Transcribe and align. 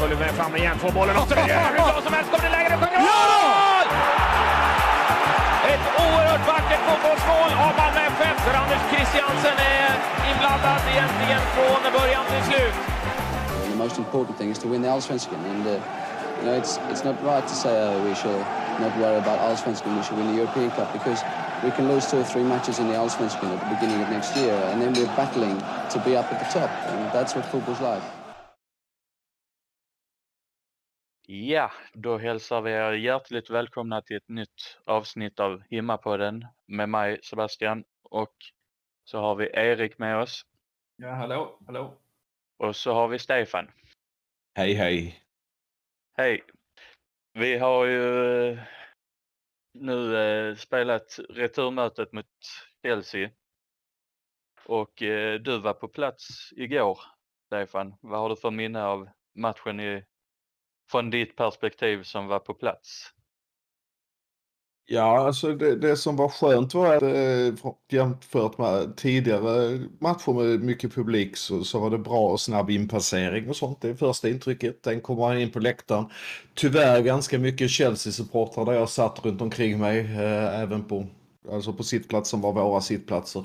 Följer 0.00 0.18
med 0.24 0.32
fram 0.40 0.56
igen, 0.56 0.76
får 0.78 0.92
bollen 0.98 1.16
och 1.16 1.28
så 1.28 1.34
är 1.34 1.40
hur 1.40 1.76
bra 1.76 2.00
som 2.06 2.12
helst. 2.16 2.28
Kommer 2.32 2.44
det 2.48 2.54
läge, 2.56 2.68
det 2.72 2.78
sjunger 2.82 3.00
mål! 3.10 3.86
Ett 5.72 5.86
oerhört 6.04 6.44
vackert 6.52 6.82
fotbollsmål 6.88 7.50
av 7.66 7.72
Malmö 7.80 8.00
FF 8.16 8.38
där 8.46 8.54
Anders 8.62 8.82
Christiansen 8.92 9.56
är 9.78 9.92
inblandad 10.30 10.80
egentligen 10.94 11.42
från 11.54 11.80
början 11.98 12.24
till 12.32 12.44
slut. 12.50 12.76
The 13.70 13.78
most 13.84 13.98
important 13.98 14.38
thing 14.38 14.50
is 14.50 14.58
to 14.58 14.68
win 14.68 14.82
the 14.82 14.88
Allsvenskan, 14.88 15.40
and 15.52 15.66
uh, 15.66 15.72
you 15.72 16.44
know 16.46 16.54
it's 16.60 16.72
it's 16.90 17.04
not 17.08 17.16
right 17.32 17.46
to 17.52 17.54
say 17.54 17.74
uh, 17.82 18.04
we 18.08 18.14
should 18.14 18.42
not 18.84 18.92
worry 19.02 19.18
about 19.24 19.38
Allsvenskan. 19.46 19.96
We 19.96 20.02
should 20.02 20.18
win 20.18 20.28
the 20.32 20.38
European 20.42 20.70
Cup 20.70 20.88
because 20.98 21.20
we 21.64 21.70
can 21.76 21.84
lose 21.92 22.04
two 22.10 22.20
or 22.20 22.24
three 22.32 22.46
matches 22.52 22.78
in 22.78 22.86
the 22.88 22.96
Allsvenskan 23.02 23.48
at 23.54 23.60
the 23.64 23.70
beginning 23.74 24.02
of 24.04 24.08
next 24.16 24.36
year, 24.36 24.56
and 24.70 24.76
then 24.82 24.92
we're 24.96 25.16
battling 25.16 25.56
to 25.92 25.98
be 26.06 26.12
up 26.20 26.32
at 26.32 26.38
the 26.42 26.60
top, 26.60 26.70
and 26.90 26.98
that's 27.16 27.34
what 27.34 27.44
football's 27.52 27.80
like. 27.80 28.02
Ja, 31.28 31.72
då 31.92 32.18
hälsar 32.18 32.60
vi 32.62 32.70
er 32.70 32.92
hjärtligt 32.92 33.50
välkomna 33.50 34.02
till 34.02 34.16
ett 34.16 34.28
nytt 34.28 34.78
avsnitt 34.84 35.40
av 35.40 35.62
Himmapodden 35.70 36.46
med 36.66 36.88
mig 36.88 37.20
Sebastian 37.22 37.84
och 38.02 38.34
så 39.04 39.18
har 39.18 39.34
vi 39.34 39.50
Erik 39.54 39.98
med 39.98 40.18
oss 40.18 40.42
Ja, 40.96 41.10
hallå, 41.10 41.58
hallå. 41.66 41.98
och 42.56 42.76
så 42.76 42.92
har 42.92 43.08
vi 43.08 43.18
Stefan. 43.18 43.70
Hej 44.54 44.74
hej. 44.74 45.22
Hej! 46.16 46.44
Vi 47.32 47.58
har 47.58 47.84
ju 47.86 48.48
eh, 48.48 48.58
nu 49.72 50.16
eh, 50.16 50.56
spelat 50.56 51.18
returmötet 51.28 52.12
mot 52.12 52.26
Chelsea 52.82 53.30
och 54.64 55.02
eh, 55.02 55.40
du 55.40 55.58
var 55.58 55.74
på 55.74 55.88
plats 55.88 56.52
igår 56.52 57.00
Stefan. 57.46 57.94
Vad 58.00 58.20
har 58.20 58.28
du 58.28 58.36
för 58.36 58.50
minne 58.50 58.84
av 58.84 59.08
matchen 59.34 59.80
i, 59.80 60.04
från 60.90 61.10
ditt 61.10 61.36
perspektiv 61.36 62.02
som 62.02 62.26
var 62.26 62.38
på 62.38 62.54
plats? 62.54 63.12
Ja, 64.88 65.26
alltså 65.26 65.52
det, 65.54 65.76
det 65.76 65.96
som 65.96 66.16
var 66.16 66.28
skönt 66.28 66.74
var 66.74 66.96
att 66.96 67.02
eh, 67.02 67.72
jämfört 67.90 68.58
med 68.58 68.96
tidigare 68.96 69.80
matcher 70.00 70.32
med 70.32 70.60
mycket 70.60 70.94
publik 70.94 71.36
så, 71.36 71.64
så 71.64 71.78
var 71.80 71.90
det 71.90 71.98
bra 71.98 72.30
och 72.30 72.40
snabb 72.40 72.70
inpassering 72.70 73.48
och 73.48 73.56
sånt. 73.56 73.80
Det 73.80 73.88
är 73.88 73.94
första 73.94 74.28
intrycket. 74.28 74.82
Den 74.82 75.00
kommer 75.00 75.24
han 75.26 75.38
in 75.38 75.50
på 75.52 75.58
läktaren. 75.58 76.04
Tyvärr 76.54 77.02
ganska 77.02 77.38
mycket 77.38 77.70
Chelsea-supportrar 77.70 78.64
där 78.64 78.72
jag 78.72 78.88
satt 78.88 79.24
runt 79.24 79.40
omkring 79.42 79.78
mig. 79.78 79.98
Eh, 80.00 80.60
även 80.60 80.84
på, 80.84 81.06
alltså 81.52 81.72
på 81.72 81.82
sittplatser 81.82 82.30
som 82.30 82.40
var 82.40 82.52
våra 82.52 82.80
sittplatser. 82.80 83.44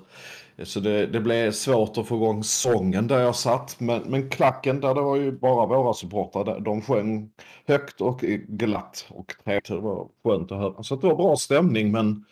Så 0.63 0.79
det, 0.79 1.05
det 1.05 1.19
blev 1.19 1.51
svårt 1.51 1.97
att 1.97 2.07
få 2.07 2.15
igång 2.15 2.43
sången 2.43 3.07
där 3.07 3.19
jag 3.19 3.35
satt. 3.35 3.79
Men, 3.79 4.01
men 4.01 4.29
klacken 4.29 4.81
där 4.81 4.95
det 4.95 5.01
var 5.01 5.15
ju 5.15 5.31
bara 5.31 5.65
våra 5.65 5.93
supportrar. 5.93 6.59
De 6.59 6.81
sjöng 6.81 7.31
högt 7.67 8.01
och 8.01 8.19
glatt 8.47 9.05
och 9.09 9.33
trevligt. 9.43 9.67
Det 9.67 9.79
var 9.79 10.09
skönt 10.23 10.51
att 10.51 10.57
höra. 10.57 10.83
Så 10.83 10.95
det 10.95 11.07
var 11.07 11.15
bra 11.15 11.35
stämning 11.35 11.91
men 11.91 12.25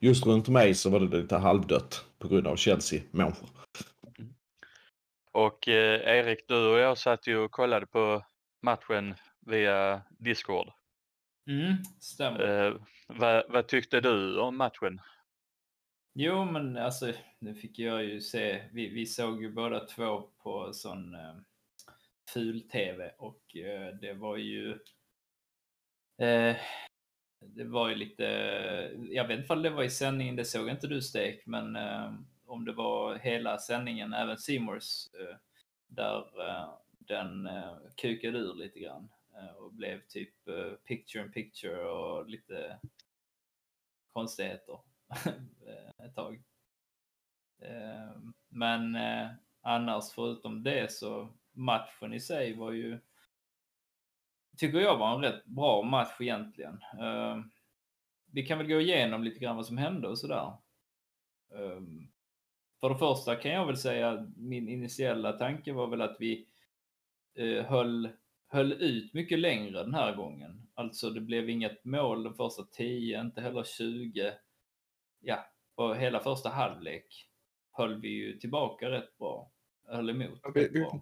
just 0.00 0.26
runt 0.26 0.48
mig 0.48 0.74
så 0.74 0.90
var 0.90 1.00
det 1.00 1.16
lite 1.16 1.36
halvdött 1.36 2.04
på 2.18 2.28
grund 2.28 2.46
av 2.46 2.56
Chelsea-människor. 2.56 3.48
Och 5.32 5.68
eh, 5.68 6.18
Erik, 6.18 6.48
du 6.48 6.66
och 6.72 6.78
jag 6.78 6.98
satt 6.98 7.26
ju 7.26 7.38
och 7.38 7.50
kollade 7.50 7.86
på 7.86 8.24
matchen 8.62 9.14
via 9.46 10.02
Discord. 10.18 10.72
Mm, 11.48 11.76
stämmer. 12.00 12.66
Eh, 12.66 12.74
vad, 13.06 13.44
vad 13.48 13.66
tyckte 13.66 14.00
du 14.00 14.40
om 14.40 14.56
matchen? 14.56 15.00
Jo, 16.18 16.44
men 16.44 16.76
alltså, 16.76 17.12
nu 17.38 17.54
fick 17.54 17.78
jag 17.78 18.04
ju 18.04 18.20
se, 18.20 18.68
vi, 18.72 18.88
vi 18.88 19.06
såg 19.06 19.42
ju 19.42 19.50
båda 19.50 19.86
två 19.86 20.22
på 20.42 20.72
sån 20.72 21.14
eh, 21.14 21.34
ful-tv 22.34 23.14
och 23.18 23.56
eh, 23.56 23.94
det 23.94 24.12
var 24.12 24.36
ju 24.36 24.70
eh, 26.18 26.56
det 27.40 27.64
var 27.64 27.88
ju 27.88 27.94
lite, 27.94 28.24
jag 29.10 29.28
vet 29.28 29.38
inte 29.38 29.52
om 29.52 29.62
det 29.62 29.70
var 29.70 29.82
i 29.82 29.90
sändningen, 29.90 30.36
det 30.36 30.44
såg 30.44 30.68
inte 30.68 30.86
du 30.86 31.02
Stek, 31.02 31.46
men 31.46 31.76
eh, 31.76 32.12
om 32.46 32.64
det 32.64 32.72
var 32.72 33.14
hela 33.16 33.58
sändningen, 33.58 34.12
även 34.12 34.38
Seymours, 34.38 35.08
eh, 35.14 35.36
där 35.86 36.48
eh, 36.48 36.68
den 36.88 37.46
eh, 37.46 37.76
kukade 37.96 38.38
ur 38.38 38.54
lite 38.54 38.80
grann 38.80 39.08
eh, 39.34 39.56
och 39.56 39.72
blev 39.72 40.00
typ 40.08 40.48
eh, 40.48 40.72
picture 40.88 41.24
in 41.24 41.32
picture 41.32 41.84
och 41.84 42.28
lite 42.28 42.78
konstigheter. 44.12 44.78
ett 46.04 46.14
tag. 46.14 46.42
Eh, 47.62 48.16
men 48.48 48.94
eh, 48.94 49.28
annars 49.60 50.12
förutom 50.14 50.62
det 50.62 50.92
så 50.92 51.28
matchen 51.52 52.12
i 52.12 52.20
sig 52.20 52.56
var 52.56 52.72
ju 52.72 52.98
tycker 54.56 54.78
jag 54.78 54.98
var 54.98 55.14
en 55.14 55.22
rätt 55.22 55.44
bra 55.44 55.82
match 55.82 56.16
egentligen. 56.20 56.82
Eh, 57.00 57.40
vi 58.32 58.46
kan 58.46 58.58
väl 58.58 58.66
gå 58.66 58.80
igenom 58.80 59.24
lite 59.24 59.38
grann 59.38 59.56
vad 59.56 59.66
som 59.66 59.78
hände 59.78 60.08
och 60.08 60.18
sådär. 60.18 60.52
För 62.80 62.88
det 62.88 62.98
första 62.98 63.36
kan 63.36 63.50
jag 63.50 63.66
väl 63.66 63.76
säga 63.76 64.32
min 64.36 64.68
initiella 64.68 65.32
tanke 65.32 65.72
var 65.72 65.86
väl 65.86 66.00
att 66.00 66.16
vi 66.20 66.48
höll, 67.64 68.08
höll 68.48 68.72
ut 68.72 69.14
mycket 69.14 69.38
längre 69.38 69.82
den 69.82 69.94
här 69.94 70.16
gången. 70.16 70.68
Alltså 70.74 71.10
det 71.10 71.20
blev 71.20 71.50
inget 71.50 71.84
mål 71.84 72.22
de 72.22 72.34
första 72.34 72.62
10, 72.62 73.20
inte 73.20 73.40
heller 73.40 73.64
20 73.64 74.34
ja, 75.26 75.46
och 75.76 75.96
hela 75.96 76.20
första 76.20 76.48
halvlek 76.48 77.04
höll 77.72 78.00
vi 78.00 78.08
ju 78.08 78.38
tillbaka 78.38 78.90
rätt 78.90 79.18
bra. 79.18 79.50
Höll 79.88 80.10
emot 80.10 80.38
Ja, 80.42 80.50
vi- 80.54 80.64
rätt 80.64 80.70
vi- 80.74 80.80
bra. 80.80 81.00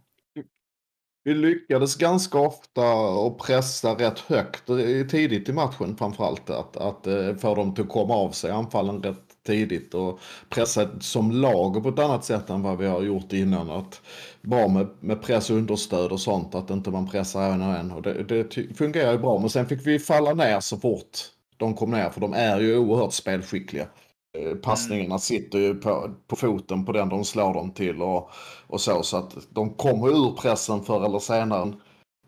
Vi 1.26 1.34
lyckades 1.34 1.96
ganska 1.96 2.38
ofta 2.38 2.94
och 2.94 3.38
pressa 3.40 3.94
rätt 3.94 4.18
högt 4.18 4.66
tidigt 5.10 5.48
i 5.48 5.52
matchen 5.52 5.96
framförallt. 5.96 6.50
Att, 6.50 6.76
att 6.76 7.06
eh, 7.06 7.34
få 7.34 7.54
dem 7.54 7.74
till 7.74 7.84
att 7.84 7.90
komma 7.90 8.14
av 8.14 8.30
sig 8.30 8.50
anfallen 8.50 9.02
rätt 9.02 9.42
tidigt 9.46 9.94
och 9.94 10.20
pressa 10.48 11.00
som 11.00 11.30
lag 11.32 11.82
på 11.82 11.88
ett 11.88 11.98
annat 11.98 12.24
sätt 12.24 12.50
än 12.50 12.62
vad 12.62 12.78
vi 12.78 12.86
har 12.86 13.02
gjort 13.02 13.32
innan. 13.32 13.70
Att 13.70 14.02
bra 14.42 14.68
med, 14.68 14.86
med 15.00 15.22
press 15.22 15.50
och 15.50 15.56
understöd 15.56 16.12
och 16.12 16.20
sånt, 16.20 16.54
att 16.54 16.70
inte 16.70 16.90
man 16.90 17.10
pressar 17.10 17.50
en 17.52 17.62
och 17.62 17.74
en. 17.76 17.90
Och 17.92 18.02
det, 18.02 18.22
det 18.22 18.76
fungerar 18.76 19.12
ju 19.12 19.18
bra, 19.18 19.38
men 19.38 19.50
sen 19.50 19.66
fick 19.66 19.86
vi 19.86 19.98
falla 19.98 20.34
ner 20.34 20.60
så 20.60 20.76
fort 20.76 21.18
de 21.56 21.74
kom 21.74 21.90
ner, 21.90 22.10
för 22.10 22.20
de 22.20 22.32
är 22.32 22.60
ju 22.60 22.78
oerhört 22.78 23.12
spelskickliga. 23.12 23.86
Eh, 24.34 24.54
Passningarna 24.56 25.18
sitter 25.18 25.58
ju 25.58 25.74
på, 25.74 26.14
på 26.26 26.36
foten 26.36 26.84
på 26.84 26.92
den 26.92 27.08
de 27.08 27.24
slår 27.24 27.54
dem 27.54 27.72
till 27.72 28.02
och, 28.02 28.30
och 28.66 28.80
så, 28.80 29.02
så 29.02 29.16
att 29.16 29.54
de 29.54 29.74
kommer 29.74 30.08
ur 30.08 30.32
pressen 30.36 30.82
förr 30.82 31.04
eller 31.04 31.18
senare. 31.18 31.72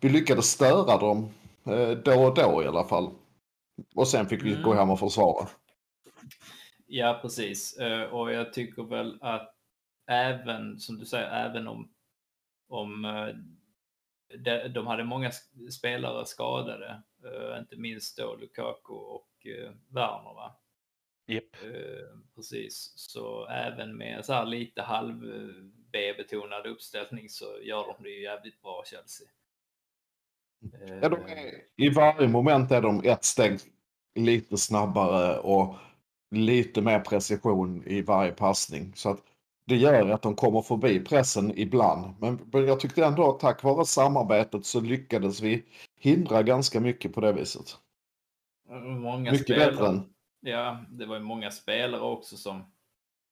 Vi 0.01 0.09
lyckades 0.09 0.45
störa 0.45 0.97
dem 0.97 1.29
eh, 1.65 1.89
då 1.89 2.25
och 2.27 2.35
då 2.35 2.63
i 2.63 2.67
alla 2.67 2.83
fall. 2.83 3.09
Och 3.95 4.07
sen 4.07 4.25
fick 4.29 4.43
vi 4.43 4.51
Mm. 4.51 4.63
gå 4.63 4.73
hem 4.73 4.89
och 4.89 4.99
försvara. 4.99 5.47
Ja, 6.87 7.19
precis. 7.21 7.77
Eh, 7.77 8.01
Och 8.03 8.33
jag 8.33 8.53
tycker 8.53 8.83
väl 8.83 9.17
att 9.21 9.53
även, 10.09 10.79
som 10.79 10.97
du 10.99 11.05
säger, 11.05 11.45
även 11.45 11.67
om, 11.67 11.89
om 12.69 13.01
de, 14.43 14.67
de 14.67 14.87
hade 14.87 15.03
många 15.03 15.31
spelare 15.77 16.25
skadade, 16.25 17.01
inte 17.59 17.75
minst 17.75 18.17
då 18.17 18.35
Lukaku 18.35 18.93
och 18.93 19.27
Werner 19.89 20.33
va? 20.35 20.55
Japp. 21.27 21.55
Eh, 21.63 22.17
Precis, 22.37 22.93
så 22.95 23.47
även 23.47 23.97
med 23.97 24.25
så 24.25 24.33
här 24.33 24.45
lite 24.45 24.81
halv 24.81 25.23
eh, 25.23 25.63
B-betonad 25.91 26.65
uppställning 26.65 27.29
så 27.29 27.45
gör 27.61 27.83
de 27.87 28.03
det 28.03 28.09
ju 28.09 28.23
jävligt 28.23 28.61
bra 28.61 28.83
Chelsea. 28.85 29.27
Ja, 31.01 31.09
de 31.09 31.15
är, 31.15 31.53
I 31.75 31.89
varje 31.89 32.27
moment 32.27 32.71
är 32.71 32.81
de 32.81 33.01
ett 33.03 33.23
steg 33.23 33.59
lite 34.15 34.57
snabbare 34.57 35.39
och 35.39 35.75
lite 36.31 36.81
mer 36.81 36.99
precision 36.99 37.83
i 37.87 38.01
varje 38.01 38.31
passning. 38.31 38.93
Så 38.95 39.09
att 39.09 39.23
det 39.65 39.75
gör 39.75 40.09
att 40.09 40.21
de 40.21 40.35
kommer 40.35 40.61
förbi 40.61 40.99
pressen 40.99 41.59
ibland. 41.59 42.15
Men, 42.19 42.49
men 42.51 42.67
jag 42.67 42.79
tyckte 42.79 43.05
ändå 43.05 43.29
att 43.29 43.39
tack 43.39 43.63
vare 43.63 43.85
samarbetet 43.85 44.65
så 44.65 44.81
lyckades 44.81 45.41
vi 45.41 45.63
hindra 45.99 46.43
ganska 46.43 46.79
mycket 46.79 47.13
på 47.13 47.21
det 47.21 47.33
viset. 47.33 47.77
Många 48.85 49.31
Mycket 49.31 49.45
spelare, 49.45 49.71
bättre 49.71 49.87
än... 49.87 50.13
Ja, 50.39 50.85
det 50.89 51.05
var 51.05 51.15
ju 51.15 51.21
många 51.23 51.51
spelare 51.51 52.01
också 52.01 52.37
som 52.37 52.71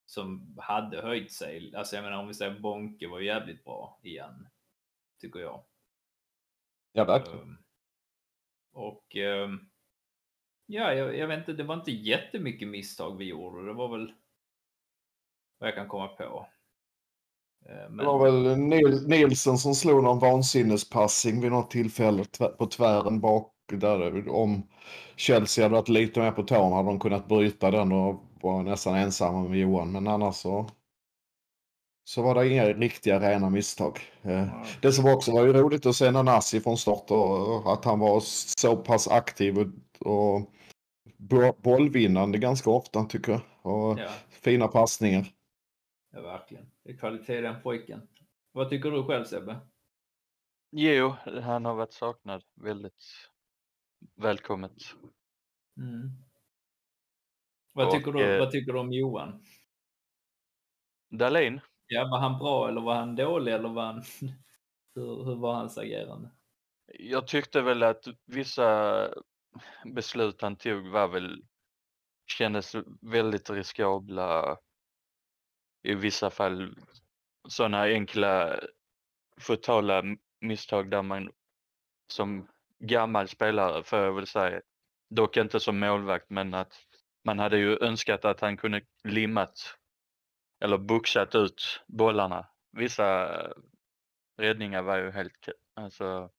som 0.08 0.56
hade 0.58 1.02
höjt 1.02 1.32
sig. 1.32 1.76
Alltså 1.76 1.96
jag 1.96 2.04
menar 2.04 2.18
om 2.20 2.28
vi 2.28 2.34
säger 2.34 2.60
Bonke 2.60 3.08
var 3.08 3.20
ju 3.20 3.26
jävligt 3.26 3.64
bra 3.64 4.00
igen. 4.04 4.48
Tycker 5.22 5.40
jag. 5.40 5.64
Ja, 6.92 7.06
verkligen. 7.06 7.40
Um, 7.40 7.58
och 8.72 9.16
um, 9.16 9.70
ja, 10.66 10.94
jag, 10.94 11.18
jag 11.18 11.28
vet 11.28 11.40
inte, 11.40 11.54
det 11.54 11.64
var 11.64 11.76
inte 11.76 11.92
jättemycket 11.92 12.68
misstag 12.68 13.18
vi 13.18 13.26
gjorde. 13.26 13.66
Det 13.66 13.74
var 13.74 13.98
väl 13.98 14.14
vad 15.58 15.68
jag 15.68 15.76
kan 15.76 15.88
komma 15.88 16.08
på. 16.08 16.48
Eh, 17.66 17.92
Det 17.92 18.06
var 18.06 18.24
väl 18.26 18.58
Nil- 18.58 19.08
Nilsson 19.08 19.58
som 19.58 19.76
slog 19.76 20.04
någon 20.04 20.20
vansinnespassing 20.20 21.42
vid 21.42 21.52
något 21.52 21.72
tillfälle 21.72 22.26
på 22.58 22.66
tvären 22.66 23.22
bak. 23.22 23.55
Där, 23.68 24.30
om 24.30 24.68
Chelsea 25.16 25.66
hade 25.66 25.76
varit 25.76 25.90
lite 25.90 26.20
mer 26.20 26.32
på 26.32 26.44
tårna 26.44 26.76
hade 26.76 26.90
de 26.90 27.00
kunnat 27.00 27.28
bryta 27.28 27.72
den 27.72 27.92
och 27.92 28.24
var 28.42 28.64
nästan 28.64 28.96
ensamma 28.96 29.44
med 29.48 29.60
Johan. 29.60 29.92
Men 29.92 30.08
annars 30.08 30.36
så, 30.36 30.70
så 32.04 32.22
var 32.22 32.36
det 32.36 32.50
inga 32.50 32.66
riktiga 32.66 33.20
rena 33.20 33.50
misstag. 33.50 34.00
Eh, 34.22 34.48
Det 34.82 34.92
som 34.92 35.14
också 35.14 35.32
var 35.32 35.46
ju 35.46 35.54
roligt 35.54 35.86
att 35.86 35.96
se 35.96 36.12
Nanasi 36.12 36.60
från 36.62 36.78
start 36.78 37.12
och 37.12 37.66
och 37.66 37.74
att 37.74 37.86
han 37.86 38.00
var 38.00 38.20
så 38.60 38.76
pass 38.78 39.08
aktiv 39.08 39.58
och, 39.60 39.68
och 40.12 40.52
bo- 41.18 41.54
bollvinnande 41.62 42.38
ganska 42.38 42.70
ofta 42.70 43.04
tycker 43.04 43.32
jag. 43.32 43.42
Och 43.62 44.00
Ja. 44.00 44.10
fina 44.30 44.68
passningar. 44.68 45.26
Ja, 46.14 46.22
verkligen. 46.22 46.66
Det 46.84 46.92
är 46.92 46.98
kvalitet 46.98 47.38
i 47.38 47.42
den 47.42 47.62
pojken. 47.62 48.08
Vad 48.52 48.70
tycker 48.70 48.92
du 48.92 49.04
själv 49.04 49.26
Sebbe? 49.26 49.56
Jo, 50.72 51.14
han 51.44 51.66
har 51.66 51.76
varit 51.76 51.94
saknad 51.94 52.44
väldigt 52.56 53.04
välkommet. 54.16 54.96
Mm. 55.78 56.10
Vad, 57.74 57.88
Och, 57.88 57.94
tycker 57.94 58.12
du, 58.12 58.34
eh, 58.34 58.40
vad 58.40 58.52
tycker 58.52 58.74
du 58.74 58.80
om 58.80 58.94
Johan? 58.94 59.44
Dahlin? 61.10 61.62
Ja, 61.88 62.08
var 62.12 62.20
han 62.20 62.40
bra 62.40 62.70
eller 62.70 62.82
var 62.82 62.96
han 62.96 63.16
dålig 63.16 63.54
eller 63.54 63.70
var 63.70 63.86
han... 63.86 64.04
hur, 64.96 65.24
hur 65.26 65.36
var 65.36 65.54
hans 65.54 65.78
agerande? 65.78 66.32
Jag 67.00 67.28
tyckte 67.28 67.62
väl 67.62 67.84
att 67.84 68.08
vissa 68.26 69.10
beslut 69.86 70.42
han 70.42 70.56
tog 70.56 70.88
var 70.88 71.08
väl 71.08 71.44
kändes 72.28 72.76
väldigt 73.02 73.50
riskabla. 73.50 74.58
I 75.84 75.96
vissa 75.96 76.30
fall 76.30 76.76
sådana 77.48 77.82
enkla 77.82 78.60
fatala 79.42 80.04
misstag 80.42 80.90
där 80.92 81.02
man 81.02 81.32
som 82.08 82.48
gammal 82.80 83.28
spelare 83.28 83.84
får 83.84 84.00
jag 84.00 84.14
väl 84.14 84.28
säga, 84.28 84.62
dock 85.10 85.38
inte 85.38 85.60
som 85.60 85.80
målvakt 85.80 86.30
men 86.30 86.54
att 86.54 86.74
man 87.26 87.40
hade 87.40 87.58
ju 87.58 87.78
önskat 87.82 88.26
att 88.26 88.40
han 88.42 88.58
kunde 88.58 88.82
limmat 89.04 89.78
eller 90.64 90.78
boxat 90.78 91.36
ut 91.36 91.84
bollarna. 91.88 92.48
Vissa 92.72 93.38
räddningar 94.38 94.82
var 94.82 94.98
ju 94.98 95.12
helt, 95.12 95.50
alltså 95.76 96.30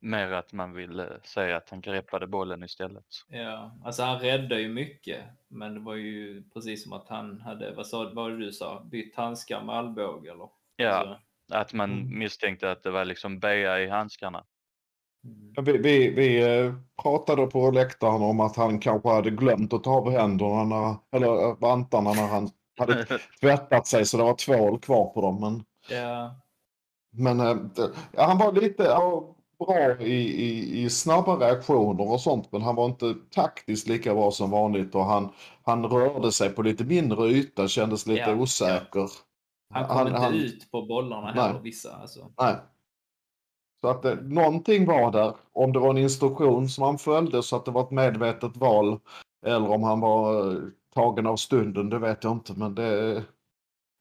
mer 0.00 0.32
att 0.32 0.52
man 0.52 0.72
ville 0.72 1.20
säga 1.24 1.56
att 1.56 1.70
han 1.70 1.80
greppade 1.80 2.26
bollen 2.26 2.62
istället. 2.62 3.04
Ja, 3.28 3.78
alltså 3.84 4.02
han 4.02 4.20
räddade 4.20 4.60
ju 4.60 4.68
mycket, 4.68 5.24
men 5.48 5.74
det 5.74 5.80
var 5.80 5.94
ju 5.94 6.42
precis 6.50 6.82
som 6.82 6.92
att 6.92 7.08
han 7.08 7.40
hade, 7.40 7.74
vad, 7.74 7.86
sa, 7.86 8.10
vad 8.14 8.38
du 8.38 8.52
sa, 8.52 8.84
bytt 8.90 9.16
handskar 9.16 9.62
med 9.64 9.74
armbåge 9.74 10.30
eller? 10.30 10.48
Ja, 10.76 10.88
Alltså, 10.88 11.20
att 11.52 11.72
man 11.72 11.90
Mm. 11.90 12.18
misstänkte 12.18 12.70
att 12.70 12.82
det 12.82 12.90
var 12.90 13.04
liksom 13.04 13.40
bea 13.40 13.80
i 13.80 13.88
handskarna. 13.88 14.44
Vi, 15.62 15.78
vi, 15.78 16.10
vi 16.10 16.58
eh, 16.64 16.72
pratade 17.02 17.46
på 17.46 17.70
läktaren 17.70 18.22
om 18.22 18.40
att 18.40 18.56
han 18.56 18.78
kanske 18.78 19.08
hade 19.08 19.30
glömt 19.30 19.72
att 19.72 19.84
ta 19.84 19.90
av 19.90 20.10
händerna, 20.10 20.64
när, 20.64 20.94
eller 21.16 21.48
eh, 21.48 21.56
vantarna 21.58 22.12
när 22.12 22.26
han 22.26 22.50
hade 22.78 23.06
tvättat 23.40 23.86
sig 23.86 24.06
så 24.06 24.16
det 24.16 24.22
var 24.22 24.34
tvål 24.34 24.78
kvar 24.78 25.04
på 25.14 25.20
dem. 25.20 25.40
Men, 25.40 25.64
ja, 25.98 26.34
men 27.12 27.40
eh, 27.40 27.54
det- 27.54 27.90
ja, 28.12 28.22
han 28.26 28.38
var 28.38 28.52
lite 28.52 28.82
ja, 28.82 29.34
bra 29.66 30.00
i, 30.00 30.14
i, 30.44 30.82
i 30.82 30.90
snabba 30.90 31.36
reaktioner 31.36 32.10
och 32.12 32.20
sånt 32.20 32.52
men 32.52 32.62
han 32.62 32.74
var 32.74 32.84
inte 32.86 33.14
taktiskt 33.34 33.88
lika 33.88 34.14
bra 34.14 34.30
som 34.30 34.50
vanligt 34.50 34.94
och 34.94 35.04
han, 35.04 35.28
han 35.64 35.84
rörde 35.86 36.32
sig 36.32 36.48
på 36.50 36.62
lite 36.62 36.84
mindre 36.84 37.28
yta, 37.28 37.68
kändes 37.68 38.06
lite 38.06 38.20
Ja, 38.20 38.34
osäker. 38.34 39.08
han 39.74 39.84
kom 39.88 40.06
inte 40.06 40.36
ut 40.46 40.70
på 40.70 40.82
bollarna 40.82 41.32
Nej. 41.34 41.44
heller, 41.44 41.60
vissa. 41.60 41.96
Alltså. 41.96 42.32
Nej. 42.40 42.54
Så 43.82 43.88
att 43.88 44.02
det, 44.02 44.14
någonting 44.14 44.86
var 44.86 45.12
där. 45.12 45.34
Om 45.52 45.72
det 45.72 45.78
var 45.78 45.90
en 45.90 45.98
instruktion 45.98 46.68
som 46.68 46.84
han 46.84 46.98
följde 46.98 47.42
så 47.42 47.56
att 47.56 47.64
det 47.64 47.70
var 47.70 47.82
ett 47.82 47.90
medvetet 47.90 48.56
val. 48.56 49.00
Eller 49.46 49.68
om 49.68 49.82
han 49.82 50.00
var 50.00 50.50
eh, 50.52 50.62
tagen 50.94 51.26
av 51.26 51.36
stunden, 51.36 51.90
det 51.90 51.98
vet 51.98 52.24
jag 52.24 52.32
inte. 52.32 52.54
Men 52.56 52.74
det, 52.74 53.14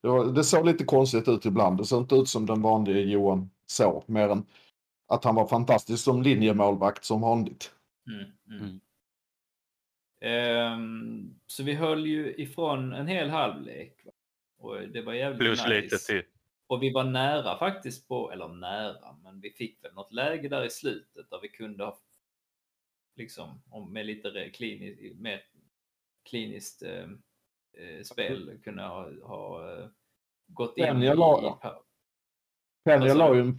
det, 0.04 0.10
var, 0.10 0.26
det 0.26 0.44
såg 0.44 0.66
lite 0.66 0.84
konstigt 0.84 1.28
ut 1.28 1.46
ibland. 1.46 1.78
Det 1.78 1.86
såg 1.86 2.02
inte 2.02 2.16
ut 2.16 2.30
som 2.30 2.46
den 2.46 2.62
vanliga 2.62 3.00
Johan 3.00 3.50
såg. 3.68 4.04
Mer 4.06 4.30
än 4.30 4.46
att 5.08 5.24
han 5.24 5.36
var 5.36 5.48
fantastisk 5.48 6.04
som 6.04 6.22
linjemålvakt 6.22 7.06
som 7.06 7.22
vanligt. 7.22 7.72
Mm, 8.08 8.26
mm. 8.50 8.70
Mm. 8.70 8.80
Ehm, 10.22 11.36
så 11.48 11.64
vi 11.64 11.74
höll 11.74 12.06
ju 12.06 12.34
ifrån 12.36 12.94
en 12.94 13.08
hel 13.08 13.30
halvlek. 13.30 14.02
va? 14.06 14.12
Och 14.60 14.82
det 14.94 15.02
var 15.02 15.14
jävligt 15.14 15.40
Plus 15.40 15.60
nice. 15.60 15.82
lite 15.82 15.98
till. 15.98 16.24
Och 16.72 16.84
vi 16.84 16.92
var 16.92 17.04
nära 17.04 17.58
faktiskt 17.58 18.08
på, 18.08 18.32
eller 18.32 18.48
nära, 18.48 19.16
men 19.24 19.42
vi 19.42 19.52
fick 19.52 19.84
väl 19.84 19.94
något 19.94 20.14
läge 20.14 20.50
där 20.50 20.66
i 20.66 20.70
slutet 20.70 21.30
där 21.30 21.40
vi 21.42 21.50
kunde 21.50 21.84
ha, 21.84 21.98
liksom, 23.16 23.62
om 23.70 23.94
med 23.94 24.06
lite 24.06 24.50
kliniskt, 24.50 25.20
mer 25.20 25.42
kliniskt 26.30 26.84
eh, 26.84 27.04
eh, 27.78 28.04
spel, 28.04 28.60
kunna 28.64 28.88
ha, 28.88 29.10
ha 29.24 29.74
eh, 29.74 29.88
gått 30.48 30.78
in 30.78 31.02
jag 31.02 31.20
la- 31.20 31.84
Penja 32.86 33.14
la 33.14 33.36
ju 33.36 33.42
en 33.42 33.58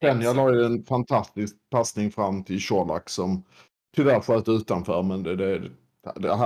Penja 0.00 0.32
la 0.32 0.54
ju 0.54 0.64
en 0.64 0.84
fantastisk 0.84 1.56
passning 1.70 2.10
fram 2.10 2.44
till 2.44 2.66
Colak 2.66 3.10
som 3.10 3.44
tyvärr 3.96 4.20
sköt 4.20 4.48
utanför. 4.48 5.02
Men 5.02 5.22
det, 5.22 5.36
det, 5.36 5.70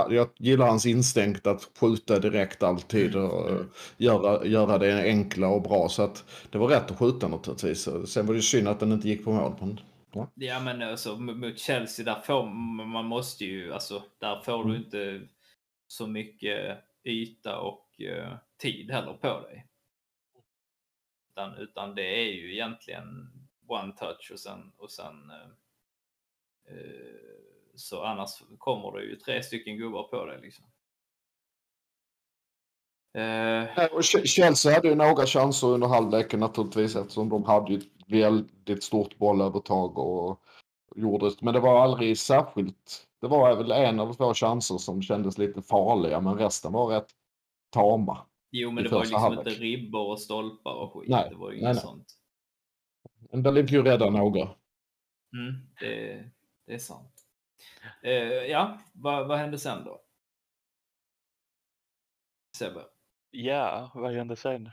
jag 0.09 0.29
gillar 0.37 0.67
hans 0.67 0.85
instinkt 0.85 1.47
att 1.47 1.69
skjuta 1.79 2.19
direkt 2.19 2.63
alltid 2.63 3.15
och 3.15 3.49
Mm. 3.49 3.69
göra, 3.97 4.45
göra 4.45 4.77
det 4.77 5.03
enkla 5.03 5.47
och 5.47 5.61
bra. 5.61 5.89
Så 5.89 6.03
att 6.03 6.45
det 6.51 6.57
var 6.57 6.67
rätt 6.67 6.91
att 6.91 6.97
skjuta 6.99 7.27
naturligtvis. 7.27 7.89
Sen 8.13 8.25
var 8.25 8.33
det 8.33 8.41
synd 8.41 8.67
att 8.67 8.79
den 8.79 8.91
inte 8.91 9.09
gick 9.09 9.23
på 9.23 9.31
mål. 9.33 9.55
Men, 9.59 9.79
ja. 10.11 10.31
Ja 10.35 10.59
men 10.59 10.81
alltså 10.81 11.15
mot 11.15 11.59
Chelsea 11.59 12.05
där 12.05 12.21
får 12.21 12.45
man 12.85 13.05
måste 13.05 13.45
ju, 13.45 13.73
alltså 13.73 14.03
där 14.19 14.39
får 14.45 14.63
du 14.63 14.69
Mm. 14.69 14.83
inte 14.83 15.21
så 15.87 16.07
mycket 16.07 16.77
yta 17.03 17.59
och 17.59 18.01
eh, 18.01 18.37
tid 18.61 18.91
heller 18.91 19.13
på 19.13 19.39
dig. 19.41 19.65
Utan, 21.31 21.55
utan 21.57 21.95
det 21.95 22.21
är 22.21 22.31
ju 22.33 22.53
egentligen 22.53 23.05
one 23.67 23.93
touch 23.93 24.29
och 24.33 24.39
sen, 24.39 24.71
och 24.77 24.91
sen 24.91 25.31
eh, 25.31 25.49
eh, 26.75 27.36
så 27.77 28.03
annars 28.03 28.29
kommer 28.57 28.97
det 28.97 29.03
ju 29.05 29.15
tre 29.15 29.43
stycken 29.43 29.77
gubbar 29.77 30.03
på 30.03 30.25
dig 30.25 30.39
liksom. 30.41 30.65
Eh, 33.17 33.85
och 33.93 34.01
Ch- 34.01 34.25
Chelsea 34.25 34.73
hade 34.73 34.87
ju 34.87 34.95
några 34.95 35.25
chanser 35.25 35.67
under 35.67 35.87
halvleken 35.87 36.39
naturligtvis 36.39 36.95
eftersom 36.95 37.29
de 37.29 37.43
hade 37.43 37.71
ju 37.73 37.77
ett 37.77 37.87
väldigt 38.07 38.83
stort 38.83 39.17
bollövertag 39.17 39.97
och 39.97 40.41
gjorde 40.95 41.31
Men 41.41 41.53
det 41.53 41.59
var 41.59 41.81
aldrig 41.83 42.17
särskilt. 42.17 43.07
Det 43.21 43.27
var 43.27 43.55
väl 43.55 43.71
en 43.71 43.99
eller 43.99 44.13
två 44.13 44.33
chanser 44.33 44.77
som 44.77 45.01
kändes 45.01 45.37
lite 45.37 45.61
farliga 45.61 46.21
men 46.21 46.37
resten 46.37 46.71
var 46.73 46.87
rätt 46.87 47.11
tama. 47.69 48.25
jo 48.51 48.71
men 48.71 48.83
det 48.83 48.89
var 48.89 48.97
ju 48.97 49.01
liksom 49.03 49.21
halvlek. 49.21 49.47
inte 49.47 49.59
ribbor 49.61 50.07
och 50.11 50.19
stolpar 50.21 50.73
och 50.73 50.93
skit. 50.93 51.09
Nej, 51.09 51.29
det 51.29 51.35
var 51.35 51.51
ju 51.51 51.55
nej, 51.55 51.63
inget 51.63 51.75
nej. 51.75 51.83
sånt. 51.83 52.13
Men 53.31 53.43
där 53.43 53.53
fick 53.63 53.71
ju 53.71 53.83
rädda 53.83 54.09
några. 54.09 54.41
Mm, 55.33 55.53
det, 55.79 56.23
det 56.65 56.73
är 56.73 56.77
sant. 56.79 57.26
Eh, 58.03 58.11
ja, 58.23 58.79
vad, 58.93 59.27
vad 59.27 59.37
hände 59.37 59.57
sen 59.59 59.83
då? 59.85 60.01
Sebbe? 62.57 62.85
Ja, 63.31 63.91
vad 63.93 64.13
hände 64.13 64.35
sen? 64.35 64.71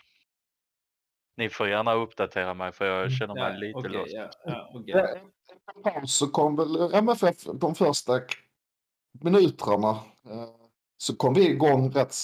Ni 1.37 1.51
får 1.51 1.69
gärna 1.69 1.93
uppdatera 1.95 2.55
mig 2.55 2.73
för 2.73 2.85
jag 2.85 3.13
känner 3.13 3.35
mig 3.35 3.53
Ja, 3.53 3.59
lite 3.59 3.79
okej, 3.79 3.91
lost. 3.93 4.13
ja, 4.13 4.31
ja, 4.87 5.17
paus 5.85 6.15
så 6.15 6.29
kom 6.29 6.57
väl 6.57 6.95
MFF 6.95 7.45
de 7.45 7.75
första 7.75 8.21
minuterna. 9.21 9.91
eh, 10.31 10.49
Så 10.97 11.17
kom 11.17 11.35
vi 11.35 11.49
igång 11.51 11.91
rätt 11.91 12.15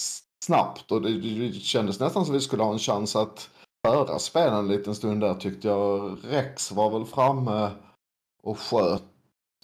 snabbt 0.45 0.91
och 0.91 1.01
det, 1.01 1.19
det 1.21 1.53
kändes 1.53 1.99
nästan 1.99 2.25
som 2.25 2.33
vi 2.33 2.39
skulle 2.41 2.63
ha 2.63 2.71
en 2.73 2.79
chans 2.79 3.15
att 3.15 3.49
föra 3.87 4.19
spelen 4.19 4.53
en 4.53 4.67
liten 4.67 4.95
stund 4.95 5.21
där 5.21 5.35
tyckte 5.35 5.67
jag. 5.67 6.17
Rex 6.23 6.71
var 6.71 6.89
väl 6.91 7.05
framme 7.05 7.71
och 8.43 8.59
sköt. 8.59 9.03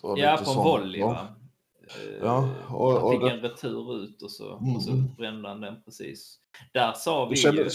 Och 0.02 0.20
Ja, 0.20 0.42
på 0.46 0.52
en 0.52 0.58
volley 0.58 1.00
Ja. 1.02 1.08
va? 1.08 1.28
Eh, 1.96 2.18
Ja, 2.22 2.50
och- 2.70 2.92
han 2.94 3.04
och 3.04 3.12
fick 3.12 3.22
det- 3.22 3.32
en 3.32 3.40
retur 3.42 3.96
ut 4.04 4.22
och 4.22 4.32
så, 4.32 4.58
Mm, 4.58 4.76
och 4.76 4.84
så 4.84 4.92
mm. 4.92 5.16
brände 5.16 5.50
han 5.50 5.62
den 5.62 5.84
precis. 5.84 6.40
Där 6.74 6.94
sa 6.94 7.26
vi 7.26 7.36
ju, 7.36 7.70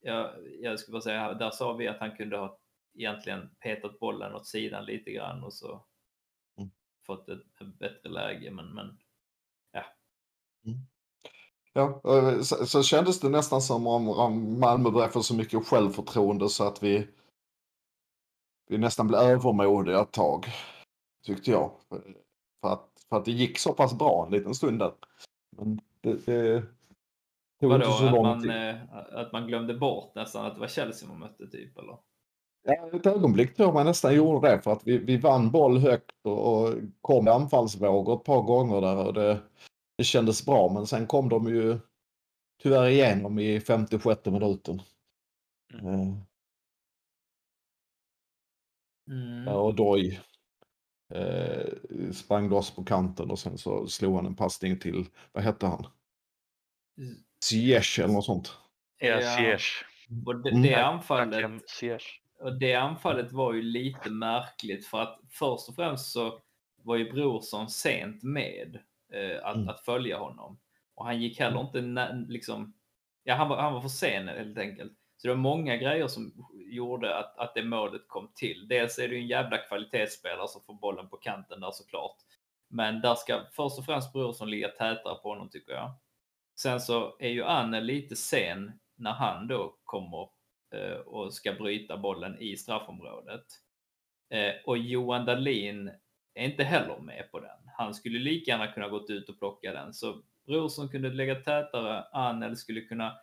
ja, 0.00 0.34
jag 0.60 0.78
skulle 0.80 0.92
bara 0.92 1.02
säga, 1.02 1.34
där 1.34 1.50
sa 1.50 1.72
vi 1.72 1.88
att 1.88 2.00
han 2.00 2.16
kunde 2.16 2.36
ha 2.36 2.58
egentligen 2.98 3.50
petat 3.60 3.98
bollen 4.00 4.34
åt 4.34 4.46
sidan 4.46 4.84
lite 4.84 5.10
grann 5.10 5.44
och 5.44 5.52
så 5.54 5.84
Mm. 6.58 6.70
fått 7.06 7.28
ett, 7.28 7.40
ett 7.60 7.78
bättre 7.78 8.08
läge. 8.08 8.50
Men, 8.50 8.74
men 8.74 8.98
Mm. 10.66 10.78
Ja, 11.72 12.00
eh, 12.04 12.40
så, 12.40 12.66
så 12.66 12.82
kändes 12.82 13.20
det 13.20 13.28
nästan 13.28 13.62
som 13.62 13.86
om, 13.86 14.08
om 14.08 14.60
Malmö 14.60 14.90
började 14.90 15.12
få 15.12 15.22
så 15.22 15.34
mycket 15.34 15.66
självförtroende 15.66 16.48
så 16.48 16.64
att 16.64 16.82
vi, 16.82 17.08
vi 18.68 18.78
nästan 18.78 19.08
blev 19.08 19.20
övermodiga 19.20 20.00
ett 20.00 20.12
tag. 20.12 20.46
Tyckte 21.24 21.50
jag. 21.50 21.70
För 22.60 22.72
att, 22.72 22.88
för 23.08 23.16
att 23.16 23.24
det 23.24 23.32
gick 23.32 23.58
så 23.58 23.72
pass 23.72 23.98
bra 23.98 24.26
en 24.26 24.32
liten 24.32 24.54
stund 24.54 24.78
där. 24.78 24.92
Men 25.56 25.80
det, 26.00 26.26
det 26.26 26.60
tog 27.60 27.70
Vadå, 27.70 27.84
inte 27.84 27.98
så 27.98 28.04
att 28.06 28.12
lång 28.12 28.22
man, 28.22 28.40
tid. 28.42 28.50
eh, 28.50 28.94
att 28.94 29.32
man 29.32 29.46
glömde 29.46 29.74
bort 29.74 30.14
nästan 30.14 30.46
att 30.46 30.54
det 30.54 30.60
var 30.60 30.68
Chelsea 30.68 31.08
man 31.08 31.18
mötte 31.18 31.46
typ 31.46 31.78
eller? 31.78 31.98
Ja, 32.62 32.90
ett 32.96 33.06
ögonblick 33.06 33.56
tror 33.56 33.68
jag 33.68 33.74
man 33.74 33.86
nästan 33.86 34.14
gjorde 34.14 34.48
det 34.48 34.62
för 34.62 34.72
att 34.72 34.86
vi, 34.86 34.98
vi 34.98 35.16
vann 35.16 35.50
boll 35.50 35.78
högt 35.78 36.26
och, 36.26 36.62
och 36.62 36.74
kom 37.00 37.26
i 37.26 37.30
anfallsvågor 37.30 38.16
ett 38.16 38.24
par 38.24 38.42
gånger 38.42 38.80
där 38.80 39.06
och 39.06 39.14
det, 39.14 39.42
det 39.98 40.04
kändes 40.04 40.46
bra 40.46 40.72
men 40.72 40.86
sen 40.86 41.06
kom 41.06 41.28
de 41.28 41.48
ju 41.48 41.78
tyvärr 42.62 42.86
igenom 42.88 43.38
i 43.38 43.60
56 43.60 44.24
minuten. 44.26 44.82
Eh, 45.74 46.14
Mm. 49.10 49.44
Ja, 49.46 49.54
och 49.54 49.74
Doy 49.74 50.20
eh, 51.14 52.10
sprang 52.12 52.48
loss 52.48 52.70
på 52.74 52.84
kanten 52.84 53.30
och 53.30 53.38
sen 53.38 53.58
så 53.58 53.86
slog 53.86 54.16
han 54.16 54.26
en 54.26 54.36
passning 54.36 54.78
till, 54.78 55.04
vad 55.32 55.44
hette 55.44 55.66
han? 55.66 55.86
Ziyech 57.44 57.98
eller 57.98 58.14
något 58.14 58.24
sånt. 58.24 58.52
Ja. 58.98 59.36
Ziyech. 59.36 59.84
Och 60.26 60.36
det, 60.42 60.50
Mm. 60.50 60.62
det 60.62 60.74
anfallet. 60.86 61.44
Och 62.40 62.58
det 62.58 62.74
anfallet 62.74 63.32
var 63.32 63.52
ju 63.52 63.62
lite 63.62 64.10
märkligt 64.10 64.86
för 64.86 65.00
att 65.02 65.20
först 65.30 65.68
och 65.68 65.74
främst 65.74 66.12
så 66.12 66.40
var 66.82 66.96
ju 66.96 67.12
Brorsson 67.12 67.70
sent 67.70 68.22
med 68.22 68.78
eh, 69.12 69.44
att, 69.46 69.56
Mm. 69.56 69.68
att 69.68 69.80
följa 69.80 70.18
honom. 70.18 70.58
Och 70.94 71.04
han 71.06 71.22
gick 71.22 71.40
heller 71.40 71.60
inte 71.60 71.80
nä- 71.80 72.24
liksom, 72.28 72.74
ja 73.24 73.34
han 73.34 73.48
var, 73.48 73.56
han 73.62 73.72
var 73.72 73.80
för 73.80 73.88
sen 73.88 74.28
helt 74.28 74.58
enkelt. 74.58 74.92
Så 75.16 75.28
det 75.28 75.34
var 75.34 75.40
många 75.40 75.76
grejer 75.76 76.08
som 76.08 76.46
gjorde 76.74 77.16
att, 77.16 77.38
att 77.38 77.54
det 77.54 77.64
målet 77.64 78.08
kom 78.08 78.32
till. 78.34 78.68
Dels 78.68 78.98
är 78.98 79.08
det 79.08 79.14
ju 79.14 79.20
en 79.20 79.26
jävla 79.26 79.58
kvalitetsspelare 79.58 80.48
som 80.48 80.62
får 80.62 80.74
bollen 80.74 81.08
på 81.08 81.16
kanten 81.16 81.60
där 81.60 81.70
såklart. 81.70 82.16
Men 82.68 83.00
där 83.00 83.14
ska 83.14 83.40
först 83.52 83.78
och 83.78 83.84
främst 83.84 84.12
Brorsson 84.12 84.50
ligga 84.50 84.68
tätare 84.68 85.14
på 85.14 85.28
honom 85.28 85.48
tycker 85.50 85.72
jag. 85.72 85.94
Sen 86.58 86.80
så 86.80 87.16
är 87.18 87.28
ju 87.28 87.44
Anne 87.44 87.80
lite 87.80 88.16
sen 88.16 88.72
när 88.96 89.12
han 89.12 89.48
då 89.48 89.76
kommer 89.84 90.28
eh, 90.74 90.98
och 90.98 91.34
ska 91.34 91.52
bryta 91.52 91.96
bollen 91.96 92.38
i 92.38 92.56
straffområdet. 92.56 93.44
Eh, 94.30 94.52
och 94.66 94.78
Johan 94.78 95.26
Dahlin 95.26 95.90
är 96.34 96.44
inte 96.44 96.64
heller 96.64 96.98
med 96.98 97.30
på 97.30 97.40
den. 97.40 97.70
Han 97.76 97.94
skulle 97.94 98.18
lika 98.18 98.50
gärna 98.50 98.72
kunna 98.72 98.88
gått 98.88 99.10
ut 99.10 99.28
och 99.28 99.38
plocka 99.38 99.72
den. 99.72 99.94
Så 99.94 100.22
Brorsson 100.46 100.88
kunde 100.88 101.10
lägga 101.10 101.34
tätare, 101.34 102.04
Anel 102.12 102.56
skulle 102.56 102.80
kunna 102.80 103.16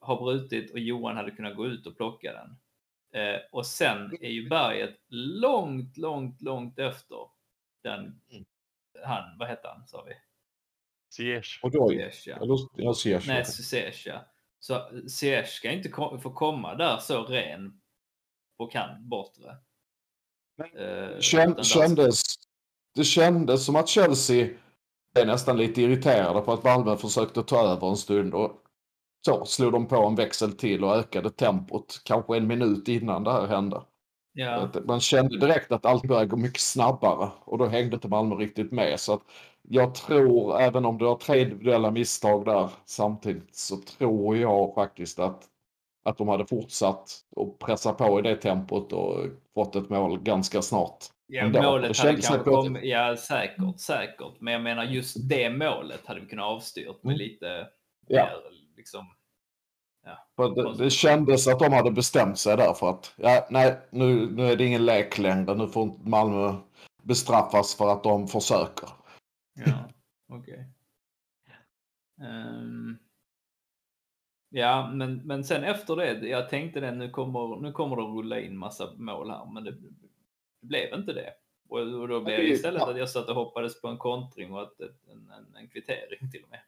ha 0.00 0.22
brutit 0.22 0.72
och 0.72 0.78
Johan 0.78 1.16
hade 1.16 1.30
kunnat 1.30 1.56
gå 1.56 1.66
ut 1.66 1.86
och 1.86 1.96
plocka 1.96 2.32
den. 2.32 2.56
Eh, 3.22 3.40
och 3.52 3.66
sen 3.66 4.16
är 4.20 4.28
ju 4.30 4.48
berget 4.48 4.96
långt, 5.08 5.96
långt, 5.96 6.42
långt 6.42 6.78
efter 6.78 7.18
den, 7.82 8.20
han, 9.04 9.38
vad 9.38 9.48
heter 9.48 9.68
han 9.68 9.86
sa 9.86 10.02
vi? 10.02 10.12
Ziyech. 11.14 11.60
Och. 11.62 11.72
Ziyech, 11.72 12.26
ja. 12.26 12.36
Eller, 12.36 12.56
ja, 12.76 12.94
Ziyech. 12.94 13.26
Nej, 13.28 13.44
Ziyech 13.44 14.06
ja. 14.06 14.24
Så 14.60 14.88
Ziyech 15.08 15.46
ska 15.48 15.70
inte 15.70 15.88
ko- 15.88 16.18
få 16.18 16.30
komma 16.32 16.74
där 16.74 16.98
så 16.98 17.24
ren 17.24 17.80
på 18.58 18.66
kant 18.66 19.00
bortre. 19.00 19.56
Eh, 20.78 21.18
Kän, 21.20 21.40
utan 21.50 21.54
där- 21.56 21.62
kändes, 21.62 22.22
det 22.94 23.04
kändes 23.04 23.66
som 23.66 23.76
att 23.76 23.88
Chelsea 23.88 24.48
är 25.14 25.26
nästan 25.26 25.56
lite 25.56 25.82
irriterade 25.82 26.40
på 26.40 26.52
att 26.52 26.64
Malmö 26.64 26.96
försökte 26.96 27.42
ta 27.42 27.72
över 27.72 27.88
en 27.90 27.96
stund 27.96 28.34
och 28.34 28.62
så 29.26 29.44
slog 29.44 29.72
de 29.72 29.86
på 29.86 29.96
en 29.96 30.14
växel 30.14 30.52
till 30.52 30.84
och 30.84 30.96
ökade 30.96 31.30
tempot 31.30 32.00
kanske 32.04 32.36
en 32.36 32.46
minut 32.46 32.88
innan 32.88 33.24
det 33.24 33.32
här 33.32 33.46
hände. 33.46 33.82
Ja, 34.32 34.68
Man 34.84 35.00
kände 35.00 35.38
direkt 35.38 35.72
att 35.72 35.86
allt 35.86 36.04
började 36.08 36.26
gå 36.26 36.36
mycket 36.36 36.60
snabbare 36.60 37.28
och 37.44 37.58
då 37.58 37.66
hängde 37.66 37.94
inte 37.94 38.08
Malmö 38.08 38.34
riktigt 38.34 38.72
med. 38.72 39.00
Så 39.00 39.14
att 39.14 39.22
jag 39.62 39.94
tror, 39.94 40.60
även 40.60 40.84
om 40.84 40.98
du 40.98 41.04
har 41.06 41.16
tre 41.16 41.40
individuella 41.42 41.90
misstag 41.90 42.44
där 42.44 42.70
samtidigt, 42.84 43.56
så 43.56 43.76
tror 43.76 44.36
jag 44.36 44.74
faktiskt 44.74 45.18
att, 45.18 45.44
att 46.04 46.18
de 46.18 46.28
hade 46.28 46.46
fortsatt 46.46 47.10
att 47.36 47.58
pressa 47.58 47.92
på 47.92 48.18
i 48.18 48.22
det 48.22 48.36
tempot 48.36 48.92
och 48.92 49.16
fått 49.54 49.76
ett 49.76 49.88
mål 49.90 50.18
ganska 50.20 50.62
snart. 50.62 50.98
ja 51.26 51.42
ändå. 51.42 51.62
Målet 51.62 51.98
hade 51.98 52.12
kanske 52.22 52.38
kommit, 52.38 52.84
ja 52.84 53.16
säkert, 53.16 53.80
säkert. 53.80 54.40
Men 54.40 54.52
jag 54.52 54.62
menar 54.62 54.84
just 54.84 55.28
det 55.28 55.50
målet 55.50 56.06
hade 56.06 56.20
vi 56.20 56.26
kunnat 56.26 56.44
avstyrt 56.46 57.02
med 57.02 57.14
Mm. 57.14 57.18
lite 57.18 57.66
Ja. 58.06 58.24
mer 58.24 58.57
liksom. 58.78 59.06
För 60.36 60.54
det, 60.54 60.84
det 60.84 60.90
kändes 60.90 61.48
att 61.48 61.58
de 61.58 61.72
hade 61.72 61.90
bestämt 61.90 62.38
sig 62.38 62.56
där 62.56 62.74
för 62.74 62.90
att 62.90 63.14
ja, 63.16 63.46
nej, 63.50 63.78
nu, 63.90 64.30
nu 64.30 64.46
är 64.46 64.56
det 64.56 64.64
ingen 64.64 64.86
lek 64.86 65.18
längre. 65.18 65.54
Nu 65.54 65.68
får 65.68 66.08
Malmö 66.08 66.54
bestraffas 67.02 67.74
för 67.74 67.92
att 67.92 68.04
de 68.04 68.28
försöker. 68.28 68.88
Ja, 69.66 69.88
okej. 70.28 70.68
Ehm, 72.20 72.98
ja, 74.48 74.90
men, 74.94 75.16
men 75.26 75.44
sen 75.44 75.64
efter 75.64 75.96
det, 75.96 76.28
jag 76.28 76.48
tänkte 76.48 76.80
det, 76.80 76.92
nu 76.92 77.10
kommer, 77.10 77.60
nu 77.60 77.72
kommer 77.72 77.96
det 77.96 78.02
att 78.02 78.16
rulla 78.16 78.40
in 78.40 78.58
massa 78.58 78.94
mål 78.96 79.30
här, 79.30 79.52
men 79.52 79.64
det, 79.64 79.70
det 80.60 80.66
blev 80.66 80.94
inte 80.94 81.12
det. 81.12 81.32
Och, 81.68 81.78
och 81.78 82.08
då 82.08 82.20
blev 82.20 82.36
det 82.36 82.48
istället 82.48 82.82
att 82.82 82.98
jag 82.98 83.10
satt 83.10 83.28
och 83.28 83.34
hoppades 83.34 83.80
på 83.80 83.88
en 83.88 83.98
kontring 83.98 84.52
och 84.52 84.62
att, 84.62 84.80
en, 84.80 85.30
en, 85.30 85.56
en 85.56 85.68
kvittering 85.68 86.30
till 86.30 86.42
och 86.42 86.50
med. 86.50 86.60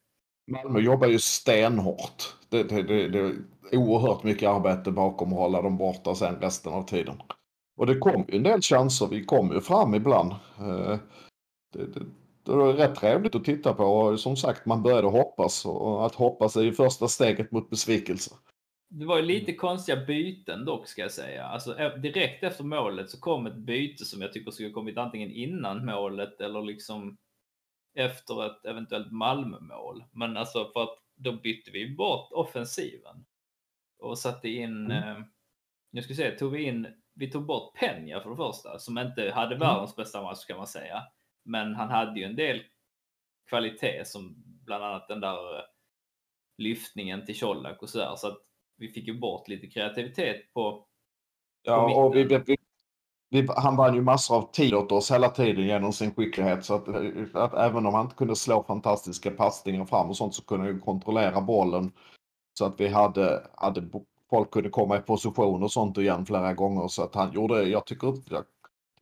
Malmö 0.50 0.80
jobbar 0.80 1.08
ju 1.08 1.18
stenhårt. 1.18 2.36
Det, 2.48 2.62
det, 2.62 2.82
det, 2.82 3.08
det 3.08 3.18
är 3.18 3.76
oerhört 3.76 4.22
mycket 4.22 4.48
arbete 4.48 4.90
bakom 4.90 5.32
att 5.32 5.38
hålla 5.38 5.62
dem 5.62 5.76
borta 5.76 6.14
sen 6.14 6.36
resten 6.40 6.72
av 6.72 6.82
tiden. 6.82 7.22
Och 7.76 7.86
det 7.86 7.98
kom 7.98 8.24
ju 8.28 8.36
en 8.36 8.42
del 8.42 8.62
chanser. 8.62 9.06
Vi 9.06 9.24
kom 9.24 9.52
ju 9.52 9.60
fram 9.60 9.94
ibland. 9.94 10.30
Eh, 10.58 10.98
det, 11.72 11.86
det, 11.86 12.00
det 12.42 12.52
var 12.52 12.72
rätt 12.72 12.94
trevligt 12.94 13.34
att 13.34 13.44
titta 13.44 13.74
på 13.74 13.84
och 13.84 14.20
som 14.20 14.36
sagt 14.36 14.66
man 14.66 14.82
började 14.82 15.08
hoppas 15.08 15.66
och 15.66 16.06
att 16.06 16.14
hoppas 16.14 16.56
är 16.56 16.62
ju 16.62 16.72
första 16.72 17.08
steget 17.08 17.52
mot 17.52 17.70
besvikelse. 17.70 18.34
Det 18.88 19.04
var 19.04 19.16
ju 19.16 19.22
lite 19.22 19.54
konstiga 19.54 20.04
byten 20.06 20.64
dock 20.64 20.88
ska 20.88 21.02
jag 21.02 21.10
säga. 21.10 21.44
Alltså 21.44 21.78
eh, 21.78 21.94
direkt 21.94 22.44
efter 22.44 22.64
målet 22.64 23.10
så 23.10 23.20
kom 23.20 23.46
ett 23.46 23.56
byte 23.56 24.04
som 24.04 24.22
jag 24.22 24.32
tycker 24.32 24.50
skulle 24.50 24.70
kommit 24.70 24.98
antingen 24.98 25.30
innan 25.30 25.84
målet 25.84 26.40
eller 26.40 26.62
liksom 26.62 27.16
efter 27.94 28.46
ett 28.46 28.64
eventuellt 28.66 29.12
Malmö-mål. 29.12 30.04
Men 30.12 30.36
alltså 30.36 30.70
för 30.72 30.82
att 30.82 30.98
då 31.16 31.32
bytte 31.32 31.70
vi 31.70 31.94
bort 31.96 32.32
offensiven 32.32 33.24
och 33.98 34.18
satte 34.18 34.48
in, 34.48 34.90
Mm. 34.90 34.92
eh, 35.16 35.22
jag 35.90 36.04
ska 36.04 36.14
säga, 36.14 36.38
tog 36.38 36.52
vi 36.52 36.62
in, 36.62 36.86
vi 37.14 37.30
tog 37.30 37.46
bort 37.46 37.74
Penja 37.76 38.20
för 38.20 38.30
det 38.30 38.36
första 38.36 38.78
som 38.78 38.98
inte 38.98 39.30
hade 39.34 39.54
Mm. 39.54 39.58
världens 39.68 39.96
bästa 39.96 40.22
match 40.22 40.44
kan 40.46 40.56
man 40.56 40.66
säga. 40.66 41.02
Men 41.44 41.74
han 41.74 41.88
hade 41.90 42.20
ju 42.20 42.26
en 42.26 42.36
del 42.36 42.62
kvalitet 43.48 44.04
som 44.04 44.34
bland 44.64 44.84
annat 44.84 45.08
den 45.08 45.20
där 45.20 45.56
eh, 45.58 45.62
lyftningen 46.58 47.26
till 47.26 47.40
Colak 47.40 47.82
och 47.82 47.88
sådär. 47.90 48.14
Så 48.16 48.28
att 48.28 48.38
vi 48.76 48.88
fick 48.88 49.06
ju 49.08 49.18
bort 49.18 49.48
lite 49.48 49.66
kreativitet 49.66 50.52
på 50.52 50.86
Ja, 51.62 51.88
på 51.88 51.94
och 51.94 52.16
vi, 52.16 52.24
vi, 52.24 52.56
vi, 53.30 53.48
han 53.56 53.76
vann 53.76 53.94
ju 53.94 54.02
massor 54.02 54.36
av 54.36 54.50
tid 54.52 54.74
åt 54.74 54.92
oss 54.92 55.10
hela 55.10 55.28
tiden 55.28 55.64
genom 55.64 55.92
sin 55.92 56.14
skicklighet. 56.14 56.64
Så 56.64 56.74
att, 56.74 56.88
att 57.34 57.54
även 57.54 57.86
om 57.86 57.94
han 57.94 58.04
inte 58.04 58.16
kunde 58.16 58.36
slå 58.36 58.62
fantastiska 58.62 59.30
passningar 59.30 59.84
fram 59.84 60.08
och 60.08 60.16
sånt 60.16 60.34
så 60.34 60.44
kunde 60.44 60.66
han 60.66 60.74
ju 60.74 60.80
kontrollera 60.80 61.40
bollen. 61.40 61.92
Så 62.58 62.64
att 62.64 62.80
vi 62.80 62.88
hade, 62.88 63.46
hade 63.54 63.88
folk 64.30 64.50
kunde 64.50 64.70
komma 64.70 64.96
i 64.96 65.00
position 65.00 65.62
och 65.62 65.72
sånt 65.72 65.98
igen 65.98 66.26
flera 66.26 66.54
gånger. 66.54 66.88
Så 66.88 67.02
att 67.02 67.14
han 67.14 67.32
gjorde, 67.32 67.62
jag 67.62 67.86
tycker, 67.86 68.14
jag 68.30 68.44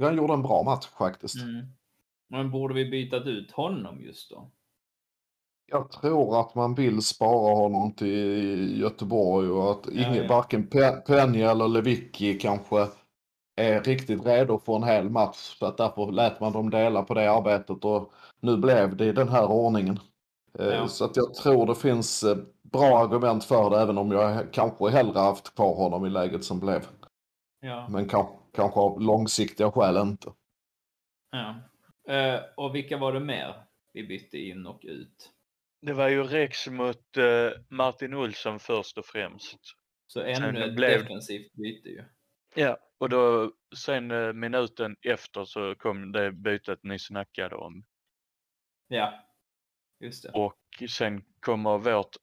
han 0.06 0.16
gjorde 0.16 0.34
en 0.34 0.42
bra 0.42 0.62
match 0.62 0.86
faktiskt. 0.98 1.42
Mm. 1.42 1.66
Men 2.28 2.50
borde 2.50 2.74
vi 2.74 2.90
bytat 2.90 3.26
ut 3.26 3.50
honom 3.50 4.00
just 4.00 4.30
då? 4.30 4.50
Jag 5.70 5.90
tror 5.90 6.40
att 6.40 6.54
man 6.54 6.74
vill 6.74 7.02
spara 7.02 7.54
honom 7.54 7.92
till 7.92 8.80
Göteborg 8.80 9.48
och 9.48 9.70
att 9.70 9.88
ingen, 9.88 10.14
ja. 10.14 10.28
varken 10.28 10.68
Pe- 10.68 11.00
Penja 11.00 11.50
eller 11.50 11.68
Lewicki 11.68 12.38
kanske 12.38 12.86
är 13.58 13.82
riktigt 13.82 14.26
redo 14.26 14.58
för 14.58 14.76
en 14.76 14.82
hel 14.82 15.10
match. 15.10 15.36
Så 15.58 15.66
att 15.66 15.76
därför 15.76 16.12
lät 16.12 16.40
man 16.40 16.52
dem 16.52 16.70
dela 16.70 17.02
på 17.02 17.14
det 17.14 17.30
arbetet 17.32 17.84
och 17.84 18.12
nu 18.40 18.56
blev 18.56 18.96
det 18.96 19.04
i 19.04 19.12
den 19.12 19.28
här 19.28 19.46
ordningen. 19.50 19.98
Eh, 20.58 20.66
Ja. 20.66 20.88
Så 20.88 21.04
att 21.04 21.16
jag 21.16 21.34
tror 21.34 21.66
det 21.66 21.74
finns 21.74 22.22
eh, 22.22 22.36
bra 22.62 22.98
argument 22.98 23.44
för 23.44 23.70
det 23.70 23.80
även 23.80 23.98
om 23.98 24.12
jag 24.12 24.52
kanske 24.52 24.88
hellre 24.90 25.18
haft 25.18 25.54
kvar 25.54 25.74
honom 25.74 26.06
i 26.06 26.10
läget 26.10 26.44
som 26.44 26.60
blev. 26.60 26.86
Ja. 27.60 27.88
Men 27.88 28.08
kan, 28.08 28.26
kanske 28.54 28.80
av 28.80 29.00
långsiktiga 29.00 29.70
skäl 29.72 29.96
inte. 29.96 30.32
ja. 31.30 31.54
Eh, 32.14 32.40
och 32.56 32.74
vilka 32.74 32.96
var 32.96 33.12
det 33.12 33.20
mer 33.20 33.54
vi 33.92 34.06
bytte 34.06 34.38
in 34.38 34.66
och 34.66 34.80
ut? 34.82 35.30
Det 35.82 35.92
var 35.92 36.08
ju 36.08 36.22
Rex 36.22 36.68
mot 36.68 37.02
Martin 37.68 38.14
Olsson 38.14 38.58
först 38.58 38.98
och 38.98 39.04
främst. 39.06 39.58
Så 40.06 40.20
ännu 40.20 40.64
ett 40.64 40.74
blev- 40.76 41.00
defensivt 41.02 41.52
byte 41.52 41.88
ju. 41.88 42.04
Ja, 42.60 42.78
och 42.98 43.08
då 43.08 43.52
sen 43.76 44.10
eh, 44.10 44.32
minuten 44.32 44.96
efter 45.02 45.44
så 45.44 45.74
kom 45.74 46.12
det 46.12 46.32
bytet 46.32 46.78
ni 46.82 46.98
snackade 46.98 47.54
om. 47.56 47.84
Ja, 48.88 49.12
just 50.00 50.22
det. 50.22 50.30
Och 50.30 50.58
sen 50.88 51.24
kommer 51.40 51.78
vårt 51.78 52.16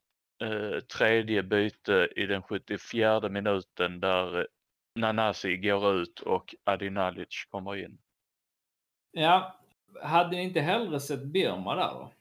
eh, 0.44 0.80
tredje 0.80 1.44
byte 1.44 2.10
i 2.16 2.26
den 2.26 2.44
74 2.44 3.30
minuten 3.30 4.00
där 4.00 4.40
eh, 4.40 4.46
Nanasi 4.96 5.58
går 5.58 5.96
ut 5.96 6.20
och 6.20 6.56
Adinalic 6.64 7.46
kommer 7.50 7.76
in. 7.76 7.98
Ja, 9.12 9.60
hade 10.02 10.30
ni 10.30 10.44
inte 10.44 10.62
hellre 10.62 11.00
sett 11.00 11.24
Birma 11.24 11.76
där 11.76 11.94
då? 11.94 12.12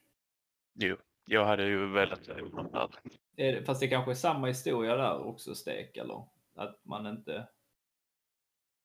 Jo, 0.74 0.96
jag 1.26 1.46
hade 1.46 1.64
ju 1.64 1.86
velat 1.86 2.24
se 2.24 2.40
honom 2.40 2.90
där. 3.36 3.64
Fast 3.64 3.80
det 3.80 3.88
kanske 3.88 4.10
är 4.10 4.14
samma 4.14 4.46
historia 4.46 4.96
där 4.96 5.26
också, 5.26 5.54
Stek, 5.54 5.96
eller? 5.96 6.26
Att 6.54 6.80
man 6.84 7.06
inte... 7.06 7.48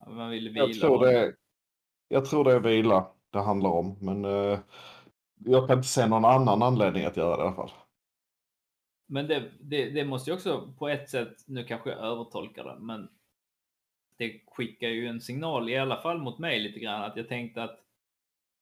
Man 0.07 0.29
vill 0.29 0.49
vila. 0.49 0.65
Jag 0.65 0.79
tror, 0.79 1.05
det, 1.05 1.35
jag 2.07 2.25
tror 2.25 2.43
det 2.43 2.53
är 2.53 2.59
vila 2.59 3.11
det 3.29 3.39
handlar 3.39 3.69
om. 3.69 3.97
Men 4.01 4.25
eh, 4.25 4.59
jag 5.45 5.67
kan 5.67 5.77
inte 5.77 5.87
se 5.87 6.07
någon 6.07 6.25
annan 6.25 6.63
anledning 6.63 7.05
att 7.05 7.17
göra 7.17 7.37
det 7.37 7.43
i 7.43 7.45
alla 7.45 7.55
fall. 7.55 7.71
Men 9.07 9.27
det, 9.27 9.51
det, 9.59 9.89
det 9.89 10.05
måste 10.05 10.29
ju 10.29 10.35
också 10.35 10.73
på 10.79 10.89
ett 10.89 11.09
sätt, 11.09 11.33
nu 11.47 11.63
kanske 11.63 11.89
jag 11.89 11.99
övertolkar 11.99 12.63
det, 12.63 12.79
men 12.79 13.09
det 14.17 14.41
skickar 14.47 14.87
ju 14.87 15.07
en 15.07 15.21
signal, 15.21 15.69
i 15.69 15.77
alla 15.77 16.01
fall 16.01 16.17
mot 16.17 16.39
mig 16.39 16.59
lite 16.59 16.79
grann, 16.79 17.03
att 17.03 17.17
jag 17.17 17.27
tänkte 17.27 17.63
att 17.63 17.79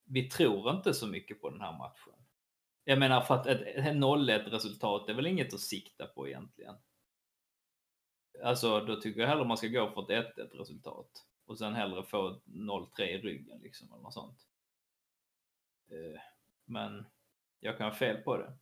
vi 0.05 0.29
tror 0.29 0.69
inte 0.69 0.93
så 0.93 1.07
mycket 1.07 1.41
på 1.41 1.49
den 1.49 1.61
här 1.61 1.77
matchen. 1.77 2.13
Jag 2.83 2.99
menar 2.99 3.21
för 3.21 3.35
att 3.35 3.47
ett, 3.47 3.61
ett 3.61 3.95
0-1 3.95 4.49
resultat 4.49 5.09
är 5.09 5.13
väl 5.13 5.27
inget 5.27 5.53
att 5.53 5.59
sikta 5.59 6.05
på 6.05 6.27
egentligen. 6.27 6.75
Alltså 8.43 8.79
då 8.79 8.95
tycker 8.95 9.21
jag 9.21 9.27
hellre 9.27 9.45
man 9.45 9.57
ska 9.57 9.67
gå 9.67 9.89
för 9.91 10.11
ett 10.11 10.35
1-1 10.37 10.57
resultat 10.57 11.25
och 11.45 11.57
sen 11.57 11.73
hellre 11.73 12.03
få 12.03 12.39
0-3 12.45 13.01
i 13.01 13.17
ryggen 13.17 13.59
liksom 13.59 13.91
eller 13.91 14.03
något 14.03 14.13
sånt. 14.13 14.47
Eh, 15.89 16.19
Men 16.65 17.05
jag 17.59 17.77
kan 17.77 17.87
ha 17.89 17.95
fel 17.95 18.17
på 18.17 18.37
det. 18.37 18.53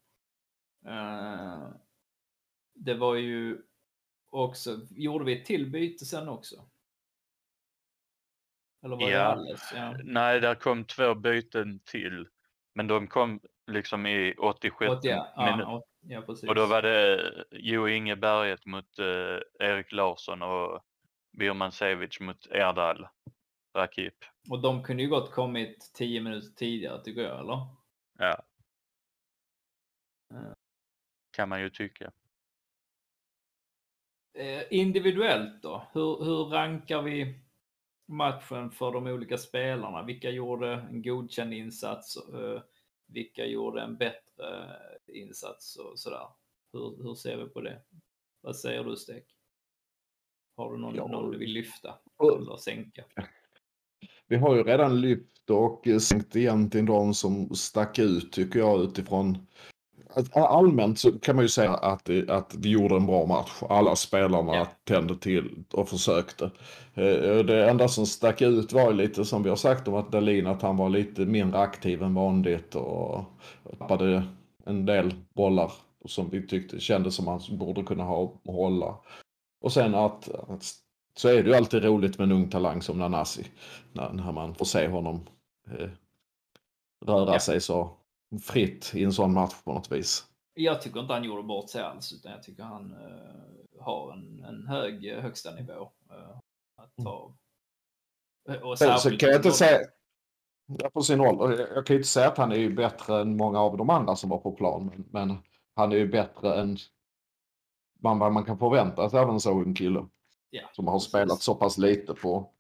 Eh, 0.91 1.70
Det 2.74 2.94
var 2.94 3.15
ju 3.15 3.62
också, 4.29 4.79
gjorde 4.89 5.25
vi 5.25 5.39
ett 5.39 5.46
till 5.46 5.72
byte 5.72 6.05
sen 6.05 6.29
också? 6.29 6.65
Eller 8.84 8.96
var 8.96 9.05
det 9.05 9.12
Ja. 9.12 9.20
alldeles? 9.24 9.72
Ja. 9.75 9.98
Nej, 10.03 10.39
där 10.39 10.55
kom 10.55 10.86
två 10.86 11.15
byten 11.15 11.79
till. 11.79 12.27
Men 12.74 12.88
de 12.88 13.08
kom 13.08 13.39
liksom 13.67 14.05
i 14.05 14.36
86 14.38 14.91
Och 14.91 15.00
ja. 15.05 15.84
Ja, 16.07 16.21
precis. 16.21 16.50
Och 16.50 16.55
då 16.55 16.65
var 16.65 16.81
det 16.81 17.45
Jo 17.51 17.88
Inge 17.88 18.15
Berget 18.15 18.65
mot 18.65 19.00
eh, 19.00 19.67
Erik 19.67 19.91
Larsson 19.91 20.41
och 20.41 20.81
Birman 21.38 21.71
Sevic 21.71 22.19
mot 22.19 22.47
Erdal 22.51 23.07
Rakip. 23.75 24.15
Och 24.50 24.62
de 24.62 24.83
kunde 24.83 25.03
ju 25.03 25.09
gott 25.09 25.31
kommit 25.31 25.91
10 25.93 26.21
minuter 26.21 26.50
tidigare 26.55 27.03
tycker 27.03 27.21
jag, 27.21 27.39
eller? 27.39 27.67
Ja. 28.17 28.43
Ja. 30.29 30.55
Kan 31.31 31.50
man 31.50 31.62
ju 31.62 31.69
tycka. 31.69 32.12
Eh, 34.33 34.63
individuellt 34.69 35.62
då? 35.62 35.88
Hur, 35.93 36.24
hur 36.24 36.45
rankar 36.45 37.01
vi 37.01 37.39
matchen 38.05 38.71
för 38.71 38.91
de 38.91 39.07
olika 39.07 39.38
spelarna? 39.38 40.03
Vilka 40.03 40.29
gjorde 40.29 40.74
en 40.74 41.01
godkänd 41.01 41.53
insats? 41.53 42.17
Eh, 42.17 42.62
vilka 43.15 43.45
gjorde 43.45 43.81
en 43.81 43.98
bättre 43.98 44.75
insats 45.07 45.75
och 45.75 46.00
sådär? 46.00 46.27
Hur, 46.74 47.03
hur 47.03 47.15
ser 47.15 47.38
vi 47.38 47.50
på 47.50 47.62
det? 47.62 47.81
Vad 48.41 48.55
säger 48.55 48.84
du 48.84 48.95
Stek? 48.95 49.25
Har 50.57 50.74
du 50.74 50.79
någon, 50.79 50.95
Ja. 50.95 51.07
någon 51.07 51.31
du 51.31 51.38
vill 51.38 51.51
lyfta 51.53 52.00
eller 52.19 52.57
sänka? 52.57 53.05
Vi 54.27 54.36
har 54.36 54.55
ju 54.55 54.63
redan 54.63 55.01
lyft 55.01 55.50
och 55.50 55.88
eh, 55.88 55.98
sänkt 56.00 56.36
egentligen 56.36 56.86
de 56.86 57.13
som 57.13 57.55
stack 57.55 58.00
ut 58.00 58.31
tycker 58.31 58.60
jag 58.60 58.81
utifrån 58.84 59.48
Allmänt 60.33 61.00
så 61.00 61.12
kan 61.19 61.35
man 61.35 61.45
ju 61.45 61.50
säga 61.50 61.74
att, 61.74 62.09
att 62.29 62.55
vi 62.59 62.69
gjorde 62.69 62.95
en 62.95 63.05
bra 63.05 63.25
match. 63.25 63.51
Alla 63.69 63.95
spelarna 63.95 64.55
Ja. 64.55 64.67
tände 64.83 65.17
till 65.17 65.63
och 65.74 65.89
försökte. 65.89 66.46
Eh, 66.94 67.37
Det 67.46 67.70
enda 67.70 67.87
som 67.87 68.05
stack 68.05 68.41
ut 68.41 68.74
var 68.74 68.94
lite 68.94 69.25
som 69.25 69.44
vi 69.44 69.50
har 69.50 69.55
sagt 69.55 69.87
om 69.87 69.94
att 69.96 70.11
Dahlin 70.11 70.48
att 70.48 70.61
han 70.61 70.77
var 70.77 70.89
lite 70.89 71.22
mindre 71.25 71.59
aktiv 71.59 72.03
än 72.03 72.13
vanligt 72.13 72.75
och 72.75 73.24
tappade 73.79 74.24
en 74.65 74.85
del 74.85 75.13
bollar 75.33 75.72
som 76.05 76.29
vi 76.29 76.48
tyckte 76.48 76.79
kändes 76.79 77.15
som 77.15 77.27
han 77.27 77.41
borde 77.51 77.83
kunna 77.83 78.03
ha 78.03 78.33
hålla. 78.46 78.96
Och 79.61 79.72
sen 79.74 79.96
att, 79.96 80.29
att 80.29 80.63
så 81.18 81.27
är 81.29 81.44
det 81.44 81.50
ju 81.50 81.55
alltid 81.55 81.83
roligt 81.83 82.18
med 82.18 82.25
en 82.25 82.31
ung 82.31 82.50
talang 82.50 82.81
som 82.81 83.00
Nanasi. 83.00 83.44
När, 83.94 84.13
när 84.13 84.31
man 84.31 84.55
får 84.55 84.65
se 84.65 84.87
honom 84.87 85.20
eh, 85.79 85.89
röra 87.05 87.33
Ja. 87.33 87.39
sig 87.39 87.61
så 87.61 87.89
fritt 88.44 88.92
i 88.96 89.03
en 89.03 89.14
sån 89.14 89.33
match 89.33 89.64
på 89.64 89.74
något 89.74 89.92
vis. 89.92 90.25
Jag 90.53 90.81
tycker 90.81 91.00
inte 91.00 91.14
han 91.14 91.24
gjorde 91.24 91.44
bort 91.44 91.70
sig 91.70 91.81
alls, 91.81 92.14
utan 92.14 92.31
jag 92.31 92.44
tycker 92.44 92.64
han 92.64 92.92
eh, 92.92 93.83
har 93.83 94.14
en, 94.14 94.44
en 94.44 94.68
hög 94.68 95.07
eh, 95.07 95.22
högsta 95.22 95.55
nivå 95.55 95.92
eh, 96.11 96.38
att 96.75 96.96
ta. 97.03 97.35
Och 98.64 98.77
Sen 98.77 98.88
så 98.88 99.00
särskilt 99.00 99.20
kan 99.20 99.29
jag 99.29 99.40
inte 99.40 99.51
säga, 99.51 99.79
på 100.94 101.01
sin 101.01 101.22
ålder, 101.22 101.68
jag 101.75 101.85
kan 101.85 101.94
ju 101.94 102.00
inte 102.00 102.09
säga 102.09 102.27
att 102.27 102.38
han 102.38 102.51
är 102.51 102.55
ju 102.55 102.74
bättre 102.74 103.22
än 103.22 103.38
många 103.38 103.59
av 103.59 103.77
de 103.77 103.90
andra 103.90 104.16
som 104.16 104.29
var 104.29 104.38
på 104.38 104.51
plan. 104.51 104.85
Men, 104.85 105.27
men 105.27 105.38
han 105.75 105.92
är 105.92 105.96
ju 105.96 106.07
bättre 106.07 106.61
än 106.61 106.77
man, 108.03 108.18
man 108.18 108.44
kan 108.46 108.57
förvänta 108.57 109.09
sig 109.09 109.20
av 109.20 109.29
en 109.29 109.40
så 109.40 109.51
ung 109.51 109.74
kille. 109.74 110.07
Ja, 110.50 110.70
Som 110.74 110.88
har 110.88 110.96
precis. 110.96 111.09
spelat 111.09 111.42
så 111.42 111.55
pass 111.55 111.77
lite 111.77 112.14
på, 112.14 112.51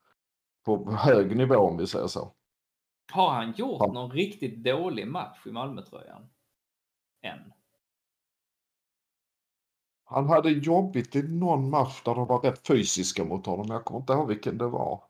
på 0.65 0.91
hög 0.91 1.37
nivå 1.37 1.55
om 1.55 1.77
vi 1.77 1.87
säger 1.87 2.07
så. 2.07 2.31
Har 3.11 3.31
han 3.31 3.51
gjort 3.51 3.81
Ja. 3.85 3.91
någon 3.93 4.11
riktigt 4.11 4.63
dålig 4.63 5.07
match 5.07 5.45
i 5.45 5.51
Malmötröjan? 5.51 6.29
Än? 7.21 7.53
Han 10.05 10.29
hade 10.29 10.49
jobbigt 10.49 11.15
i 11.15 11.23
någon 11.23 11.69
match 11.69 12.01
där 12.03 12.15
de 12.15 12.27
var 12.27 12.39
rätt 12.39 12.67
fysiska 12.67 13.23
mot 13.23 13.45
honom. 13.45 13.67
Jag 13.69 13.85
kommer 13.85 13.99
inte 13.99 14.13
ihåg 14.13 14.27
vilken 14.27 14.57
det 14.57 14.67
var. 14.67 15.03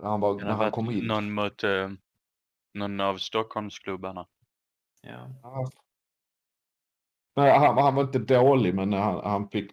När 0.00 0.08
han, 0.08 0.20
var, 0.20 0.34
när 0.34 0.52
ha 0.52 0.62
han 0.62 0.72
kom 0.72 0.90
in. 0.90 1.06
någon 1.06 1.32
mot 1.32 1.64
eh, 1.64 1.90
någon 2.74 3.00
av 3.00 3.18
Stockholmsklubbarna. 3.18 4.26
Ja. 5.02 5.28
Ja. 5.42 5.68
Nej, 7.36 7.58
han, 7.58 7.78
han 7.78 7.94
var 7.94 8.02
inte 8.02 8.18
dålig 8.18 8.74
men 8.74 8.92
han, 8.92 9.30
han 9.30 9.48
fick 9.48 9.70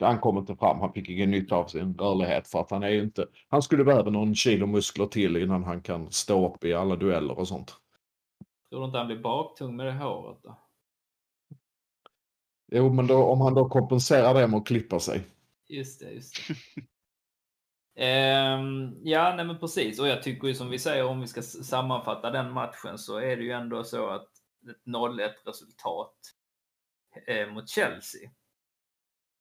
han 0.00 0.18
kom 0.20 0.38
inte 0.38 0.56
fram. 0.56 0.80
Han 0.80 0.92
fick 0.92 1.08
ingen 1.08 1.30
nytta 1.30 1.56
av 1.56 1.66
sin 1.66 1.94
rörlighet 1.94 2.48
för 2.48 2.60
att 2.60 2.70
han 2.70 2.82
är 2.82 2.88
ju 2.88 3.02
inte. 3.02 3.26
Han 3.48 3.62
skulle 3.62 3.84
behöva 3.84 4.10
någon 4.10 4.34
kilo 4.34 4.66
muskler 4.66 5.06
till 5.06 5.36
innan 5.36 5.64
han 5.64 5.82
kan 5.82 6.12
stå 6.12 6.54
upp 6.54 6.64
i 6.64 6.74
alla 6.74 6.96
dueller 6.96 7.38
och 7.38 7.48
sånt. 7.48 7.76
Tror 8.70 8.80
du 8.80 8.86
inte 8.86 8.98
han 8.98 9.06
blir 9.06 9.18
baktung 9.18 9.76
med 9.76 9.86
det 9.86 9.92
håret 9.92 10.38
då? 10.42 10.58
Jo, 12.72 12.92
men 12.92 13.06
då, 13.06 13.24
om 13.24 13.40
han 13.40 13.54
då 13.54 13.68
kompenserar 13.68 14.34
det 14.34 14.48
med 14.48 14.58
att 14.58 14.66
klippa 14.66 15.00
sig. 15.00 15.22
Just 15.68 16.00
det, 16.00 16.10
just 16.10 16.34
det. 16.48 16.54
Ehm, 17.96 18.96
ja, 19.02 19.34
nej 19.36 19.44
men 19.44 19.58
precis. 19.58 20.00
Och 20.00 20.08
jag 20.08 20.22
tycker 20.22 20.48
ju 20.48 20.54
som 20.54 20.70
vi 20.70 20.78
säger, 20.78 21.04
om 21.04 21.20
vi 21.20 21.26
ska 21.26 21.42
sammanfatta 21.42 22.30
den 22.30 22.52
matchen 22.52 22.98
så 22.98 23.16
är 23.16 23.36
det 23.36 23.42
ju 23.42 23.50
ändå 23.50 23.84
så 23.84 24.08
att 24.08 24.28
ett 24.70 24.84
0-1 24.86 25.30
resultat 25.44 26.14
eh, 27.26 27.48
mot 27.48 27.68
Chelsea 27.68 28.30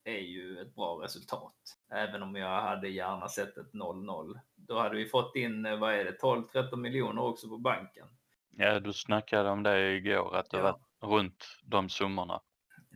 är 0.04 0.20
ju 0.20 0.60
ett 0.62 0.76
bra 0.76 1.04
resultat. 1.04 1.78
Även 1.94 2.24
om 2.24 2.36
jag 2.36 2.62
hade 2.62 2.89
gärna 2.89 3.28
sett 3.28 3.58
ett 3.58 3.74
0-0. 3.74 4.39
Då 4.56 4.80
hade 4.80 4.96
vi 4.96 5.06
fått 5.06 5.36
in, 5.36 5.66
eh, 5.66 5.78
vad 5.80 5.94
är 5.94 6.06
det, 6.06 6.18
12-13 6.22 6.82
miljoner 6.82 7.22
också 7.22 7.50
på 7.50 7.58
banken. 7.58 8.08
Ja, 8.50 8.80
du 8.80 8.94
snackade 8.94 9.50
om 9.50 9.63
det 9.63 9.92
igår, 9.96 10.36
att 10.36 10.50
det 10.50 10.58
Ja. 10.58 10.80
var 11.00 11.10
runt 11.10 11.46
de 11.63 11.89
summorna. 11.89 12.42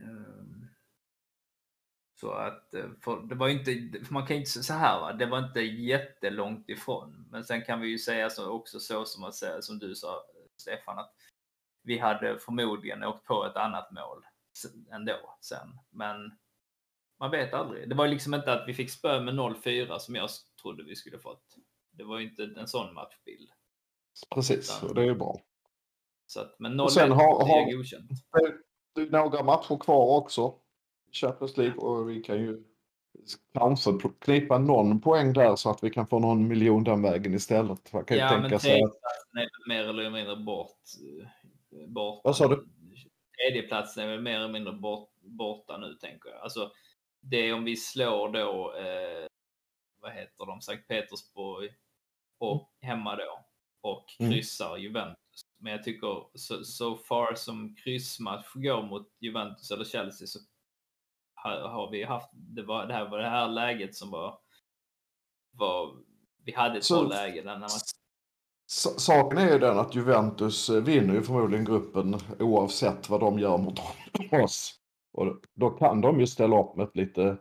Ehm, 0.00 0.68
Så 2.14 2.30
att, 2.32 2.74
eh, 2.74 2.84
för 3.04 3.20
det 3.28 3.34
var 3.34 3.48
inte, 3.48 3.70
man 4.10 4.26
kan 4.26 4.36
ju 4.36 4.40
inte 4.40 4.50
säga 4.50 4.62
så 4.62 4.72
här 4.72 5.00
va, 5.00 5.12
det 5.12 5.26
var 5.26 5.38
inte 5.38 5.60
jättelångt 5.60 6.68
ifrån. 6.68 7.26
Men 7.30 7.44
sen 7.44 7.62
kan 7.64 7.80
vi 7.80 7.88
ju 7.88 7.98
säga 7.98 8.30
så, 8.30 8.50
också 8.50 8.80
så 8.80 9.04
som, 9.04 9.20
man 9.20 9.32
säger, 9.32 9.60
som 9.60 9.78
du 9.78 9.94
sa 9.94 10.22
Stefan, 10.56 10.98
att 10.98 11.14
vi 11.82 11.98
hade 11.98 12.38
förmodligen 12.38 13.04
åkt 13.04 13.24
på 13.26 13.44
ett 13.44 13.56
annat 13.56 13.90
mål 13.90 14.24
ändå 14.92 15.36
sen. 15.40 15.78
Men 15.90 16.38
man 17.20 17.30
vet 17.30 17.54
aldrig. 17.54 17.88
Det 17.88 17.94
var 17.94 18.04
ju 18.04 18.10
liksom 18.10 18.34
inte 18.34 18.52
att 18.52 18.68
vi 18.68 18.74
fick 18.74 18.90
spö 18.90 19.20
med 19.20 19.34
0-4 19.34 19.98
som 19.98 20.14
jag 20.14 20.28
trodde 20.62 20.84
vi 20.84 20.96
skulle 20.96 21.18
fått. 21.18 21.44
Det 21.90 22.04
var 22.04 22.18
ju 22.18 22.28
inte 22.30 22.60
en 22.60 22.68
sån 22.68 22.94
matchbild. 22.94 23.50
Precis, 24.34 24.82
och 24.82 24.94
det 24.94 25.00
är 25.00 25.04
ju 25.06 25.14
bra. 25.14 25.40
Så 26.26 26.40
att, 26.40 26.56
men 26.58 26.72
0-1 26.80 26.84
Och 26.84 26.92
sen 26.92 27.12
har- 27.12 27.46
det 27.46 27.52
är 27.72 27.76
godkänt. 27.76 28.10
Det, 28.94 29.00
är 29.02 29.10
några 29.10 29.42
matcher 29.42 29.78
kvar 29.80 30.16
också. 30.18 30.54
Champions 31.12 31.56
League 31.56 31.76
och 31.76 32.10
vi 32.10 32.22
kan 32.22 32.36
ju 32.36 32.64
kanske 33.52 33.92
knipa 34.20 34.58
någon 34.58 35.00
poäng 35.00 35.32
där 35.32 35.56
så 35.56 35.70
att 35.70 35.84
vi 35.84 35.90
kan 35.90 36.06
få 36.06 36.18
någon 36.18 36.48
miljon 36.48 36.84
den 36.84 37.02
vägen 37.02 37.34
istället. 37.34 37.92
Man 37.92 38.04
kan 38.04 38.16
Ja, 38.16 38.28
tänka 38.28 38.48
men 38.48 38.60
sig 38.60 38.82
att 38.82 38.90
är 39.42 39.68
mer 39.68 39.84
eller 39.88 40.10
mindre 40.10 40.36
bort. 40.36 40.76
eh, 41.72 41.88
bort 41.88 42.20
Vad 42.24 42.36
sa 42.36 42.48
du? 42.48 42.68
Tredjeplatsen 43.38 44.04
är 44.04 44.08
väl 44.08 44.20
mer 44.22 44.36
eller 44.36 44.48
mindre 44.52 44.72
bort, 44.72 45.10
borta 45.20 45.76
nu, 45.78 45.94
tänker 45.94 46.28
jag. 46.30 46.38
Alltså, 46.40 46.72
det 47.20 47.36
är 47.36 47.54
om 47.54 47.64
vi 47.64 47.76
slår 47.76 48.28
då, 48.32 48.74
eh, 48.76 49.26
vad 50.00 50.12
heter 50.12 50.46
de, 50.46 50.60
Sankt 50.60 50.88
Petersburg 50.88 51.70
och 52.38 52.72
hemma 52.80 53.16
då 53.16 53.44
och 53.80 54.04
Mm. 54.20 54.32
kryssar 54.32 54.76
Juventus. 54.76 55.16
Men 55.60 55.72
jag 55.72 55.84
tycker 55.84 56.26
så, 56.34 56.64
so 56.64 56.96
far 56.96 57.34
som 57.34 57.76
kryssmatch 57.76 58.46
går 58.54 58.82
mot 58.82 59.08
Juventus 59.18 59.70
eller 59.70 59.84
Chelsea 59.84 60.26
så 60.26 60.38
har, 61.34 61.68
har 61.68 61.90
vi 61.90 62.04
haft, 62.04 62.28
det, 62.32 62.62
var, 62.62 62.86
det 62.86 62.94
här 62.94 63.08
var 63.08 63.18
det 63.18 63.28
här 63.28 63.48
läget 63.48 63.94
som 63.96 64.10
var, 64.10 64.38
var 65.50 65.96
vi 66.44 66.52
hade 66.52 66.78
ett 66.78 66.84
Så- 66.84 67.00
bra 67.00 67.08
läge 67.08 67.42
här 67.50 67.58
matchen. 67.58 67.98
S- 68.70 69.00
Saken 69.04 69.38
är 69.38 69.52
ju 69.52 69.58
den 69.58 69.78
att 69.78 69.94
Juventus 69.94 70.68
vinner 70.70 71.14
ju 71.14 71.22
förmodligen 71.22 71.64
gruppen 71.64 72.16
oavsett 72.38 73.08
vad 73.08 73.20
de 73.20 73.38
gör 73.38 73.58
mot 73.58 73.78
oss. 74.44 74.74
Och 75.12 75.42
då 75.54 75.70
kan 75.70 76.00
de 76.00 76.20
ju 76.20 76.26
ställa 76.26 76.60
upp 76.60 76.76
med 76.76 76.90
lite 76.94 77.36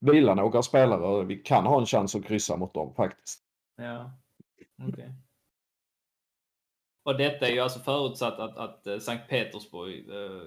vila 0.00 0.34
några 0.34 0.62
spelare. 0.62 1.24
Vi 1.24 1.36
kan 1.36 1.66
ha 1.66 1.80
en 1.80 1.86
chans 1.86 2.14
att 2.14 2.24
kryssa 2.24 2.56
mot 2.56 2.74
dem 2.74 2.94
faktiskt. 2.94 3.44
Ja, 3.76 4.12
okej. 4.88 5.14
Och 7.02 7.16
detta 7.16 7.48
är 7.48 7.52
ju 7.52 7.60
alltså 7.60 7.80
förutsatt 7.80 8.38
att, 8.38 8.56
att 8.56 8.86
eh, 8.86 8.98
Sankt 8.98 9.28
Petersburg 9.28 10.08
eh, 10.08 10.42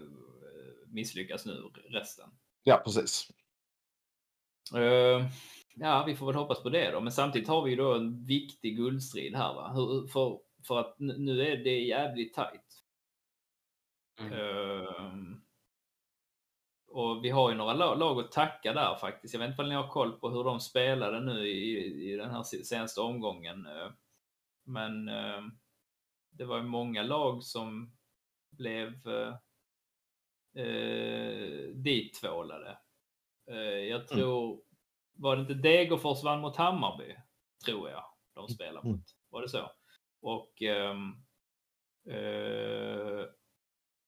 misslyckas 0.87 1.45
nu 1.45 1.71
resten. 1.89 2.29
Ja, 2.63 2.81
precis. 2.85 3.29
Eh, 4.75 5.25
ja, 5.75 6.03
vi 6.07 6.15
får 6.15 6.25
väl 6.25 6.35
hoppas 6.35 6.63
på 6.63 6.69
det 6.69 6.91
då. 6.91 7.01
Men 7.01 7.11
samtidigt 7.11 7.47
har 7.47 7.63
vi 7.63 7.69
ju 7.69 7.75
då 7.75 7.93
en 7.93 8.25
viktig 8.25 8.77
guldstrid 8.77 9.35
här. 9.35 9.53
Va? 9.53 9.71
Hur, 9.73 10.07
för, 10.07 10.39
för 10.67 10.79
att 10.79 10.95
nu 10.99 11.41
är 11.41 11.57
det 11.57 11.79
jävligt 11.79 12.33
tajt. 12.33 12.83
Eh, 14.19 15.13
och 16.93 17.25
vi 17.25 17.29
har 17.29 17.49
ju 17.49 17.55
några 17.55 17.73
lag, 17.73 18.19
att 18.19 18.31
tacka 18.31 18.73
där 18.73 18.95
faktiskt. 18.95 19.33
Jag 19.33 19.41
vet 19.41 19.49
inte 19.49 19.61
om 19.61 19.69
ni 19.69 19.75
har 19.75 19.87
koll 19.87 20.19
på 20.19 20.29
hur 20.29 20.43
de 20.43 20.59
spelade 20.59 21.19
nu 21.19 21.47
i, 21.47 22.11
i 22.11 22.15
den 22.17 22.31
här 22.31 22.43
se- 22.43 22.63
senaste 22.65 23.01
omgången. 23.01 23.65
eh. 23.65 23.91
Men 24.65 25.07
eh, 25.09 25.41
det 26.29 26.45
var 26.45 26.57
ju 26.57 26.63
många 26.63 27.03
lag 27.03 27.43
som 27.43 27.95
blev 28.51 29.07
eh, 29.07 29.35
eh, 30.65 31.67
dittvålade. 31.75 32.77
Eh, 33.49 33.57
jag 33.57 34.07
tror, 34.07 34.61
var 35.13 35.35
det 35.35 35.41
inte 35.41 35.53
Degerfors 35.53 36.23
vann 36.23 36.41
mot 36.41 36.55
Hammarby? 36.55 37.15
Tror 37.65 37.89
jag 37.89 38.03
de 38.33 38.47
spelade 38.47 38.87
mot. 38.87 39.05
Var 39.29 39.41
det 39.41 39.49
så? 39.49 39.71
Och 40.21 40.61
ehm, 40.61 41.11
eh, 42.09 43.25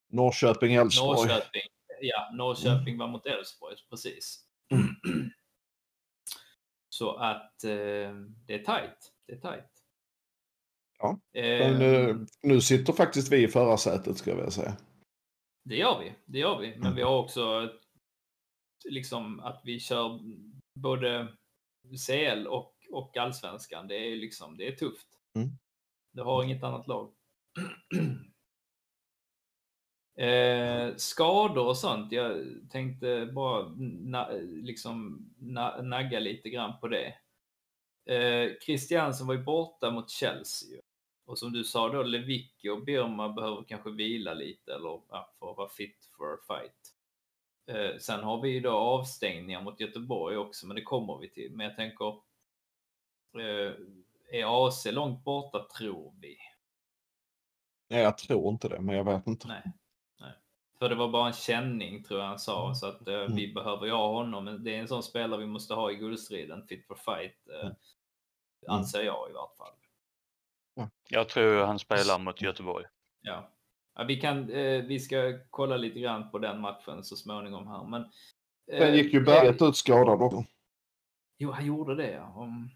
Norrköping, 0.07 0.73
Elfsborg. 0.75 1.17
Norrköping, 1.29 1.61
ja, 2.01 2.29
Norrköping 2.33 2.97
var 2.97 3.07
mot 3.07 3.25
Elfsborg, 3.25 3.75
precis. 3.89 4.45
Så 6.89 7.15
att 7.15 7.63
eh, 7.63 8.15
det 8.45 8.53
är 8.53 8.63
tajt. 8.63 9.13
Det 9.27 9.33
är 9.33 9.39
tajt. 9.39 9.71
Ja. 10.99 11.19
Eh, 11.33 11.71
Men 11.71 11.81
eh, 11.81 12.15
nu 12.43 12.61
sitter 12.61 12.93
faktiskt 12.93 13.31
vi 13.31 13.43
i 13.43 13.47
förarsätet 13.47 14.17
ska 14.17 14.29
jag 14.29 14.37
vilja 14.37 14.51
säga. 14.51 14.77
Det 15.63 15.75
gör 15.75 15.99
vi, 15.99 16.15
det 16.25 16.39
gör 16.39 16.59
vi. 16.59 16.75
Men 16.77 16.95
vi 16.95 17.01
har 17.01 17.19
också 17.19 17.69
liksom 18.89 19.39
att 19.39 19.61
vi 19.63 19.79
kör 19.79 20.19
både 20.79 21.27
CL 22.07 22.47
och, 22.47 22.75
och 22.91 23.17
allsvenskan. 23.17 23.87
Det 23.87 23.95
är 23.95 24.15
liksom, 24.15 24.57
det 24.57 24.67
är 24.67 24.75
tufft. 24.75 25.07
Mm. 25.35 25.49
Det 26.13 26.21
har 26.21 26.43
inget 26.43 26.63
annat 26.63 26.87
lag. 26.87 27.13
eh, 30.15 30.95
skador 30.95 31.67
och 31.67 31.77
sånt. 31.77 32.11
Jag 32.11 32.45
tänkte 32.71 33.25
bara 33.33 33.75
na, 33.77 34.29
liksom 34.47 35.25
na, 35.37 35.81
nagga 35.81 36.19
lite 36.19 36.49
grann 36.49 36.79
på 36.79 36.87
det. 36.87 37.13
Eh, 38.05 38.51
Christiansen 38.65 39.27
var 39.27 39.33
ju 39.33 39.43
borta 39.43 39.91
mot 39.91 40.09
Chelsea. 40.09 40.81
Och 41.25 41.39
som 41.39 41.51
du 41.51 41.63
sa 41.63 41.89
då, 41.89 42.03
Lewicki 42.03 42.69
och 42.69 42.83
Birma 42.83 43.29
behöver 43.29 43.63
kanske 43.67 43.91
vila 43.91 44.33
lite 44.33 44.73
eller 44.73 45.01
ja, 45.09 45.33
för 45.39 45.51
att 45.51 45.57
vara 45.57 45.69
fit 45.69 46.09
for 46.17 46.37
fight. 46.47 46.95
Eh, 47.67 47.97
sen 47.99 48.23
har 48.23 48.41
vi 48.41 48.49
ju 48.49 48.59
då 48.59 48.71
avstängningar 48.71 49.61
mot 49.61 49.79
Göteborg 49.79 50.37
också, 50.37 50.67
men 50.67 50.75
det 50.75 50.81
kommer 50.81 51.17
vi 51.17 51.29
till. 51.29 51.51
Men 51.51 51.65
jag 51.65 51.75
tänker, 51.75 52.07
eh, 53.39 53.73
är 54.31 54.67
AC 54.67 54.85
långt 54.91 55.23
borta 55.23 55.67
tror 55.77 56.13
vi? 56.21 56.37
Nej, 57.89 58.01
jag 58.01 58.17
tror 58.17 58.49
inte 58.49 58.69
det, 58.69 58.81
men 58.81 58.95
jag 58.95 59.03
vet 59.03 59.27
inte. 59.27 59.47
Nej. 59.47 59.63
För 60.79 60.89
det 60.89 60.95
var 60.95 61.09
bara 61.09 61.27
en 61.27 61.33
känning 61.33 62.03
tror 62.03 62.19
jag 62.19 62.27
han 62.27 62.39
sa, 62.39 62.75
så 62.75 62.87
att 62.87 63.07
eh, 63.07 63.25
vi 63.35 63.53
behöver 63.53 63.85
ju 63.85 63.91
ha 63.91 64.13
honom. 64.13 64.45
Men 64.45 64.63
det 64.63 64.75
är 64.75 64.79
en 64.79 64.87
sån 64.87 65.03
spelare 65.03 65.39
vi 65.39 65.47
måste 65.47 65.73
ha 65.73 65.91
i 65.91 65.95
guldstriden, 65.95 66.67
fit 66.67 66.87
for 66.87 66.95
fight, 66.95 67.49
eh, 67.49 67.71
anser 68.67 69.03
jag 69.03 69.29
i 69.29 69.33
vart 69.33 69.57
fall. 69.57 69.73
Jag 71.09 71.29
tror 71.29 71.65
han 71.65 71.79
spelar 71.79 72.19
mot 72.19 72.41
Göteborg. 72.41 72.85
Ja. 73.21 73.49
ja 73.95 74.03
vi, 74.03 74.21
kan, 74.21 74.49
eh, 74.49 74.83
vi 74.83 74.99
ska 74.99 75.39
kolla 75.49 75.77
lite 75.77 75.99
grann 75.99 76.31
på 76.31 76.39
den 76.39 76.61
matchen 76.61 77.03
så 77.03 77.15
småningom 77.15 77.67
här. 77.67 77.83
Men, 77.83 78.01
eh, 78.71 78.79
Sen 78.79 78.95
gick 78.95 79.13
ju 79.13 79.21
Berget 79.21 79.61
ut 79.61 79.75
skadad 79.75 80.21
också. 80.21 80.43
Jo, 81.37 81.51
han 81.51 81.65
gjorde 81.65 81.95
det. 81.95 82.11
Ja. 82.11 82.33
Om... 82.35 82.69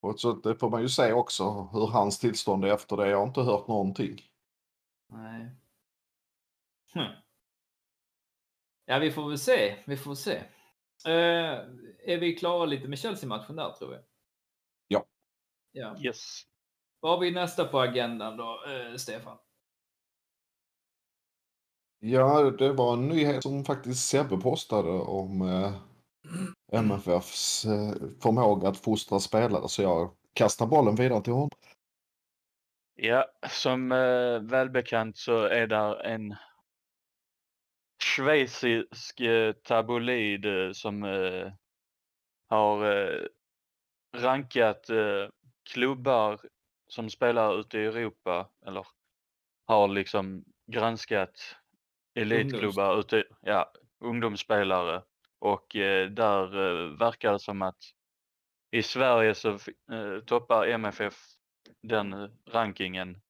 Och 0.00 0.20
så 0.20 0.32
det 0.32 0.54
får 0.54 0.70
man 0.70 0.82
ju 0.82 0.88
se 0.88 1.12
också 1.12 1.68
hur 1.72 1.86
hans 1.86 2.18
tillstånd 2.18 2.64
är 2.64 2.74
efter 2.74 2.96
det. 2.96 3.08
Jag 3.08 3.18
har 3.18 3.26
inte 3.26 3.40
hört 3.40 3.68
någonting. 3.68 4.20
Nej. 5.12 5.50
Hm. 6.94 7.12
Ja, 8.84 8.98
vi 8.98 9.10
får 9.10 9.28
väl 9.28 9.38
se. 9.38 9.76
Vi 9.86 9.96
får 9.96 10.14
se. 10.14 10.36
Eh, 11.06 11.58
är 12.04 12.18
vi 12.18 12.36
klara 12.36 12.66
lite 12.66 12.88
med 12.88 12.98
Chelsea-matchen 12.98 13.56
där 13.56 13.72
tror 13.72 13.92
jag? 13.94 14.02
Ja. 14.88 15.04
Ja. 15.72 15.96
Yes. 16.00 16.42
Vad 17.00 17.12
har 17.12 17.20
vi 17.20 17.30
nästa 17.30 17.64
på 17.64 17.80
agendan 17.80 18.36
då, 18.36 18.64
eh, 18.66 18.96
Stefan? 18.96 19.38
Ja, 22.00 22.50
det 22.50 22.72
var 22.72 22.92
en 22.92 23.08
nyhet 23.08 23.42
som 23.42 23.64
faktiskt 23.64 24.08
Sebbe 24.08 24.36
postade 24.36 24.90
om 24.90 25.42
eh, 25.42 25.74
MFFs 26.72 27.64
eh, 27.64 27.94
förmåga 28.22 28.68
att 28.68 28.76
fostra 28.76 29.20
spelare. 29.20 29.68
Så 29.68 29.82
jag 29.82 30.10
kastar 30.32 30.66
bollen 30.66 30.94
vidare 30.94 31.22
till 31.22 31.32
honom. 31.32 31.50
Ja, 32.94 33.26
som 33.48 33.92
eh, 33.92 34.40
välbekant 34.40 35.16
så 35.16 35.42
är 35.42 35.66
där 35.66 36.04
en 36.04 36.34
schweizisk 38.02 39.20
eh, 39.20 39.52
tabloid 39.52 40.46
eh, 40.46 40.72
som 40.72 41.04
eh, 41.04 41.52
har 42.48 43.28
rankat 44.16 44.86
klubbar 45.72 46.40
som 46.88 47.10
spelar 47.10 47.60
ute 47.60 47.78
i 47.78 47.84
Europa 47.84 48.50
eller 48.66 48.86
har 49.66 49.88
liksom 49.88 50.44
granskat 50.66 51.56
elitklubbar 52.14 52.98
ute, 52.98 53.24
ja, 53.40 53.72
ungdomsspelare 54.00 55.02
och 55.38 55.76
eh, 55.76 56.10
där 56.10 56.44
eh, 56.44 56.98
verkar 56.98 57.32
det 57.32 57.38
som 57.38 57.62
att 57.62 57.78
i 58.70 58.82
Sverige 58.82 59.34
så 59.34 59.50
eh, 59.92 60.20
toppar 60.26 60.66
MFF 60.66 61.14
den 61.82 62.38
rankingen 62.46 63.20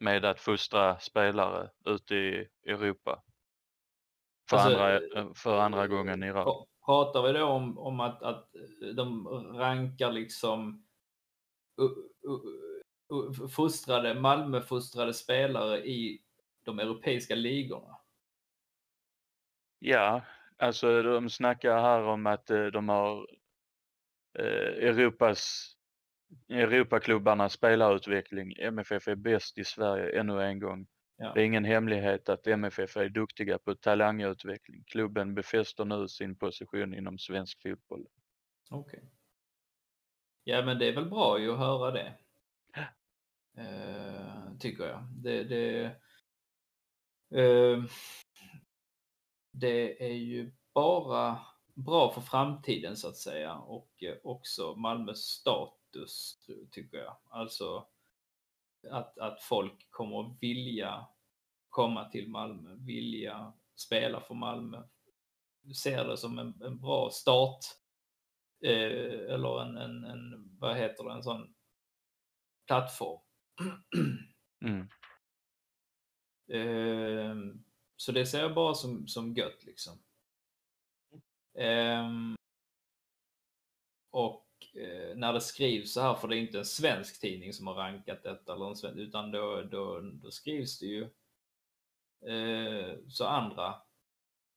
med 0.00 0.24
att 0.24 0.40
fostra 0.40 0.98
spelare 0.98 1.70
ute 1.84 2.14
i 2.14 2.48
Europa. 2.66 3.22
För, 4.50 4.56
Alltså, 4.56 4.70
andra, 4.70 5.00
eh, 5.20 5.32
för 5.34 5.58
andra 5.60 5.86
gången 5.86 6.22
i 6.22 6.30
rad. 6.32 6.46
Pra- 6.46 6.66
Pratar 6.86 7.22
vi 7.22 7.32
då 7.32 7.44
om, 7.44 7.78
om 7.78 8.00
att, 8.00 8.22
att 8.22 8.48
de 8.96 9.28
rankar 9.58 10.12
liksom 10.12 10.86
u- 11.76 12.28
u- 12.28 12.70
u- 13.14 13.48
fostrade, 13.48 14.14
Malmö-fostrade 14.20 15.14
spelare 15.14 15.78
i 15.86 16.22
de 16.64 16.78
europeiska 16.78 17.34
ligorna? 17.34 17.96
Ja, 19.78 20.22
alltså 20.56 21.02
de 21.02 21.30
snackar 21.30 21.78
här 21.78 22.02
om 22.02 22.26
att 22.26 22.50
eh, 22.50 22.66
de 22.66 22.88
har 22.88 23.28
eh, 24.38 24.88
Europas 24.88 25.70
Europaklubbarnas 26.48 27.52
spelarutveckling. 27.52 28.52
MFF 28.58 29.08
är 29.08 29.14
bäst 29.14 29.58
i 29.58 29.64
Sverige 29.64 30.20
ännu 30.20 30.42
en 30.42 30.60
gång. 30.60 30.86
Ja. 31.16 31.32
Det 31.34 31.40
är 31.40 31.44
ingen 31.44 31.64
hemlighet 31.64 32.28
att 32.28 32.46
MFF 32.46 32.96
är 32.96 33.08
duktiga 33.08 33.58
på 33.58 33.74
talangutveckling. 33.74 34.84
Klubben 34.86 35.34
befäster 35.34 35.84
nu 35.84 36.08
sin 36.08 36.36
position 36.36 36.94
inom 36.94 37.18
svensk 37.18 37.62
fotboll. 37.62 38.06
Okej. 38.70 39.10
Ja, 40.44 40.62
men 40.62 40.78
det 40.78 40.88
är 40.88 40.94
väl 40.94 41.10
bra 41.10 41.38
ju 41.38 41.52
att 41.52 41.58
höra 41.58 41.90
det. 41.90 42.14
Eh, 43.56 44.56
tycker 44.58 44.84
jag. 44.84 45.04
Det, 45.22 45.44
det, 45.44 45.84
eh, 47.40 47.84
det 49.52 50.04
är 50.04 50.14
ju 50.14 50.52
bara 50.74 51.40
bra 51.74 52.12
för 52.12 52.20
framtiden 52.20 52.96
så 52.96 53.08
att 53.08 53.16
säga 53.16 53.54
och 53.54 54.02
eh, 54.02 54.16
också 54.22 54.74
Malmös 54.74 55.18
status 55.18 56.38
tycker 56.70 56.98
jag. 56.98 57.16
Alltså 57.30 57.86
att, 58.90 59.18
att 59.18 59.42
folk 59.42 59.86
kommer 59.90 60.20
att 60.20 60.36
vilja 60.40 61.06
komma 61.68 62.08
till 62.08 62.28
Malmö, 62.28 62.74
vilja 62.74 63.52
spela 63.76 64.20
för 64.20 64.34
Malmö. 64.34 64.82
Ser 65.82 66.04
det 66.04 66.16
som 66.16 66.38
en, 66.38 66.62
en 66.62 66.80
bra 66.80 67.10
start 67.10 67.60
eh, 68.64 69.34
eller 69.34 69.62
en, 69.62 69.76
en, 69.76 70.04
en, 70.04 70.56
vad 70.58 70.76
heter 70.76 71.04
det, 71.04 71.12
en 71.12 71.22
sån 71.22 71.54
plattform. 72.66 73.20
Mm. 74.64 74.88
Ehm, 76.52 77.64
så 77.96 78.12
det 78.12 78.26
ser 78.26 78.40
jag 78.40 78.54
bara 78.54 78.74
som, 78.74 79.08
som 79.08 79.34
gött 79.34 79.64
liksom. 79.64 79.98
Ehm, 81.58 82.36
och 84.10 84.40
eh, 84.40 84.43
när 85.16 85.32
det 85.32 85.40
skrivs 85.40 85.92
så 85.92 86.00
här, 86.00 86.14
för 86.14 86.28
det 86.28 86.36
är 86.36 86.40
inte 86.40 86.58
en 86.58 86.64
svensk 86.64 87.20
tidning 87.20 87.52
som 87.52 87.66
har 87.66 87.74
rankat 87.74 88.22
detta, 88.22 88.52
eller 88.54 88.68
en 88.68 88.76
svensk, 88.76 88.98
utan 88.98 89.30
då, 89.30 89.62
då, 89.62 90.00
då 90.00 90.30
skrivs 90.30 90.78
det 90.78 90.86
ju 90.86 91.02
eh, 92.26 92.94
så 93.08 93.26
andra 93.26 93.74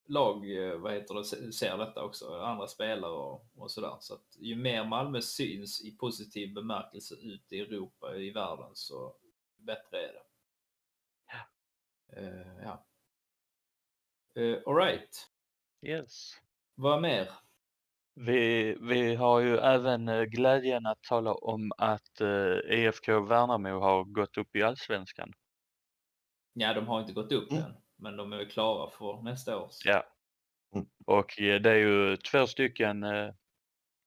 lag, 0.05 0.51
eh, 0.57 0.77
vad 0.77 0.93
heter 0.93 1.15
det, 1.15 1.23
se- 1.23 1.51
ser 1.51 1.77
detta 1.77 2.03
också, 2.03 2.39
andra 2.39 2.67
spelare 2.67 3.11
och, 3.11 3.45
och 3.55 3.71
sådär. 3.71 3.97
Så 3.99 4.13
att 4.13 4.37
ju 4.39 4.55
mer 4.55 4.83
Malmö 4.85 5.21
syns 5.21 5.81
i 5.85 5.91
positiv 5.97 6.53
bemärkelse 6.53 7.15
ut 7.15 7.51
i 7.51 7.59
Europa, 7.59 8.15
i 8.15 8.31
världen, 8.31 8.69
så 8.73 9.15
bättre 9.57 9.97
är 9.97 10.13
det. 10.13 10.23
Eh, 12.21 12.63
ja. 12.63 12.83
Uh, 14.37 14.59
Alright, 14.65 15.29
Yes. 15.81 16.31
vad 16.75 17.01
mer? 17.01 17.29
Vi, 18.19 18.75
vi 18.81 19.15
har 19.15 19.39
ju 19.39 19.57
även 19.57 20.07
eh, 20.07 20.23
glädjen 20.23 20.85
att 20.85 21.01
tala 21.03 21.33
om 21.33 21.71
att 21.77 22.21
eh, 22.21 22.77
IFK 22.79 23.19
Värnamo 23.19 23.79
har 23.79 24.03
gått 24.03 24.37
upp 24.37 24.55
i 24.55 24.63
allsvenskan. 24.63 25.33
Ja, 26.53 26.73
de 26.73 26.87
har 26.87 26.99
inte 27.01 27.13
gått 27.13 27.31
upp 27.31 27.51
än, 27.51 27.73
men 27.97 28.17
de 28.17 28.33
är 28.33 28.45
klara 28.45 28.89
för 28.89 29.21
nästa 29.23 29.57
år. 29.57 29.69
Ja. 29.85 30.03
Och 31.05 31.41
eh, 31.41 31.61
det 31.61 31.69
är 31.71 31.75
ju 31.75 32.17
två 32.17 32.47
stycken 32.47 33.03
eh, 33.03 33.33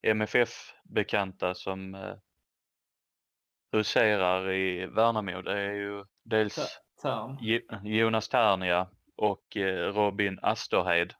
MFF-bekanta 0.07 1.55
som 1.55 1.95
eh, 1.95 2.15
huserar 3.73 4.51
i 4.53 4.87
Värnamo. 4.87 5.43
Det 5.43 5.59
är 5.61 5.73
ju 5.75 6.05
dels 6.25 6.81
Tern. 7.03 7.39
Jo- 7.41 7.79
Jonas 7.85 8.29
Ternia 8.29 8.91
och 9.17 9.57
eh, 9.57 9.93
Robin 9.93 10.39
Asterhed. 10.43 11.15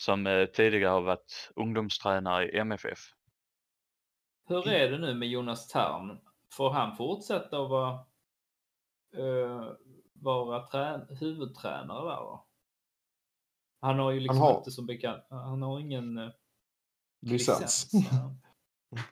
Som 0.00 0.26
eh, 0.26 0.46
tidigare 0.46 0.90
har 0.92 1.00
varit 1.00 1.50
ungdomstränare 1.56 2.48
i 2.50 2.58
MFF. 2.58 2.98
Hur 4.48 4.68
är 4.68 4.90
det 4.90 4.98
nu 4.98 5.14
med 5.14 5.28
Jonas 5.28 5.68
Tern? 5.68 6.20
Får 6.52 6.70
han 6.70 6.96
fortsätta 6.96 7.62
att 7.62 7.70
vara, 7.70 7.92
eh, 9.16 9.72
vara 10.12 10.66
trän- 10.66 11.14
huvudtränare 11.20 12.08
där 12.10 12.16
då? 12.16 12.46
Han 13.80 13.98
har 13.98 14.10
ju 14.10 14.20
liksom 14.20 14.38
har- 14.38 14.58
inte 14.58 14.70
som 14.70 14.86
bekant, 14.86 15.24
han 15.30 15.62
har 15.62 15.80
ingen 15.80 16.18
eh, 16.18 16.30
Licens. 17.20 17.90
ja. 17.92 18.34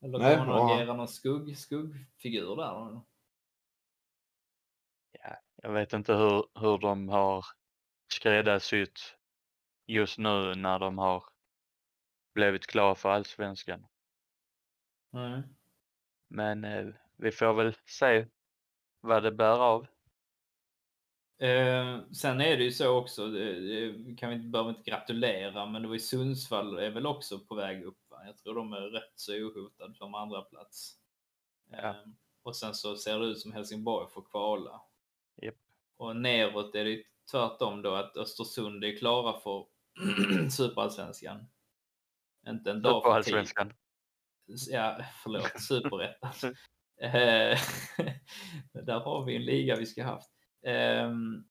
Eller 0.00 0.18
Nej, 0.18 0.36
kan 0.36 0.48
han 0.48 0.58
han- 0.62 0.70
agera 0.70 0.94
någon 0.96 1.08
skugg, 1.08 1.58
skuggfigur 1.58 2.56
där? 2.56 2.74
då? 2.74 3.04
Jag 5.62 5.72
vet 5.72 5.92
inte 5.92 6.14
hur, 6.14 6.44
hur 6.60 6.78
de 6.78 7.08
har 7.08 7.44
skräddarsytt 8.12 9.17
just 9.88 10.18
nu 10.18 10.54
när 10.54 10.78
de 10.78 10.98
har 10.98 11.24
blivit 12.34 12.66
klara 12.66 12.94
för 12.94 13.08
allsvenskan. 13.08 13.86
Nej. 15.10 15.42
Men 16.28 16.64
eh, 16.64 16.86
vi 17.16 17.30
får 17.30 17.54
väl 17.54 17.74
se 17.86 18.26
vad 19.00 19.22
det 19.22 19.32
bär 19.32 19.58
av. 19.58 19.86
Eh, 21.38 22.00
sen 22.12 22.40
är 22.40 22.56
det 22.56 22.64
ju 22.64 22.72
så 22.72 22.96
också, 22.98 23.28
det, 23.28 23.60
det 23.60 24.16
kan 24.16 24.30
vi 24.30 24.36
inte, 24.36 24.48
behöver 24.48 24.70
inte 24.70 24.90
gratulera, 24.90 25.66
men 25.66 25.82
det 25.82 25.88
var 25.88 25.94
ju 25.94 26.00
Sundsvall 26.00 26.78
är 26.78 26.90
väl 26.90 27.06
också 27.06 27.38
på 27.38 27.54
väg 27.54 27.84
upp. 27.84 27.98
Va? 28.08 28.26
Jag 28.26 28.36
tror 28.38 28.54
de 28.54 28.72
är 28.72 28.80
rätt 28.80 29.12
så 29.14 29.32
ohotade 29.32 29.94
som 29.94 30.14
andra 30.14 30.42
plats. 30.42 30.94
Eh, 31.72 31.94
och 32.42 32.56
sen 32.56 32.74
så 32.74 32.96
ser 32.96 33.18
det 33.18 33.26
ut 33.26 33.40
som 33.40 33.52
Helsingborg 33.52 34.10
får 34.10 34.22
kvala. 34.22 34.80
Japp. 35.42 35.54
Och 35.96 36.16
neråt 36.16 36.74
är 36.74 36.84
det 36.84 37.02
tvärtom 37.30 37.82
då 37.82 37.94
att 37.94 38.16
Östersund 38.16 38.84
är 38.84 38.96
klara 38.96 39.40
för 39.40 39.66
superallsvenskan. 40.50 41.46
Inte 42.48 42.70
en 42.70 42.82
dag 42.82 43.02
för 43.02 43.22
tidigt. 43.22 43.52
Ja, 44.70 45.04
förlåt, 45.22 45.60
superettan. 45.60 46.54
Eh, 47.00 47.10
Där 48.72 49.00
har 49.00 49.24
vi 49.24 49.36
en 49.36 49.44
liga 49.44 49.76
vi 49.76 49.86
ska 49.86 50.04
haft. 50.04 50.30
Ehm, 50.66 51.44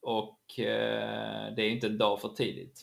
och 0.00 0.58
eh, 0.58 1.54
det 1.54 1.62
är 1.62 1.70
inte 1.70 1.86
en 1.86 1.98
dag 1.98 2.20
för 2.20 2.28
tidigt. 2.28 2.82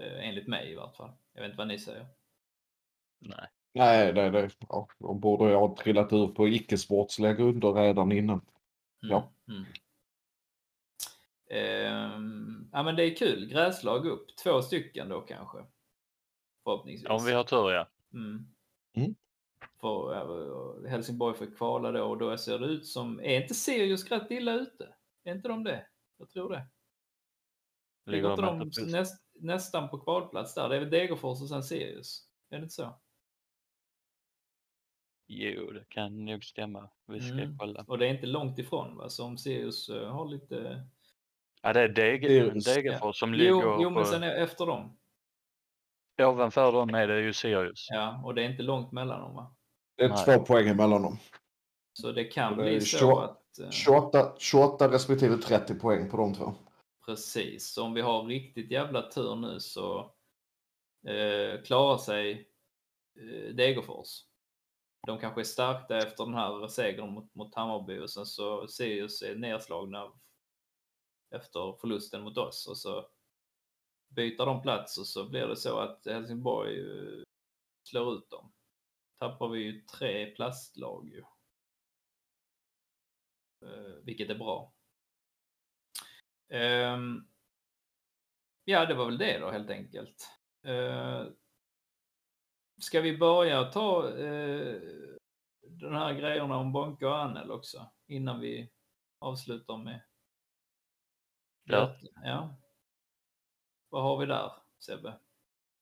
Eh, 0.00 0.28
enligt 0.28 0.48
mig 0.48 0.72
i 0.72 0.74
vart 0.74 0.96
fall. 0.96 1.12
Jag 1.32 1.42
vet 1.42 1.48
inte 1.48 1.58
vad 1.58 1.68
ni 1.68 1.78
säger. 1.78 2.06
Nej. 3.18 3.48
Nej, 3.74 4.12
det, 4.12 4.30
det, 4.30 4.50
ja, 4.68 4.88
de 4.98 5.20
borde 5.20 5.54
ha 5.54 5.76
trillat 5.76 6.12
ur 6.12 6.26
på 6.26 6.48
icke-sportsliga 6.48 7.32
grunder 7.32 7.72
redan 7.72 8.12
innan. 8.12 8.46
Ja. 9.00 9.32
Mm. 9.48 9.60
Ehm, 9.60 9.66
ja 12.72 12.82
men 12.82 12.96
det 12.96 13.04
är 13.04 13.16
kul. 13.16 13.46
Gräslag 13.46 14.06
upp. 14.06 14.36
Två 14.44 14.62
stycken 14.62 15.08
då 15.08 15.20
kanske. 15.20 15.58
Förhoppningsvis. 16.64 17.10
Om 17.10 17.24
vi 17.24 17.32
har 17.32 17.44
tur 17.44 17.70
ja. 17.70 17.88
Mm. 18.12 18.46
Mm. 18.96 19.14
För 19.80 20.88
Helsingborg 20.88 21.36
får 21.36 21.56
kvala 21.56 21.92
då 21.92 22.04
och 22.04 22.18
då 22.18 22.36
ser 22.36 22.58
det 22.58 22.66
ut 22.66 22.86
som, 22.86 23.20
är 23.20 23.40
inte 23.42 23.54
Sirius 23.54 24.10
rätt 24.10 24.30
illa 24.30 24.52
ute? 24.54 24.94
Är 25.24 25.32
inte 25.32 25.48
de 25.48 25.64
det? 25.64 25.86
Jag 26.18 26.30
tror 26.30 26.50
det. 26.50 26.66
Ligger 28.06 28.30
inte 28.30 28.42
de 28.42 28.70
de 28.70 28.90
näst, 28.90 29.24
nästan 29.34 29.88
på 29.88 29.98
kvalplats 29.98 30.54
där? 30.54 30.68
Det 30.68 30.76
är 30.76 30.80
väl 30.80 30.90
Degerfors 30.90 31.42
och 31.42 31.48
sen 31.48 31.62
Sirius? 31.62 32.28
Är 32.50 32.56
det 32.56 32.62
inte 32.62 32.74
så? 32.74 33.00
Jo, 35.26 35.70
det 35.70 35.84
kan 35.88 36.24
nog 36.24 36.44
stämma. 36.44 36.90
Vi 37.06 37.20
ska 37.20 37.32
Mm. 37.32 37.58
kolla. 37.58 37.84
Och 37.88 37.98
det 37.98 38.06
är 38.06 38.10
inte 38.14 38.26
långt 38.26 38.58
ifrån 38.58 38.96
va? 38.96 39.08
Så 39.08 39.24
om 39.24 39.38
Sirius 39.38 39.88
eh, 39.88 40.08
har 40.12 40.28
lite... 40.28 40.86
Ja, 41.64 41.72
det 41.72 41.80
är. 41.80 41.88
Degerfors 41.88 43.16
som 43.18 43.34
Jo, 43.34 43.38
ligger 43.38 43.82
jo 43.82 43.90
men 43.90 44.02
på, 44.02 44.08
sen 44.08 44.22
är 44.22 44.34
efter 44.34 44.66
dem. 44.66 44.96
ovanför 46.22 46.72
dem 46.72 46.94
är 46.94 47.08
det 47.08 47.20
ju 47.20 47.32
Sirius. 47.32 47.86
Ja, 47.90 48.22
och 48.24 48.34
det 48.34 48.42
är 48.42 48.50
inte 48.50 48.62
långt 48.62 48.92
mellan 48.92 49.20
dem 49.20 49.34
va? 49.34 49.54
Det 49.96 50.04
är 50.04 50.08
Nej. 50.08 50.24
två 50.24 50.44
poäng 50.44 50.68
emellan 50.68 51.02
dem. 51.02 51.18
Så 51.92 52.12
det 52.12 52.24
kan 52.24 52.56
Det 52.56 52.62
bli 52.62 52.80
så 52.80 52.98
20 52.98 53.16
att... 53.18 53.58
eh, 53.58 53.70
28, 53.70 54.34
28 54.38 54.88
respektive 54.92 55.36
30 55.36 55.74
poäng 55.74 56.10
på 56.10 56.16
de 56.16 56.34
två. 56.34 56.54
Precis, 57.06 57.66
så 57.72 57.84
om 57.84 57.94
vi 57.94 58.00
har 58.00 58.22
riktigt 58.22 58.70
jävla 58.70 59.02
tur 59.10 59.36
nu 59.36 59.60
så 59.60 59.98
eh, 61.08 61.62
klarar 61.62 61.98
sig 61.98 62.48
eh, 63.20 63.54
Degerfors. 63.54 64.08
De 65.06 65.18
kanske 65.18 65.40
är 65.40 65.44
stärkta 65.44 65.96
efter 65.98 66.24
den 66.24 66.34
här 66.34 66.68
segern 66.68 67.10
mot, 67.10 67.34
mot 67.34 67.54
Hammarby 67.54 67.98
och 67.98 68.10
sen 68.10 68.26
så 68.26 68.66
Sirius 68.68 69.22
är 69.22 69.34
nedslagna 69.34 70.12
efter 71.34 71.76
förlusten 71.80 72.22
mot 72.22 72.38
oss 72.38 72.66
och 72.66 72.78
så 72.78 73.08
byter 74.08 74.46
de 74.46 74.62
plats 74.62 74.98
och 74.98 75.06
så 75.06 75.28
blir 75.28 75.46
det 75.46 75.56
så 75.56 75.78
att 75.78 76.06
Helsingborg 76.06 76.80
eh, 76.80 77.22
slår 77.82 78.14
ut 78.14 78.30
dem. 78.30 78.52
Tappar 79.18 79.48
vi 79.48 79.60
ju 79.60 79.80
tre 79.80 80.26
plastlag 80.26 81.08
ju. 81.08 81.24
Eh, 83.62 83.94
vilket 84.02 84.30
är 84.30 84.34
bra. 84.34 84.72
Ehm, 86.48 87.28
ja, 88.64 88.86
det 88.86 88.94
var 88.94 89.06
väl 89.06 89.18
det 89.18 89.38
då 89.38 89.50
helt 89.50 89.70
enkelt. 89.70 90.28
Eh, 90.62 91.26
ska 92.80 93.00
vi 93.00 93.18
börja 93.18 93.64
ta 93.64 94.10
den 95.80 95.94
här 95.94 96.14
grejerna 96.14 96.56
om 96.56 96.72
Bonke 96.72 97.06
och 97.06 97.18
Annel 97.18 97.50
också 97.50 97.86
innan 98.06 98.40
vi 98.40 98.70
avslutar 99.18 99.76
med 99.76 100.00
Ja. 101.64 101.96
ja. 102.24 102.54
Vad 103.88 104.02
har 104.02 104.18
vi 104.18 104.26
där, 104.26 104.52
Sebbe? 104.78 105.18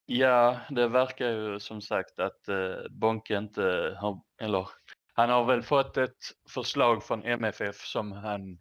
Ja, 0.07 0.61
det 0.71 0.89
verkar 0.89 1.29
ju 1.29 1.61
som 1.61 1.81
sagt 1.81 2.19
att 2.19 2.49
eh, 2.49 2.77
Bonke 2.91 3.37
inte 3.39 3.97
har, 4.01 4.21
eller 4.41 4.69
han 5.15 5.31
har 5.31 5.45
väl 5.45 5.63
fått 5.63 5.97
ett 5.97 6.19
förslag 6.51 7.05
från 7.05 7.23
MFF 7.25 7.77
som 7.77 8.13
han 8.13 8.59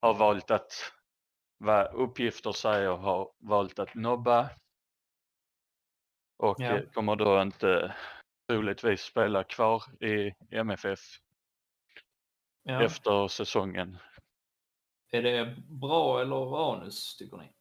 har 0.00 0.14
valt 0.14 0.50
att, 0.50 0.72
vad 1.58 1.94
uppgifter 1.94 2.52
säger, 2.52 2.96
har 2.96 3.32
valt 3.38 3.78
att 3.78 3.94
nobba. 3.94 4.50
Och 6.36 6.56
Ja. 6.60 6.76
eh, 6.76 6.82
kommer 6.90 7.16
då 7.16 7.42
inte 7.42 7.94
troligtvis 8.48 9.02
spela 9.02 9.44
kvar 9.44 9.82
i 10.04 10.34
MFF 10.50 11.00
Ja. 12.62 12.82
efter 12.82 13.28
säsongen. 13.28 13.98
Är 15.10 15.22
det 15.22 15.56
bra 15.68 16.20
eller 16.20 16.72
anus, 16.72 17.16
tycker 17.16 17.36
ni? 17.36 17.52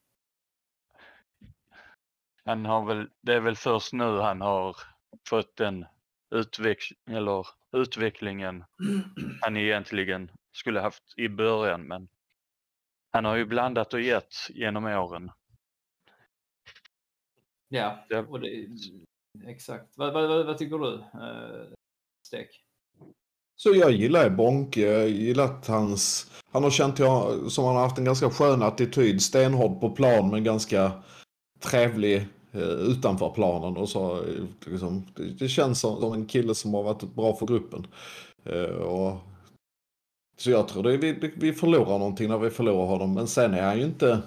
Han 2.45 2.65
har 2.65 2.85
väl, 2.85 3.09
det 3.21 3.33
är 3.33 3.39
väl 3.39 3.55
först 3.55 3.93
nu 3.93 4.17
han 4.17 4.41
har 4.41 4.77
fått 5.29 5.55
den 5.55 5.85
utveck, 6.29 6.91
eller 7.09 7.47
utvecklingen 7.71 8.63
han 9.41 9.57
egentligen 9.57 10.31
skulle 10.51 10.79
haft 10.79 11.03
i 11.17 11.29
början. 11.29 11.87
Men 11.87 12.09
han 13.11 13.25
har 13.25 13.35
ju 13.35 13.45
blandat 13.45 13.93
och 13.93 14.01
gett 14.01 14.33
genom 14.49 14.85
åren. 14.85 15.31
Ja, 17.67 18.05
det, 18.09 18.25
exakt. 19.47 19.97
Vad, 19.97 20.13
vad, 20.13 20.29
vad, 20.29 20.45
vad 20.45 20.57
tycker 20.57 20.77
du, 20.77 20.93
uh, 20.93 21.73
Stek? 22.27 22.66
Så 23.59 23.75
jag 23.75 23.91
gillar 23.91 24.29
Bonke, 24.29 24.81
jag 24.81 25.09
gillar 25.09 25.45
att 25.45 25.67
hans... 25.67 26.31
Han 26.51 26.63
har 26.63 26.69
känt 26.69 26.99
jag, 26.99 27.51
som 27.51 27.65
han 27.65 27.75
har 27.75 27.83
haft 27.83 27.97
en 27.97 28.05
ganska 28.05 28.29
skön 28.29 28.61
attityd, 28.61 29.21
stenhård 29.21 29.81
på 29.81 29.89
plan 29.89 30.29
men 30.29 30.43
ganska 30.43 30.91
trevlig 31.59 32.27
eh, 32.51 32.61
utanför 32.61 33.29
planen 33.29 33.77
och 33.77 33.89
så. 33.89 34.23
Liksom, 34.65 35.05
det, 35.39 35.47
känns 35.47 35.79
som, 35.79 35.99
som 36.01 36.13
en 36.13 36.25
kille 36.25 36.55
som 36.55 36.73
har 36.73 36.83
varit 36.83 37.15
bra 37.15 37.35
för 37.35 37.45
gruppen. 37.45 37.87
Eh, 38.45 38.75
och, 38.75 39.17
så 40.37 40.51
jag 40.51 40.67
tror 40.67 40.83
det, 40.83 40.97
vi, 40.97 41.33
vi 41.35 41.53
förlorar 41.53 41.99
någonting 41.99 42.29
när 42.29 42.37
vi 42.37 42.49
förlorar 42.49 42.85
honom, 42.85 43.13
men 43.13 43.27
sen 43.27 43.53
är 43.53 43.61
han 43.61 43.77
ju 43.77 43.83
inte... 43.83 44.21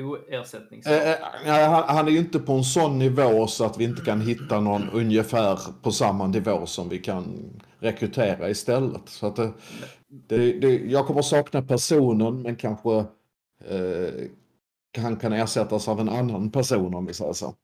Oersättningsbar. 0.00 0.92
Eh, 0.92 1.70
han, 1.70 1.84
han 1.96 2.06
är 2.06 2.10
ju 2.10 2.18
inte 2.18 2.38
på 2.38 2.52
en 2.52 2.64
sån 2.64 2.98
nivå 2.98 3.46
så 3.46 3.64
att 3.64 3.80
vi 3.80 3.84
inte 3.84 4.04
kan 4.04 4.20
hitta 4.20 4.60
någon 4.60 4.90
ungefär 4.90 5.58
på 5.82 5.92
samma 5.92 6.26
nivå 6.26 6.66
som 6.66 6.88
vi 6.88 6.98
kan 6.98 7.50
rekrytera 7.78 8.50
istället. 8.50 9.08
Så 9.08 9.26
att 9.26 9.36
det, 9.36 9.52
det, 10.08 10.52
det, 10.60 10.76
jag 10.76 11.06
kommer 11.06 11.22
sakna 11.22 11.62
personen 11.62 12.42
men 12.42 12.56
kanske 12.56 12.98
eh, 13.64 14.30
han 14.98 15.16
kan 15.16 15.32
ersättas 15.32 15.88
av 15.88 16.00
en 16.00 16.08
annan 16.08 16.50
person 16.50 16.94
om 16.94 17.06
vi 17.06 17.14
säger 17.14 17.32
så. 17.32 17.54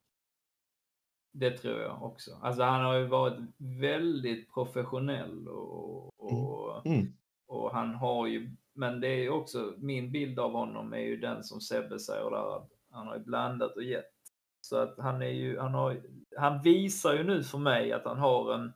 Det 1.33 1.51
tror 1.51 1.81
jag 1.81 2.03
också. 2.03 2.31
Alltså 2.43 2.63
han 2.63 2.85
har 2.85 2.95
ju 2.95 3.07
varit 3.07 3.39
väldigt 3.59 4.55
professionell 4.55 5.49
och, 5.49 6.23
och, 6.23 6.87
Mm. 6.87 7.13
och 7.47 7.71
han 7.75 7.95
har 7.95 8.27
ju, 8.27 8.51
men 8.75 9.01
det 9.01 9.09
är 9.09 9.31
också, 9.31 9.75
min 9.79 10.13
bild 10.13 10.39
av 10.39 10.53
honom 10.53 10.93
är 10.93 10.99
ju 10.99 11.17
den 11.17 11.45
som 11.45 11.61
Sebbe 11.61 11.99
säger 11.99 12.31
där, 12.31 12.57
att 12.57 12.69
han 12.91 13.07
har 13.07 13.17
ju 13.17 13.23
blandat 13.25 13.77
och 13.77 13.83
gett. 13.83 14.13
Så 14.61 14.77
att 14.77 14.95
han 14.99 15.23
är 15.23 15.27
ju, 15.31 15.59
han 15.59 15.75
har, 15.75 16.03
han 16.37 16.63
visar 16.63 17.15
ju 17.15 17.25
nu 17.25 17.43
för 17.43 17.59
mig 17.59 17.93
att 17.93 18.05
han 18.05 18.19
har 18.19 18.55
en, 18.55 18.73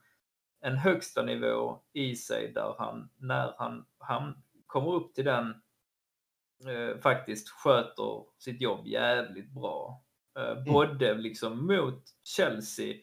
en 0.67 0.77
högsta 0.77 1.23
nivå 1.23 1.81
i 1.93 2.17
sig 2.17 2.53
där 2.53 2.75
han, 2.79 3.11
när 3.17 3.55
han, 3.59 3.87
han 3.99 4.43
kommer 4.67 4.93
upp 4.95 5.15
till 5.15 5.25
den, 5.25 5.63
eh, 6.69 6.99
faktiskt 6.99 7.49
sköter 7.49 8.25
sitt 8.39 8.61
jobb 8.61 8.87
jävligt 8.87 9.51
bra. 9.51 10.05
Eh, 10.39 10.65
både 10.65 11.15
liksom 11.15 11.67
mot 11.67 12.03
Chelsea 12.25 12.95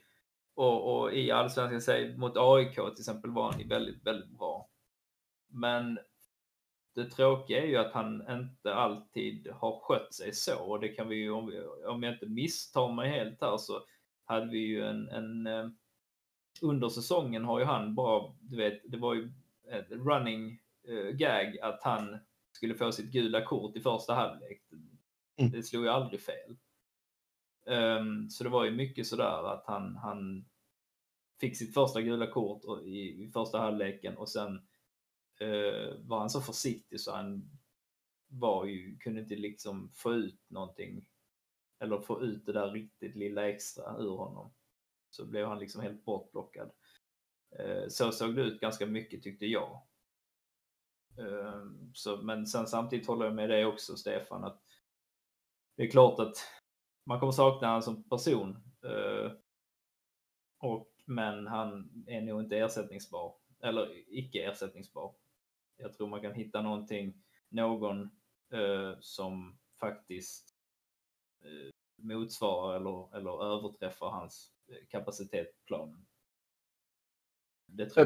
och, 0.56 1.02
och 1.02 1.13
i 1.13 1.32
allsvenskan, 1.32 1.82
säg 1.82 2.17
mot 2.17 2.38
AIK 2.38 2.76
till 2.76 2.99
exempel 2.99 3.32
var 3.32 3.52
han 3.52 3.67
väldigt, 3.67 4.08
väldigt 4.08 4.38
bra. 4.38 4.69
Men 5.47 5.99
det 6.95 7.06
tråkiga 7.06 7.63
är 7.63 7.67
ju 7.67 7.78
att 7.78 7.93
han 7.93 8.26
inte 8.30 8.76
alltid 8.76 9.47
har 9.52 9.80
skött 9.80 10.13
sig 10.13 10.34
så 10.34 10.63
och 10.63 10.80
det 10.80 10.89
kan 10.89 11.08
vi 11.08 11.15
ju, 11.15 11.32
om, 11.32 11.63
om 11.88 12.04
jag 12.04 12.13
inte 12.13 12.26
misstar 12.26 12.93
mig 12.93 13.10
helt 13.10 13.41
här 13.41 13.58
så 13.58 13.86
hade 14.26 14.52
vi 14.52 14.60
ju 14.60 14.88
en, 14.88 15.10
en 15.10 15.47
eh, 15.47 15.69
under 16.62 16.89
säsongen 16.89 17.44
har 17.46 17.60
ju 17.60 17.66
han 17.66 17.96
bara, 17.96 18.34
du 18.42 18.58
vet, 18.58 18.82
det 18.92 18.98
var 18.98 19.13
ju 19.13 19.32
ett 19.72 19.92
running 19.92 20.60
eh, 20.88 21.10
gag 21.16 21.60
att 21.60 21.84
han 21.84 22.18
skulle 22.52 22.76
få 22.76 22.92
sitt 22.92 23.12
gula 23.12 23.46
kort 23.46 23.76
i 23.78 23.82
första 23.82 24.13
halvlek. 24.13 24.62
Mm. 25.38 25.52
Det 25.52 25.63
slog 25.63 25.84
ju 25.84 25.89
aldrig 25.89 26.22
fel. 26.22 26.58
Ehm, 27.68 28.30
så 28.30 28.44
det 28.44 28.50
var 28.50 28.66
ju 28.66 28.72
mycket 28.72 29.08
sådär 29.08 29.54
att 29.54 29.63
han, 29.66 29.96
han 29.96 30.46
fick 31.39 31.58
sitt 31.58 31.74
första 31.74 32.02
gula 32.02 32.28
kort 32.28 32.63
och- 32.63 32.84
i, 32.84 33.24
i 33.24 33.32
första 33.32 33.60
halvleken 33.60 34.18
och 34.18 34.30
sen 34.30 34.56
eh, 35.39 35.94
var 36.00 36.20
han 36.20 36.30
så 36.30 36.42
försiktig 36.42 37.00
så 37.00 37.12
han 37.16 37.50
var 38.28 38.66
ju, 38.66 38.98
kunde 38.98 39.22
inte 39.22 39.36
liksom 39.36 39.92
få 39.96 40.13
ut 40.13 40.39
någonting 40.50 41.06
eller 41.80 42.00
få 42.00 42.22
ut 42.24 42.46
det 42.46 42.54
där 42.54 42.72
riktigt 42.72 43.16
lilla 43.16 43.50
extra 43.50 43.98
ur 43.98 44.18
honom. 44.18 44.54
Så 45.13 45.26
blev 45.26 45.47
han 45.47 45.60
liksom 45.60 45.82
helt 45.82 46.06
bortplockad. 46.06 46.71
Eh, 47.60 47.88
så 47.88 48.12
såg 48.12 48.36
det 48.36 48.41
ut 48.41 48.60
ganska 48.60 48.86
mycket 48.86 49.23
tyckte 49.23 49.45
jag. 49.45 49.82
Eh, 51.17 51.63
så, 51.93 52.17
men 52.17 52.47
sen 52.47 52.67
samtidigt 52.67 53.08
håller 53.08 53.26
jag 53.26 53.36
med 53.36 53.49
dig 53.49 53.65
också 53.65 53.95
Stefan 53.95 54.43
att 54.43 54.62
det 55.76 55.84
är 55.84 55.91
klart 55.91 56.19
att 56.19 56.36
man 57.06 57.19
kommer 57.19 57.32
sakna 57.32 57.67
honom 57.67 57.82
som 57.82 58.10
person. 58.10 58.63
Eh, 58.86 59.32
och, 60.60 60.93
men 61.06 61.47
han 61.47 61.89
är 62.08 62.21
nog 62.21 62.41
inte 62.41 62.58
ersättningsbar. 62.58 63.36
Eller 63.63 64.17
icke 64.17 64.43
ersättningsbar. 64.43 65.15
Jag 65.78 65.93
tror 65.93 66.08
man 66.08 66.21
kan 66.21 66.34
hitta 66.34 66.62
någonting, 66.62 67.23
någon 67.49 68.10
som 68.99 69.60
faktiskt 69.80 70.56
motsvarar 71.97 72.76
eller, 72.76 73.17
eller 73.17 73.43
överträffar 73.43 74.10
hans 74.10 74.53
kapacitet 74.89 75.47
på 75.55 75.62
planen. 75.65 76.05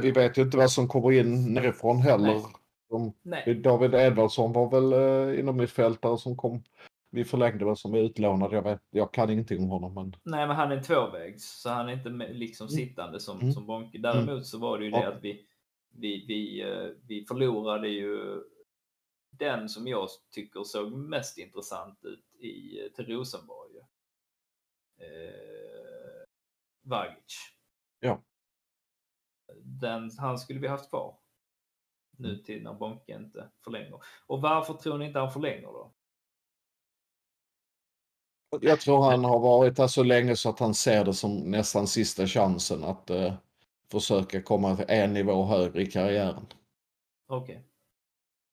Vi 0.01 0.11
vet 0.11 0.37
ju 0.37 0.41
inte 0.41 0.57
vad 0.57 0.71
som 0.71 0.87
kommer 0.87 1.11
in 1.11 1.53
nerifrån 1.53 1.97
heller. 1.97 2.33
Nej. 2.33 2.43
De, 2.89 3.13
Nej. 3.21 3.55
David 3.55 3.93
Edvardsson 3.93 4.53
var 4.53 4.69
väl 4.69 4.93
eh, 4.93 5.39
inom 5.39 5.57
mittfältare 5.57 6.17
som 6.17 6.37
kom. 6.37 6.63
Vi 7.11 7.25
förlängde 7.25 7.65
väl 7.65 7.75
som 7.75 7.95
utlånad. 7.95 8.53
Jag, 8.53 8.61
vet, 8.61 8.81
jag 8.89 9.13
kan 9.13 9.29
ingenting 9.29 9.63
om 9.63 9.69
honom. 9.69 9.93
Men... 9.93 10.15
Nej, 10.23 10.47
men 10.47 10.55
han 10.55 10.71
är 10.71 10.83
tvåvägs, 10.83 11.61
så 11.61 11.69
han 11.69 11.89
är 11.89 11.93
inte 11.93 12.09
liksom 12.33 12.67
Mm. 12.67 12.75
sittande 12.75 13.19
som, 13.19 13.39
Mm. 13.39 13.51
som 13.53 13.65
Bonke. 13.65 13.97
Däremot 13.97 14.45
så 14.45 14.57
var 14.59 14.79
det 14.79 14.85
ju 14.85 14.91
det 14.91 15.07
att 15.07 15.23
vi, 15.23 15.47
vi, 15.89 16.25
vi, 16.27 16.61
eh, 16.61 16.87
vi 17.07 17.25
förlorade 17.25 17.87
ju 17.87 18.41
den 19.29 19.69
som 19.69 19.87
jag 19.87 20.07
tycker 20.31 20.63
såg 20.63 20.91
mest 20.91 21.37
intressant 21.37 21.99
ut 22.05 22.41
i, 22.43 22.79
eh, 22.81 22.91
till 22.91 23.05
Rosenborg. 23.05 23.77
Eh, 24.99 25.56
Vagic. 26.87 27.53
Ja. 27.99 28.23
Den, 29.63 30.11
han 30.17 30.39
skulle 30.39 30.59
vi 30.59 30.67
haft 30.67 30.89
kvar. 30.89 31.17
Mm. 32.19 32.31
Nu 32.31 32.37
till 32.37 32.63
när 32.63 32.73
Bonke 32.73 33.15
inte 33.15 33.51
förlänger. 33.63 33.99
Och 34.27 34.41
varför 34.41 34.73
tror 34.73 34.97
ni 34.97 35.05
inte 35.05 35.19
han 35.19 35.31
förlänger 35.31 35.67
då? 35.67 35.93
Jag 38.61 38.81
tror 38.81 39.11
han 39.11 39.23
har 39.25 39.39
varit 39.39 39.75
där 39.75 39.87
så 39.87 40.03
länge 40.03 40.35
så 40.35 40.49
att 40.49 40.59
han 40.59 40.73
ser 40.73 41.05
det 41.05 41.13
som 41.13 41.51
nästan 41.51 41.87
sista 41.87 42.27
chansen 42.27 42.83
att 42.83 43.09
eh, 43.09 43.33
försöka 43.91 44.41
komma 44.41 44.75
till 44.75 44.85
en 44.87 45.13
nivå 45.13 45.45
högre 45.45 45.81
i 45.81 45.85
karriären. 45.85 46.45
Okej. 47.27 47.63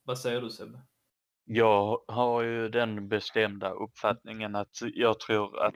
Vad 0.05 0.19
säger 0.19 0.41
du 0.41 0.51
Sebbe? 0.51 0.81
Jag 1.45 2.05
har 2.09 2.43
ju 2.43 2.69
den 2.69 3.09
bestämda 3.09 3.71
uppfattningen 3.71 4.55
att 4.55 4.79
jag 4.95 5.21
tror 5.21 5.63
att 5.67 5.75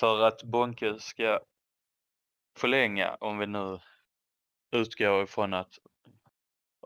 för 0.00 0.20
att 0.26 0.42
Bonke 0.42 0.98
ska 0.98 1.40
förlänga, 2.58 3.14
om 3.14 3.38
vi 3.38 3.46
nu 3.46 3.78
utgår 4.72 5.22
ifrån 5.22 5.54
att, 5.54 5.78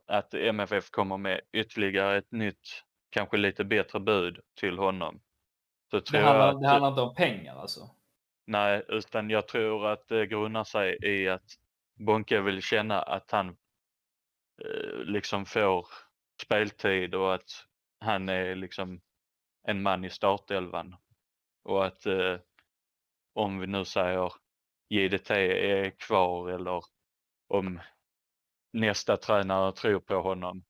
att 0.07 0.35
MFF 0.35 0.90
kommer 0.90 1.16
med 1.16 1.40
ytterligare 1.53 2.18
ett 2.18 2.33
nytt, 2.33 2.85
kanske 3.11 3.37
lite 3.37 3.64
bättre 3.64 4.01
bud 4.01 4.40
till 4.55 4.79
honom. 4.79 5.20
Så 5.90 5.96
Det 5.96 6.03
tror 6.03 6.20
jag 6.20 6.29
handlar, 6.29 6.49
att, 6.49 6.61
det 6.61 6.68
handlar 6.68 6.88
inte 6.88 7.01
om 7.01 7.14
pengar 7.14 7.57
alltså? 7.57 7.90
Nej, 8.46 8.85
utan 8.88 9.31
jag 9.31 9.49
tror 9.49 9.87
att 9.87 10.09
det 10.09 10.27
grundar 10.27 10.64
sig 10.64 10.99
i 11.03 11.29
att 11.29 11.55
Bonke 11.99 12.40
vill 12.40 12.62
känna 12.62 13.03
att 13.03 13.31
han 13.31 13.49
eh, 14.64 14.99
liksom 15.05 15.46
får 15.46 15.87
speltid 16.42 17.14
och 17.14 17.35
att 17.35 17.51
han 18.01 18.29
är 18.29 18.55
liksom 18.55 19.01
en 19.62 19.83
man 19.83 20.05
i 20.05 20.11
startelvan. 20.11 20.96
Och 21.64 21.87
att 21.87 22.07
eh, 22.07 22.37
om 23.33 23.59
vi 23.59 23.66
nu 23.66 23.85
säger 23.85 24.33
JDT 24.88 25.31
är 25.31 25.90
kvar 25.90 26.51
eller 26.51 26.83
om 27.49 27.81
nästa 28.73 29.16
tränare 29.16 29.73
tror 29.73 30.01
på 30.01 30.14
honom. 30.14 30.64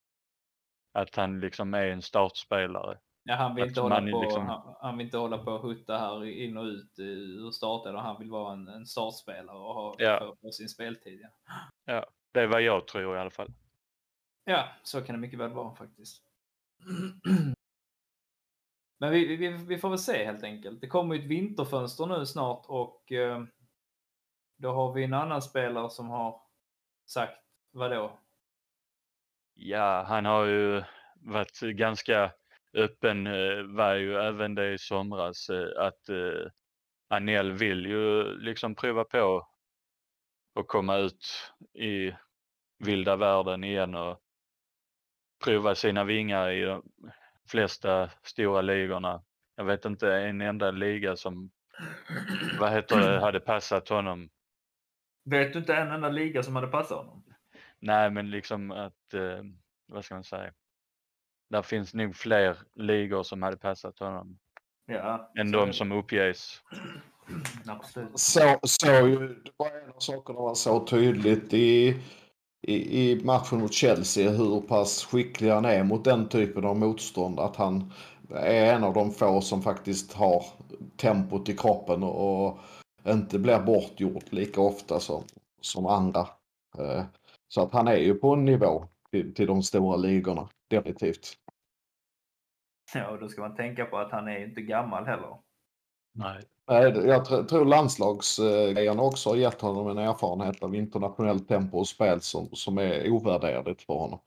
Att 0.93 1.17
han 1.17 1.41
liksom 1.41 1.75
är 1.75 1.87
en 1.87 2.03
startspelare. 2.03 2.99
Ja, 3.23 3.35
han 3.35 3.55
vill, 3.55 3.65
inte 3.69 3.81
hålla 3.81 4.01
på, 4.01 4.23
liksom- 4.23 4.47
han, 4.47 4.75
han 4.81 4.97
vill 4.99 5.05
inte 5.07 5.19
hålla 5.19 5.39
på 5.39 5.51
och 5.53 5.63
hutta 5.63 5.99
här 5.99 6.25
in 6.25 6.57
och 6.57 6.65
ut 6.65 6.99
eh, 6.99 7.05
ur 7.05 7.51
starten. 7.51 7.95
Han 7.95 8.19
vill 8.19 8.31
vara 8.31 8.53
en, 8.53 8.69
en 8.69 8.87
startspelare 8.87 9.57
och 9.57 9.75
ha 9.75 9.95
Ja. 9.99 10.37
få 10.41 10.53
sin 10.53 10.69
speltid. 10.69 11.21
Ja. 11.23 11.29
Ja, 11.85 12.07
det 12.33 12.41
är 12.41 12.47
vad 12.47 12.63
jag 12.63 12.87
tror 12.89 13.17
i 13.17 13.21
alla 13.21 13.31
fall. 13.31 13.49
ja, 14.45 14.69
så 14.83 15.03
kan 15.03 15.15
det 15.15 15.21
mycket 15.21 15.39
väl 15.39 15.53
vara 15.53 15.75
faktiskt. 15.75 16.23
Men 19.01 19.11
vi, 19.11 19.37
vi, 19.37 19.49
vi 19.49 19.79
får 19.79 19.89
väl 19.89 19.99
se 19.99 20.25
helt 20.25 20.45
enkelt. 20.45 20.81
Det 20.81 20.87
kommer 20.87 21.15
ju 21.15 21.21
ett 21.21 21.31
vinterfönster 21.31 22.07
nu 22.07 22.27
snart 22.27 22.65
och 22.69 23.13
eh, 23.13 23.45
då 24.57 24.73
har 24.73 24.93
vi 24.93 25.05
en 25.05 25.15
annan 25.15 25.43
spelare 25.43 25.91
som 25.91 26.09
har 26.09 26.41
sagt 27.07 27.39
vad 27.73 27.91
då? 27.91 28.19
Ja, 29.55 30.05
han 30.09 30.25
har 30.25 30.45
ju 30.45 30.83
varit 31.15 31.61
ganska 31.61 32.33
öppen, 32.75 33.27
eh, 33.27 33.63
var 33.63 33.95
ju 33.95 34.15
även 34.17 34.55
det 34.55 34.73
i 34.73 34.79
somras, 34.79 35.51
eh, 35.51 35.87
att 35.87 36.09
eh, 36.09 36.51
Anel 37.09 37.53
vill 37.53 37.87
ju 37.87 38.37
liksom 38.39 38.75
prova 38.75 39.05
på 39.05 39.49
att 40.55 40.69
komma 40.69 40.97
ut 40.97 41.53
i 41.75 42.13
vilda 42.79 43.17
världen 43.17 43.65
igen 43.65 43.95
och 43.95 44.21
prova 45.45 45.75
sina 45.75 46.05
vingar 46.05 46.51
i 46.51 46.81
flesta 47.51 48.11
stora 48.23 48.61
ligorna. 48.61 49.23
Jag 49.57 49.65
vet 49.65 49.85
inte 49.85 50.15
en 50.15 50.41
enda 50.41 50.71
liga 50.71 51.17
som, 51.17 51.51
vad 52.61 52.73
heter 52.73 53.01
det, 53.01 53.21
hade 53.21 53.41
passat 53.41 53.89
honom. 53.89 54.31
Vet 55.25 55.53
du 55.53 55.59
inte 55.59 55.75
en 55.75 55.91
enda 55.93 56.09
liga 56.09 56.43
som 56.43 56.57
hade 56.57 56.67
passat 56.67 56.99
honom? 56.99 57.25
Nej, 57.79 58.11
men 58.11 58.31
liksom 58.31 58.71
att, 58.71 59.15
eh, 59.15 59.45
vad 59.87 60.05
ska 60.05 60.15
man 60.15 60.25
säga? 60.25 60.53
Där 61.51 61.63
finns 61.63 61.95
nog 61.95 62.17
fler 62.17 62.57
ligor 62.75 63.23
som 63.23 63.43
hade 63.43 63.57
passat 63.57 63.99
honom 63.99 64.39
Ja, 64.87 65.33
än 65.39 65.53
de 65.53 65.73
som 65.73 65.93
uppges. 65.93 66.63
Absolut. 67.67 68.19
Så, 68.19 68.59
så 68.63 68.87
ju, 68.87 69.29
det 69.45 69.51
var 69.57 69.67
en 69.67 69.91
av 69.91 69.99
sakerna 69.99 70.41
man 70.41 70.57
såg 70.57 70.87
tydligt 70.87 71.55
i, 71.55 71.97
i, 72.63 73.11
i 73.11 73.25
matchen 73.25 73.61
mot 73.61 73.73
Chelsea 73.73 74.31
hur 74.31 74.61
pass 74.61 75.05
skicklig 75.05 75.51
han 75.51 75.65
är 75.65 75.85
mot 75.85 76.05
den 76.05 76.29
typen 76.29 76.65
av 76.65 76.79
motstånd. 76.79 77.41
Att 77.41 77.57
han 77.57 77.93
är 78.31 78.75
en 78.75 78.85
av 78.85 78.95
de 78.95 79.11
få 79.11 79.41
som 79.41 79.63
faktiskt 79.63 80.13
har 80.13 80.45
tempot 80.97 81.49
i 81.49 81.57
kroppen 81.57 82.03
och, 82.03 82.59
inte 83.09 83.39
blir 83.39 83.59
bortgjord 83.59 84.23
lika 84.31 84.61
ofta 84.61 85.01
som, 85.01 85.23
som 85.61 85.87
andra. 85.87 86.21
Eh, 86.79 87.05
Så 87.49 87.63
att 87.63 87.73
han 87.73 87.89
är 87.89 87.97
ju 87.97 88.15
på 88.15 88.33
en 88.33 88.45
nivå 88.45 88.85
till, 89.11 89.35
till 89.35 89.47
de 89.47 89.63
stora 89.63 89.97
ligorna, 89.97 90.49
definitivt. 90.69 91.37
Ja, 92.95 93.11
och 93.11 93.21
då 93.21 93.29
ska 93.29 93.41
man 93.41 93.57
tänka 93.57 93.85
på 93.85 93.99
att 93.99 94.13
han 94.13 94.29
är 94.29 94.45
inte 94.45 94.63
gammal 94.63 95.07
heller. 95.07 95.37
Nej. 96.15 96.43
Nej, 96.71 96.93
Jag 97.07 97.49
tror 97.49 97.65
landslagsgrejerna 97.65 99.03
också 99.03 99.29
har 99.31 99.37
gett 99.37 99.61
honom 99.61 99.89
en 99.89 99.99
erfarenhet 99.99 100.63
av 100.63 100.75
internationellt 100.75 101.49
tempo 101.49 101.79
och 101.79 101.89
spel 101.89 102.21
som, 102.21 102.49
som 102.53 102.79
är 102.79 103.11
ovärderligt 103.11 103.83
för 103.83 103.95
honom. 103.95 104.19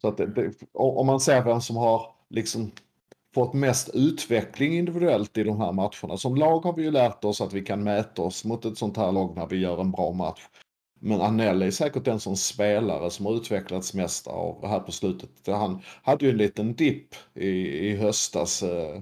Så 0.00 0.08
att 0.08 0.16
det, 0.16 0.26
det, 0.26 0.52
om 0.72 1.06
man 1.06 1.20
ser 1.20 1.42
vem 1.42 1.60
som 1.60 1.76
har 1.76 2.06
liksom 2.30 2.70
fått 3.34 3.52
mest 3.52 3.90
utveckling 3.94 4.78
individuellt 4.78 5.38
i 5.38 5.42
de 5.42 5.60
här 5.60 5.72
matcherna. 5.72 6.16
Som 6.16 6.34
lag 6.34 6.60
har 6.60 6.72
vi 6.72 6.82
ju 6.82 6.90
lärt 6.90 7.24
oss 7.24 7.40
att 7.40 7.52
vi 7.52 7.64
kan 7.64 7.82
mäta 7.82 8.22
oss 8.22 8.44
mot 8.44 8.64
ett 8.64 8.78
sånt 8.78 8.96
här 8.96 9.12
lag 9.12 9.36
när 9.36 9.46
vi 9.46 9.56
gör 9.56 9.80
en 9.80 9.90
bra 9.90 10.12
match. 10.12 10.40
Men 11.00 11.20
Anel 11.20 11.62
är 11.62 11.70
säkert 11.70 12.04
den 12.04 12.20
som 12.20 12.36
spelare 12.36 13.10
som 13.10 13.26
har 13.26 13.34
utvecklats 13.34 13.94
mest 13.94 14.26
av 14.26 14.66
här 14.66 14.80
på 14.80 14.92
slutet. 14.92 15.30
Han 15.46 15.82
hade 16.02 16.24
ju 16.24 16.30
en 16.30 16.36
liten 16.36 16.74
dipp 16.74 17.14
i, 17.34 17.48
i 17.88 17.96
höstas. 17.96 18.62
Eh, 18.62 19.00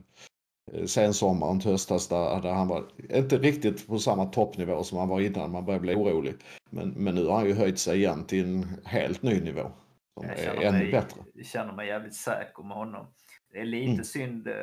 Eh, 0.72 0.84
sensommaren 0.86 1.60
till 1.60 1.70
höstas 1.70 2.08
där, 2.08 2.42
där 2.42 2.52
han 2.52 2.68
var 2.68 2.84
inte 3.10 3.38
riktigt 3.38 3.86
på 3.86 3.98
samma 3.98 4.26
toppnivå 4.26 4.84
som 4.84 4.98
han 4.98 5.08
var 5.08 5.20
innan 5.20 5.50
man 5.50 5.64
började 5.64 5.82
bli 5.82 5.94
orolig. 5.94 6.34
Men, 6.70 6.88
men 6.90 7.14
nu 7.14 7.26
har 7.26 7.36
han 7.36 7.46
ju 7.46 7.54
höjt 7.54 7.78
sig 7.78 7.98
igen 7.98 8.24
till 8.26 8.44
en 8.44 8.66
helt 8.84 9.22
ny 9.22 9.40
nivå. 9.40 9.70
Som 10.14 10.26
Jag 10.28 10.38
är 10.38 10.62
ännu 10.62 10.78
mig, 10.78 10.92
bättre. 10.92 11.20
jag 11.34 11.46
känner 11.46 11.72
mig 11.72 11.86
jävligt 11.88 12.14
säker 12.14 12.62
med 12.62 12.76
honom. 12.76 13.06
Det 13.52 13.58
är 13.60 13.64
lite 13.64 13.92
Mm. 13.92 14.04
synd. 14.04 14.46
eh, 14.48 14.54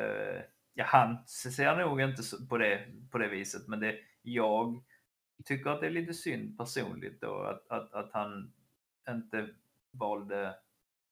Ja, 0.74 0.84
han 0.84 1.26
ser 1.26 1.76
nog 1.76 2.00
inte 2.00 2.22
på 2.48 2.58
det, 2.58 2.80
på 3.10 3.18
det 3.18 3.28
viset, 3.28 3.68
men 3.68 3.80
det, 3.80 3.94
jag 4.22 4.82
tycker 5.44 5.70
att 5.70 5.80
det 5.80 5.86
är 5.86 5.90
lite 5.90 6.14
synd 6.14 6.58
personligt 6.58 7.20
då 7.20 7.42
att, 7.42 7.68
att, 7.68 7.94
att 7.94 8.10
han 8.12 8.52
inte 9.10 9.48
valde 9.92 10.54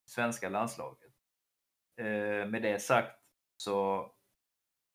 svenska 0.06 0.48
landslaget. 0.48 1.10
Eh, 2.00 2.48
med 2.50 2.62
det 2.62 2.82
sagt 2.82 3.16
så 3.56 4.06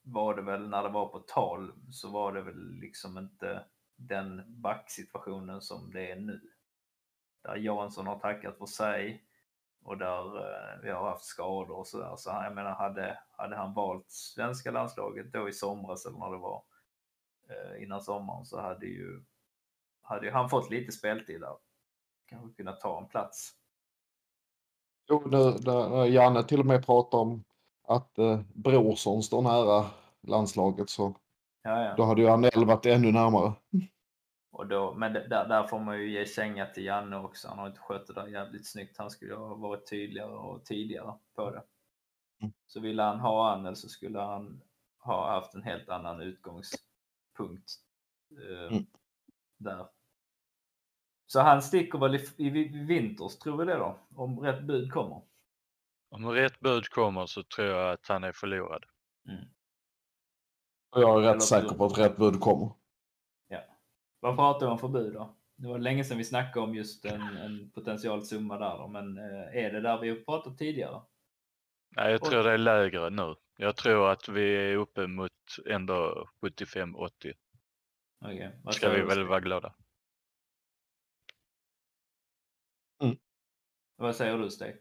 var 0.02 0.36
det 0.36 0.42
väl 0.42 0.70
när 0.70 0.84
det 0.84 0.90
var 0.90 1.08
på 1.08 1.20
tal 1.20 1.74
så 1.92 2.10
var 2.10 2.34
det 2.34 2.42
väl 2.42 2.72
liksom 2.72 3.18
inte 3.18 3.66
den 3.96 4.44
backsituationen 4.48 5.62
som 5.62 5.92
det 5.94 6.12
är 6.12 6.16
nu. 6.16 6.42
Där 7.44 7.56
Jansson 7.56 8.08
har 8.08 8.20
tackat 8.20 8.58
för 8.58 8.66
sig 8.66 9.26
och 9.84 9.98
där 9.98 10.38
eh, 10.38 10.82
vi 10.84 10.90
har 10.90 11.10
haft 11.10 11.26
skador 11.26 11.78
och 11.78 11.88
sådär. 11.88 12.16
Så 12.18 12.30
jag 12.30 12.56
menar, 12.56 12.72
hade, 12.72 13.20
hade 13.32 13.56
han 13.56 13.74
valt 13.74 14.12
svenska 14.12 14.72
landslaget 14.72 15.34
då 15.34 15.50
i 15.50 15.54
somras 15.54 16.06
eller 16.06 16.18
när 16.18 16.32
det 16.32 16.38
var 16.38 16.64
eh, 17.50 17.84
innan 17.84 18.02
sommaren 18.02 18.46
så 18.46 18.62
hade 18.62 18.86
ju, 18.86 19.24
hade 20.02 20.26
ju 20.26 20.32
han 20.32 20.50
fått 20.50 20.70
lite 20.70 20.92
speltid 20.92 21.42
där. 21.42 21.56
Kanske 22.26 22.56
kunnat 22.56 22.82
ta 22.82 23.02
en 23.02 23.08
plats. 23.08 23.56
Jo, 25.10 25.24
när, 25.26 25.66
när 25.66 26.06
Janne 26.06 26.44
till 26.44 26.60
och 26.60 26.66
med 26.66 26.86
pratar 26.86 27.18
om 27.18 27.44
att 27.92 28.18
eh, 28.18 28.40
Brorsson 28.54 29.24
står 29.24 29.42
nära 29.42 29.86
landslaget 30.22 30.90
så 30.90 31.16
Ja, 31.64 31.84
ja. 31.84 31.94
då 31.98 32.04
hade 32.04 32.22
ju 32.22 32.28
Anel 32.28 32.66
varit 32.66 32.86
ännu 32.86 33.12
närmare. 33.12 33.54
Och 34.52 34.68
då, 34.68 34.94
men 34.94 35.14
där, 35.14 35.48
där 35.48 35.68
får 35.68 35.80
man 35.80 36.00
ju 36.00 36.12
ge 36.12 36.26
känga 36.26 36.66
till 36.66 36.86
Janne 36.86 37.18
också. 37.18 37.48
Han 37.48 37.60
har 37.60 37.68
inte 37.68 37.80
skött 37.80 38.08
det 38.08 38.14
där 38.14 38.28
jävligt 38.28 38.68
snyggt. 38.68 38.98
Han 38.98 39.10
skulle 39.10 39.36
ha 39.36 39.56
varit 39.56 39.90
tydligare 39.90 40.32
och 40.32 40.66
tidigare 40.66 41.14
på 41.36 41.50
det. 41.50 41.64
Mm. 42.42 42.54
Så 42.68 42.80
ville 42.80 43.04
han 43.04 43.20
ha 43.20 43.52
Annel 43.54 43.76
så 43.76 43.90
skulle 43.90 44.20
han 44.20 44.62
ha 45.00 45.30
haft 45.32 45.54
en 45.54 45.64
helt 45.64 45.90
annan 45.90 46.22
utgångspunkt 46.22 47.72
eh, 48.32 48.68
Mm. 48.72 48.86
där. 49.58 49.88
Så 51.28 51.40
han 51.40 51.62
sticker 51.62 52.00
väl 52.00 52.16
i, 52.16 52.28
i, 52.38 52.48
i 52.48 52.68
vinters, 52.86 53.38
tror 53.38 53.58
vi 53.58 53.66
det 53.66 53.78
då? 53.78 53.98
Om 54.16 54.40
rätt 54.40 54.64
bud 54.64 54.92
kommer. 54.92 55.22
Om 56.12 56.30
rätt 56.30 56.60
bud 56.60 56.90
kommer 56.90 57.26
så 57.26 57.44
tror 57.44 57.68
jag 57.68 57.92
att 57.94 58.08
han 58.08 58.24
är 58.24 58.32
förlorad. 58.32 58.86
Och 60.90 61.02
jag 61.02 61.24
är 61.24 61.34
rätt 61.34 61.44
säker 61.44 61.76
på 61.76 61.86
att 61.86 61.98
rätt 61.98 62.18
bud 62.18 62.40
kommer. 62.40 62.72
Vad 64.22 64.36
pratar 64.36 64.66
vi 64.66 64.72
om 64.72 64.80
för 64.80 64.88
bud 64.88 65.14
då? 65.14 65.36
Det 65.56 65.68
var 65.68 65.80
länge 65.80 66.04
sedan 66.04 66.18
vi 66.18 66.24
snackade 66.24 66.66
om 66.66 66.76
just 66.76 67.06
en, 67.06 67.22
en 67.22 67.72
potential 67.72 68.26
summa 68.26 68.58
där 68.58 68.78
då, 68.78 68.88
men 68.88 69.18
eh, 69.18 69.64
är 69.64 69.72
det 69.72 69.82
där 69.82 70.00
vi 70.00 70.10
har 70.10 70.16
pratat 70.16 70.58
tidigare? 70.58 71.02
Nej, 71.96 72.12
jag 72.12 72.24
tror 72.24 72.44
det 72.44 72.52
är 72.52 72.58
lägre 72.58 73.10
nu. 73.10 73.36
Jag 73.58 73.76
tror 73.76 74.12
att 74.12 74.30
vi 74.30 74.56
är 74.56 74.76
uppe 74.76 75.08
mot 75.08 75.32
ändå 75.70 76.28
75-80. 76.42 77.34
Okej, 78.26 78.60
vad 78.64 78.74
Ska 78.74 78.90
vi 78.90 79.02
väl 79.02 79.28
vara 79.28 79.40
glada. 79.40 79.76
Vad 83.96 84.16
säger 84.16 84.38
du 84.38 84.50
Stig? 84.50 84.76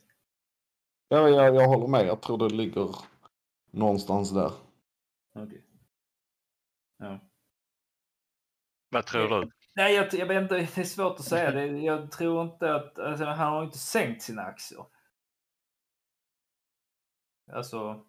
Ja, 1.12 1.28
jag, 1.28 1.54
jag 1.54 1.68
håller 1.68 1.86
med. 1.86 2.06
Jag 2.06 2.22
tror 2.22 2.38
det 2.38 2.54
ligger 2.54 2.96
någonstans 3.70 4.30
där. 4.30 4.52
Okej. 5.34 5.64
Ja. 6.98 7.20
Vad 8.90 9.06
tror 9.06 9.28
du? 9.28 9.50
Nej, 9.76 9.94
jag, 9.94 10.14
jag 10.14 10.26
vet 10.26 10.42
inte, 10.42 10.54
det 10.54 10.78
är 10.78 10.84
svårt 10.84 11.18
att 11.18 11.24
säga. 11.24 11.50
Det, 11.50 11.66
jag 11.66 12.10
tror 12.10 12.42
inte 12.42 12.74
att, 12.74 12.98
alltså, 12.98 13.24
han 13.24 13.52
har 13.52 13.64
inte 13.64 13.78
sänkt 13.78 14.22
sina 14.22 14.42
aktier. 14.42 14.84
Alltså, 17.52 18.06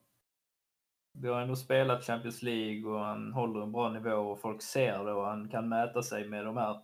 vi 1.13 1.27
har 1.27 1.41
ändå 1.41 1.55
spelat 1.55 2.03
Champions 2.03 2.41
League 2.43 2.91
och 2.91 2.99
han 2.99 3.33
håller 3.33 3.61
en 3.61 3.71
bra 3.71 3.89
nivå 3.89 4.31
och 4.31 4.41
folk 4.41 4.61
ser 4.61 5.03
det 5.03 5.13
och 5.13 5.25
han 5.25 5.49
kan 5.49 5.69
mäta 5.69 6.03
sig 6.03 6.29
med 6.29 6.45
de 6.45 6.57
här 6.57 6.81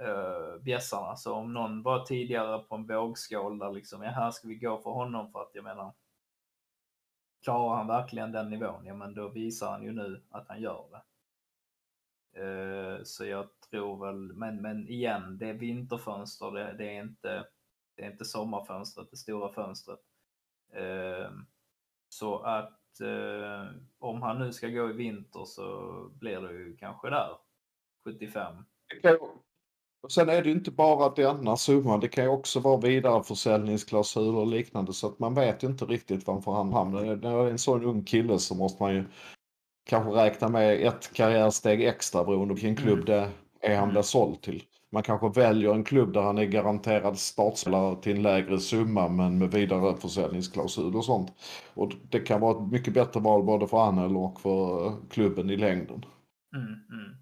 uh, 0.00 0.62
bjässarna. 0.62 1.16
Så 1.16 1.34
om 1.34 1.52
någon 1.52 1.82
var 1.82 2.04
tidigare 2.04 2.58
på 2.58 2.74
en 2.74 2.86
vågskål 2.86 3.58
där 3.58 3.72
liksom, 3.72 4.02
ja 4.02 4.10
här 4.10 4.30
ska 4.30 4.48
vi 4.48 4.54
gå 4.54 4.78
för 4.78 4.90
honom 4.90 5.32
för 5.32 5.42
att 5.42 5.50
jag 5.54 5.64
menar, 5.64 5.94
klarar 7.44 7.76
han 7.76 7.86
verkligen 7.86 8.32
den 8.32 8.50
nivån? 8.50 8.86
Ja 8.86 8.94
men 8.94 9.14
då 9.14 9.28
visar 9.28 9.70
han 9.70 9.82
ju 9.82 9.92
nu 9.92 10.22
att 10.30 10.48
han 10.48 10.60
gör 10.60 10.84
det. 10.90 11.02
Uh, 12.38 13.02
Så 13.04 13.26
jag 13.26 13.48
tror 13.70 14.06
väl, 14.06 14.32
men, 14.32 14.62
men 14.62 14.88
igen, 14.88 15.38
det 15.38 15.48
är 15.48 15.54
vinterfönster, 15.54 16.50
det, 16.50 16.74
det, 16.78 16.96
är 16.96 17.02
inte, 17.02 17.46
det 17.96 18.04
är 18.04 18.10
inte 18.10 18.24
sommarfönstret, 18.24 19.10
det 19.10 19.16
stora 19.16 19.52
fönstret. 19.52 20.00
Uh, 20.76 21.30
Så 22.08 22.38
att 22.38 23.00
uh, 23.02 23.70
om 23.98 24.22
han 24.22 24.38
nu 24.38 24.52
ska 24.52 24.68
gå 24.68 24.90
i 24.90 24.92
vinter 24.92 25.44
så 25.44 25.90
blir 26.14 26.40
det 26.40 26.52
ju 26.52 26.76
kanske 26.76 27.10
där, 27.10 27.36
75. 28.04 28.64
Det 28.88 29.00
kan 29.00 29.18
och 30.02 30.12
sen 30.12 30.28
är 30.28 30.42
det 30.42 30.50
inte 30.50 30.70
bara 30.70 31.08
denna 31.08 31.56
summan. 31.56 32.00
Det 32.00 32.08
kan 32.08 32.24
ju 32.24 32.30
också 32.30 32.60
vara 32.60 32.80
vidareförsäljningsklausuler 32.80 34.38
och 34.38 34.46
liknande. 34.46 34.92
Så 34.92 35.06
att 35.06 35.18
man 35.18 35.34
vet 35.34 35.62
ju 35.62 35.68
inte 35.68 35.84
riktigt 35.84 36.26
varför 36.26 36.52
han 36.52 36.72
hamnar. 36.72 37.04
När 37.04 37.16
det 37.16 37.28
är 37.28 37.50
en 37.50 37.58
sån 37.58 37.84
ung 37.84 38.04
kille 38.04 38.38
så 38.38 38.54
måste 38.54 38.82
man 38.82 38.94
ju 38.94 39.04
kanske 39.86 40.10
räkna 40.10 40.48
med 40.48 40.86
ett 40.86 41.12
karriärsteg 41.12 41.84
extra 41.84 42.24
beroende 42.24 42.54
på 42.54 42.60
vilken 42.60 42.76
klubb 42.76 43.06
det 43.06 43.30
är 43.60 43.76
han 43.76 43.90
blir 43.90 44.02
såld 44.02 44.42
till. 44.42 44.62
Man 44.92 45.02
kanske 45.02 45.40
väljer 45.40 45.74
en 45.74 45.84
klubb 45.84 46.12
där 46.12 46.20
han 46.20 46.38
är 46.38 46.44
garanterad 46.44 47.18
startspelare 47.18 47.96
till 48.02 48.16
en 48.16 48.22
lägre 48.22 48.60
summa 48.60 49.08
men 49.08 49.38
med 49.38 49.50
vidareförsäljningsklausul 49.50 50.96
och 50.96 51.04
sånt. 51.04 51.32
Och 51.74 51.92
det 52.10 52.20
kan 52.20 52.40
vara 52.40 52.64
ett 52.64 52.72
mycket 52.72 52.94
bättre 52.94 53.20
val 53.20 53.42
både 53.42 53.66
för 53.66 53.88
Anel 53.88 54.16
och 54.16 54.40
för 54.40 54.96
klubben 55.10 55.50
i 55.50 55.56
längden. 55.56 56.04
Mm, 56.56 56.66
mm. 56.66 57.19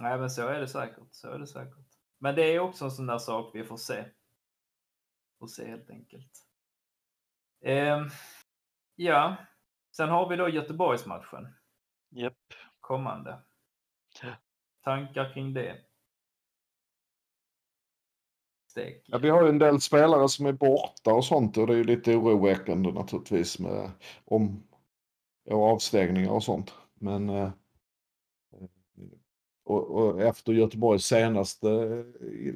Nej, 0.00 0.18
men 0.18 0.30
så 0.30 0.48
är 0.48 0.60
det 0.60 0.68
säkert. 0.68 1.08
Så 1.10 1.30
är 1.30 1.38
det 1.38 1.46
säkert. 1.46 1.86
Men 2.18 2.34
det 2.34 2.42
är 2.42 2.58
också 2.60 2.84
en 2.84 2.90
sån 2.90 3.06
där 3.06 3.18
sak 3.18 3.50
vi 3.54 3.64
får 3.64 3.76
se. 3.76 4.04
Får 5.38 5.46
se 5.46 5.68
helt 5.68 5.90
enkelt. 5.90 6.46
Ehm, 7.64 8.10
ja, 8.96 9.36
sen 9.96 10.08
har 10.08 10.28
vi 10.28 10.36
då 10.36 10.48
Göteborgsmatchen 10.48 11.54
Japp. 12.10 12.54
kommande. 12.80 13.38
Ja. 14.22 14.28
Tankar 14.84 15.32
kring 15.34 15.54
det? 15.54 15.80
Ja, 19.06 19.18
vi 19.18 19.30
har 19.30 19.42
ju 19.42 19.48
en 19.48 19.58
del 19.58 19.80
spelare 19.80 20.28
som 20.28 20.46
är 20.46 20.52
borta 20.52 21.14
och 21.14 21.24
sånt 21.24 21.56
och 21.56 21.66
det 21.66 21.72
är 21.72 21.76
ju 21.76 21.84
lite 21.84 22.16
oroväckande 22.16 22.92
naturligtvis 22.92 23.58
med 23.58 23.90
om 24.24 24.62
och 25.50 25.68
avstängningar 25.68 26.30
och 26.30 26.42
sånt. 26.42 26.74
Men 26.94 27.28
eh, 27.28 27.50
Och, 29.64 29.90
och 29.90 30.20
efter 30.20 30.52
Göteborgs 30.52 31.04
senaste 31.04 31.68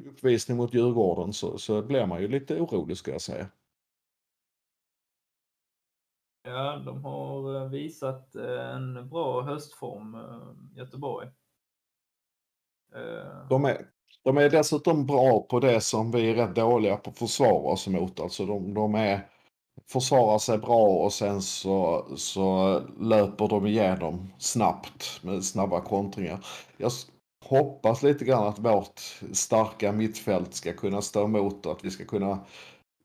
uppvisning 0.05 0.57
mot 0.57 0.73
Djurgården 0.73 1.33
så, 1.33 1.57
så 1.57 1.81
blir 1.81 2.05
man 2.05 2.21
ju 2.21 2.27
lite 2.27 2.61
orolig 2.61 2.97
ska 2.97 3.11
jag 3.11 3.21
säga. 3.21 3.47
Ja, 6.43 6.81
de 6.85 7.03
har 7.03 7.55
eh, 7.55 7.69
visat 7.69 8.35
eh, 8.35 8.75
en 8.75 9.09
bra 9.09 9.41
höstform, 9.41 10.15
eh, 10.15 10.77
Göteborg. 10.77 11.29
De 13.49 13.65
är, 13.65 13.89
de 14.23 14.37
är 14.37 14.49
dessutom 14.49 15.05
bra 15.05 15.41
på 15.49 15.59
det 15.59 15.81
som 15.81 16.11
vi 16.11 16.29
är 16.29 16.35
rätt 16.35 16.55
dåliga 16.55 16.97
på 16.97 17.09
att 17.09 17.17
försvara 17.17 17.71
oss 17.71 17.87
emot. 17.87 18.19
Alltså 18.19 18.45
de, 18.45 18.73
de 18.73 18.95
är, 18.95 19.29
försvarar 19.85 20.39
sig 20.39 20.57
bra 20.57 20.87
och 20.87 21.13
sen 21.13 21.41
så, 21.41 22.05
så 22.15 22.79
löper 22.99 23.47
de 23.47 23.65
igenom 23.65 24.33
snabbt 24.37 25.19
med 25.23 25.43
snabba 25.43 25.81
kontringar. 25.81 26.45
Jag 26.77 26.91
hoppas 27.45 28.03
lite 28.03 28.25
grann 28.25 28.47
att 28.47 28.59
vårt 28.59 28.99
starka 29.31 29.91
mittfält 29.91 30.53
ska 30.53 30.73
kunna 30.73 31.01
stå 31.01 31.23
emot 31.23 31.65
och 31.65 31.71
att 31.71 31.85
vi 31.85 31.91
ska 31.91 32.05
kunna 32.05 32.39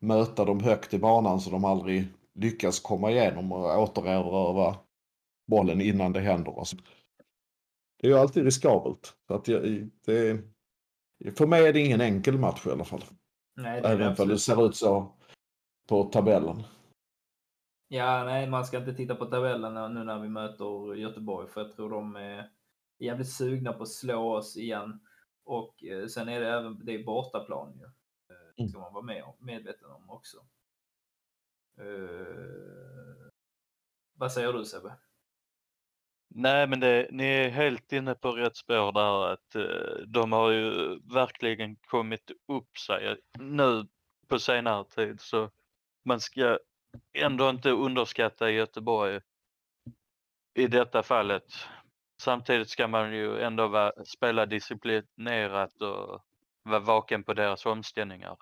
möta 0.00 0.44
dem 0.44 0.60
högt 0.60 0.94
i 0.94 0.98
banan 0.98 1.40
så 1.40 1.50
de 1.50 1.64
aldrig 1.64 2.06
lyckas 2.34 2.80
komma 2.80 3.10
igenom 3.10 3.52
och 3.52 3.82
återerövra 3.82 4.76
bollen 5.50 5.80
innan 5.80 6.12
det 6.12 6.20
händer. 6.20 6.58
Alltså, 6.58 6.76
det 8.00 8.06
är 8.06 8.10
ju 8.10 8.18
alltid 8.18 8.44
riskabelt. 8.44 9.14
Så 9.28 9.34
att 9.34 9.48
jag, 9.48 9.88
det, 10.06 10.38
för 11.36 11.46
mig 11.46 11.66
är 11.66 11.72
det 11.72 11.80
ingen 11.80 12.00
enkel 12.00 12.38
match 12.38 12.66
i 12.66 12.70
alla 12.70 12.84
fall. 12.84 13.04
nej, 13.56 13.82
Även 13.84 14.16
om 14.18 14.28
det 14.28 14.38
ser 14.38 14.66
ut 14.66 14.76
så 14.76 15.12
på 15.88 16.04
tabellen. 16.04 16.62
Ja, 17.88 18.24
nej, 18.24 18.46
man 18.50 18.64
ska 18.66 18.78
inte 18.78 18.94
titta 18.94 19.14
på 19.14 19.26
tabellen 19.26 19.94
nu 19.94 20.04
när 20.04 20.18
vi 20.18 20.28
möter 20.28 20.94
Göteborg, 20.94 21.48
för 21.48 21.60
jag 21.60 21.72
tror 21.72 21.90
de 21.90 22.16
är 22.16 22.50
jävligt 22.98 23.30
sugna 23.32 23.72
på 23.72 23.82
att 23.82 23.88
slå 23.88 24.34
oss 24.36 24.56
igen. 24.56 25.00
Och 25.44 25.84
eh, 25.84 26.06
sen 26.06 26.28
är 26.28 26.40
det 26.40 26.48
även, 26.50 26.84
det 26.84 26.92
är 26.94 27.04
bortaplan 27.04 27.72
ju. 27.78 27.84
Eh, 27.84 27.90
Mm. 28.58 28.68
ska 28.68 28.78
man 28.80 28.92
vara 28.92 29.04
med, 29.04 29.22
om- 29.24 29.36
medveten 29.46 29.90
om 29.90 30.10
också. 30.10 30.36
Eh, 31.80 33.30
vad 34.14 34.32
säger 34.32 34.52
du 34.52 34.64
Sebbe? 34.64 34.92
Nej, 36.34 36.66
men 36.66 36.80
det, 36.80 37.08
ni 37.10 37.24
är 37.24 37.48
helt 37.50 37.92
inne 37.92 38.14
på 38.14 38.32
rätt 38.32 38.56
spår 38.56 38.92
där 38.92 39.32
att 39.32 39.54
eh, 39.54 40.06
de 40.06 40.32
har 40.32 40.50
ju 40.50 40.70
verkligen 41.14 41.76
kommit 41.76 42.30
upp 42.48 42.78
sig 42.78 43.16
nu 43.38 43.86
på 44.28 44.38
senare 44.38 44.84
tid 44.84 45.20
så 45.20 45.50
man 46.04 46.20
ska 46.20 46.58
ändå 47.12 47.50
inte 47.50 47.70
underskatta 47.70 48.50
Göteborg 48.50 49.20
i 50.54 50.66
detta 50.66 51.02
fallet. 51.02 51.44
Samtidigt 52.22 52.70
ska 52.70 52.88
man 52.88 53.12
ju 53.12 53.40
ändå 53.40 53.68
vara, 53.68 54.04
spela 54.04 54.46
disciplinerat 54.46 55.82
och 55.82 56.24
vara 56.62 56.80
vaken 56.80 57.24
på 57.24 57.34
deras 57.34 57.66
omställningar. 57.66 58.36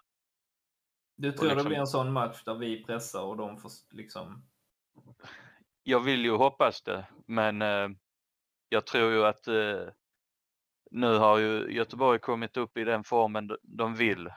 Du 1.17 1.33
tror 1.33 1.49
det 1.49 1.55
liksom- 1.55 1.69
blir 1.69 1.79
en 1.79 1.87
sån 1.87 2.13
match 2.13 2.45
där 2.45 2.55
vi 2.55 2.85
pressar 2.85 3.23
och 3.23 3.37
de 3.37 3.59
får 3.59 3.71
liksom... 3.91 4.43
Jag 5.83 6.01
vill 6.01 6.25
ju 6.25 6.37
hoppas 6.37 6.83
det, 6.83 7.07
men 7.27 7.63
eh, 7.63 7.89
jag 8.69 8.87
tror 8.87 9.13
ju 9.13 9.25
att 9.25 9.49
eh, 9.49 9.89
nu 10.91 11.19
har 11.19 11.39
ju 11.39 11.73
Göteborg 11.73 12.19
kommit 12.19 12.57
upp 12.57 12.77
i 12.77 12.85
den 12.85 13.05
formen 13.05 13.57
de 13.63 13.95
vill. 13.95 14.31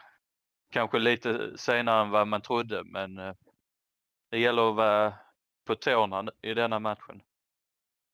Kanske 0.74 1.00
lite 1.00 1.58
senare 1.58 2.02
än 2.02 2.10
vad 2.10 2.28
man 2.28 2.42
trodde, 2.42 2.84
men 2.84 3.18
eh, 3.18 3.36
det 4.32 4.40
gäller 4.40 4.70
att 4.70 4.76
vara 4.76 5.14
på 5.66 5.76
tårna 5.76 6.32
i 6.42 6.54
denna 6.54 6.80
matchen. 6.80 7.24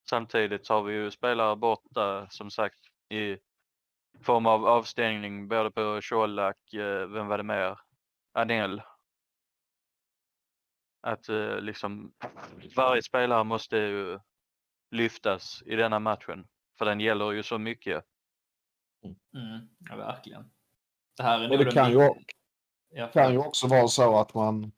Samtidigt 0.09 0.69
har 0.69 0.83
vi 0.83 0.93
ju 0.93 1.11
spelare 1.11 1.55
borta 1.55 2.27
som 2.29 2.51
sagt 2.51 2.79
i 3.09 3.37
form 4.21 4.45
av 4.45 4.65
avstängning 4.65 5.47
både 5.47 5.71
på 5.71 5.99
Colak, 6.09 6.73
eh, 6.73 7.07
vem 7.07 7.27
var 7.27 7.37
det 7.37 7.43
mer? 7.43 7.79
Anel. 8.33 8.81
Att 11.01 11.29
eh, 11.29 11.61
liksom 11.61 12.13
varje 12.75 13.01
spelare 13.01 13.43
måste 13.43 13.77
ju 13.77 14.19
lyftas 14.91 15.63
i 15.65 15.75
denna 15.75 15.99
matchen. 15.99 16.47
För 16.77 16.85
den 16.85 16.99
gäller 16.99 17.31
ju 17.31 17.43
så 17.43 17.57
mycket. 17.57 18.05
Mm, 19.33 19.69
ja, 19.89 19.95
verkligen. 19.95 20.51
Det 21.17 21.23
här 21.23 21.39
är 21.39 21.47
nog 21.47 21.57
det 21.57 21.63
den 21.63 21.73
kan 21.73 21.91
ju, 21.91 22.13
Ja, 22.89 23.07
kan 23.07 23.31
ju 23.31 23.37
också 23.37 23.67
vara 23.67 23.87
så 23.87 24.19
att 24.19 24.33
man 24.33 24.71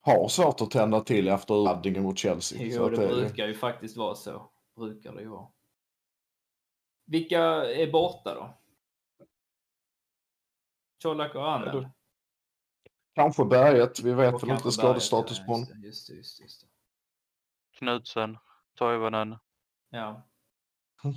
har 0.00 0.28
svårt 0.28 0.60
att 0.60 0.70
tända 0.70 1.00
till 1.00 1.28
efter 1.28 1.54
urladdningen 1.54 2.02
mot 2.02 2.18
Chelsea. 2.18 2.62
Jo, 2.62 2.76
så 2.76 2.84
att 2.84 2.90
det 2.90 3.08
brukar 3.08 3.46
ju 3.46 3.54
faktiskt 3.54 3.96
vara 3.96 4.14
så. 4.14 4.50
Brukar 4.76 5.12
det 5.12 5.22
ju 5.22 5.28
vara. 5.28 5.48
Vilka 7.06 7.40
är 7.64 7.92
borta 7.92 8.34
då? 8.34 8.54
Colak 11.02 11.34
och 11.34 11.52
Anel? 11.52 11.88
Kanske 13.14 13.44
berget. 13.44 14.00
Vi 14.00 14.12
vet 14.12 14.42
väl 14.42 14.50
inte 14.50 14.72
skadestatus 14.72 15.46
på 15.46 15.52
honom. 15.52 15.82
Just 15.84 16.08
det, 16.08 16.14
just 16.14 16.38
det, 16.38 16.42
just 16.42 16.60
det. 16.60 16.66
Knutsen, 17.78 18.38
Toivonen. 18.74 19.36
Ja. 19.90 20.28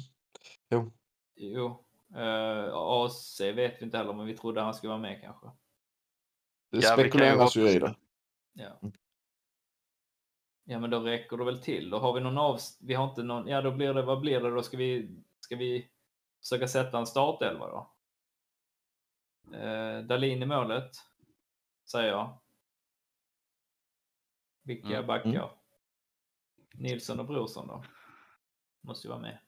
Jo. 0.70 0.92
Jo. 1.36 1.86
Uh, 2.16 2.74
AC 2.74 3.42
vet 3.42 3.82
vi 3.82 3.86
inte 3.86 3.98
heller, 3.98 4.14
men 4.14 4.26
vi 4.26 4.38
trodde 4.38 4.62
han 4.62 4.74
skulle 4.74 4.90
vara 4.90 5.02
med 5.02 5.22
kanske. 5.22 5.48
Det 6.72 6.78
Ja, 6.78 6.94
spekuleras 6.94 7.56
ju 7.56 7.70
i 7.70 7.80
det. 7.80 7.96
Ja. 8.54 8.80
Ja, 10.64 10.80
men 10.80 10.90
då 10.90 11.00
räcker 11.00 11.38
det 11.38 11.46
väl 11.46 11.62
till. 11.62 11.90
Då 11.90 12.00
har 12.00 12.14
vi 12.14 12.20
någon 12.20 12.38
av... 12.38 12.60
Vi 12.80 12.94
har 12.94 13.10
inte 13.10 13.24
någon... 13.24 13.48
Ja, 13.48 13.62
då 13.62 13.72
blir 13.72 13.94
det... 13.94 14.02
Vad 14.02 14.22
blir 14.22 14.42
det 14.42 14.50
då? 14.50 14.64
Ska 14.64 14.78
vi, 14.78 15.18
ska 15.40 15.56
vi 15.56 15.90
försöka 16.42 16.68
sätta 16.68 16.98
en 16.98 17.06
startelva 17.08 17.68
då? 17.68 17.92
Uh, 19.58 20.04
Dalin 20.06 20.44
i 20.44 20.46
målet, 20.46 20.92
säger 21.92 22.10
jag. 22.10 22.40
Vilka 24.64 24.88
Mm. 24.88 25.08
backar? 25.08 25.30
Mm. 25.30 25.50
Nilsson 26.74 27.20
och 27.20 27.26
Brorsson 27.26 27.68
då? 27.68 27.84
Måste 28.82 29.08
ju 29.08 29.10
vara 29.10 29.22
med. 29.22 29.40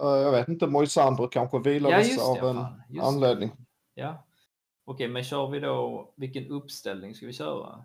Eh, 0.00 0.06
Jag 0.06 0.32
vet 0.32 0.48
inte, 0.48 0.66
Moisander 0.66 1.28
kanske 1.32 1.56
Ja, 1.56 1.60
vilades 1.62 2.08
just 2.08 2.22
av 2.28 2.34
det. 2.34 2.48
en 2.48 3.00
anledning. 3.00 3.48
Det. 3.94 4.00
Ja. 4.00 4.26
Okej, 4.84 5.08
men 5.08 5.24
kör 5.24 5.50
vi 5.50 5.60
då... 5.60 6.12
Vilken 6.16 6.50
uppställning 6.50 7.14
ska 7.14 7.26
vi 7.26 7.32
köra? 7.32 7.84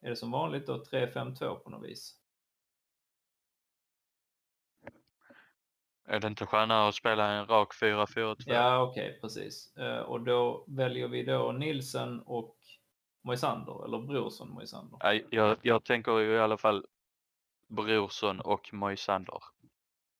Är 0.00 0.10
det 0.10 0.16
som 0.16 0.30
vanligt 0.30 0.66
då 0.66 0.82
3-5-2 0.82 1.54
på 1.54 1.70
något 1.70 1.88
vis? 1.88 2.20
Är 6.06 6.20
det 6.20 6.26
inte 6.26 6.46
skönare 6.46 6.88
att 6.88 6.94
spela 6.94 7.30
en 7.30 7.46
rak 7.46 7.74
4-4-2? 7.74 8.34
Ja, 8.46 8.82
okej, 8.82 9.18
precis. 9.20 9.76
Eh, 9.76 9.98
och 9.98 10.20
då 10.20 10.64
väljer 10.68 11.08
vi 11.08 11.22
då 11.22 11.52
Nilsen 11.52 12.20
och 12.20 12.56
Moisander, 13.22 13.84
eller 13.84 13.98
Brorsson 13.98 14.50
Moisander. 14.50 14.98
Nej, 15.02 15.26
Jag, 15.30 15.58
jag 15.62 15.84
tänker 15.84 16.20
i 16.20 16.38
alla 16.38 16.56
fall 16.56 16.86
Brorsson 17.68 18.40
och 18.40 18.70
Moisander. 18.72 19.38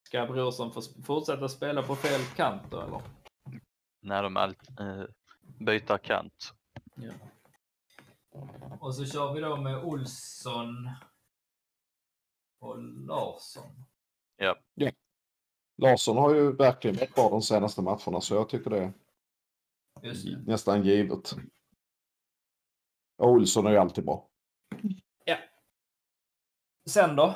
Ska 0.03 0.27
Brorsson 0.27 0.73
fortsätta 1.07 1.49
spela 1.49 1.83
på 1.83 1.97
fel 1.97 2.21
kant 2.37 2.63
då, 2.71 2.81
eller? 2.81 3.03
När 4.01 4.23
de 4.23 4.37
allt, 4.37 4.81
eh, 4.81 5.05
byter 5.59 5.99
kant. 5.99 6.53
Ja. 6.95 7.13
Och 8.81 8.95
så 8.95 9.07
kör 9.07 9.35
vi 9.35 9.41
då 9.41 9.57
med 9.57 9.85
Olsson 9.85 10.91
och 12.61 12.83
Larsson. 12.83 13.85
Ja. 14.37 14.57
Larsson 15.77 16.17
har 16.17 16.35
ju 16.35 16.53
verkligen 16.53 16.97
varit 16.97 17.15
bra 17.15 17.31
de 17.31 17.43
senaste 17.43 17.83
matcherna 17.83 18.21
så 18.21 18.35
jag 18.35 18.49
tycker 18.49 18.71
det 18.71 18.79
är 18.79 18.93
Just 20.03 20.27
det. 20.27 20.43
nästan 20.47 20.85
givet. 20.85 21.33
Och 23.17 23.29
Olsson 23.29 23.67
är 23.67 23.71
ju 23.71 23.77
alltid 23.77 24.05
bra. 24.05 24.31
Sen 26.87 27.17
då? 27.17 27.35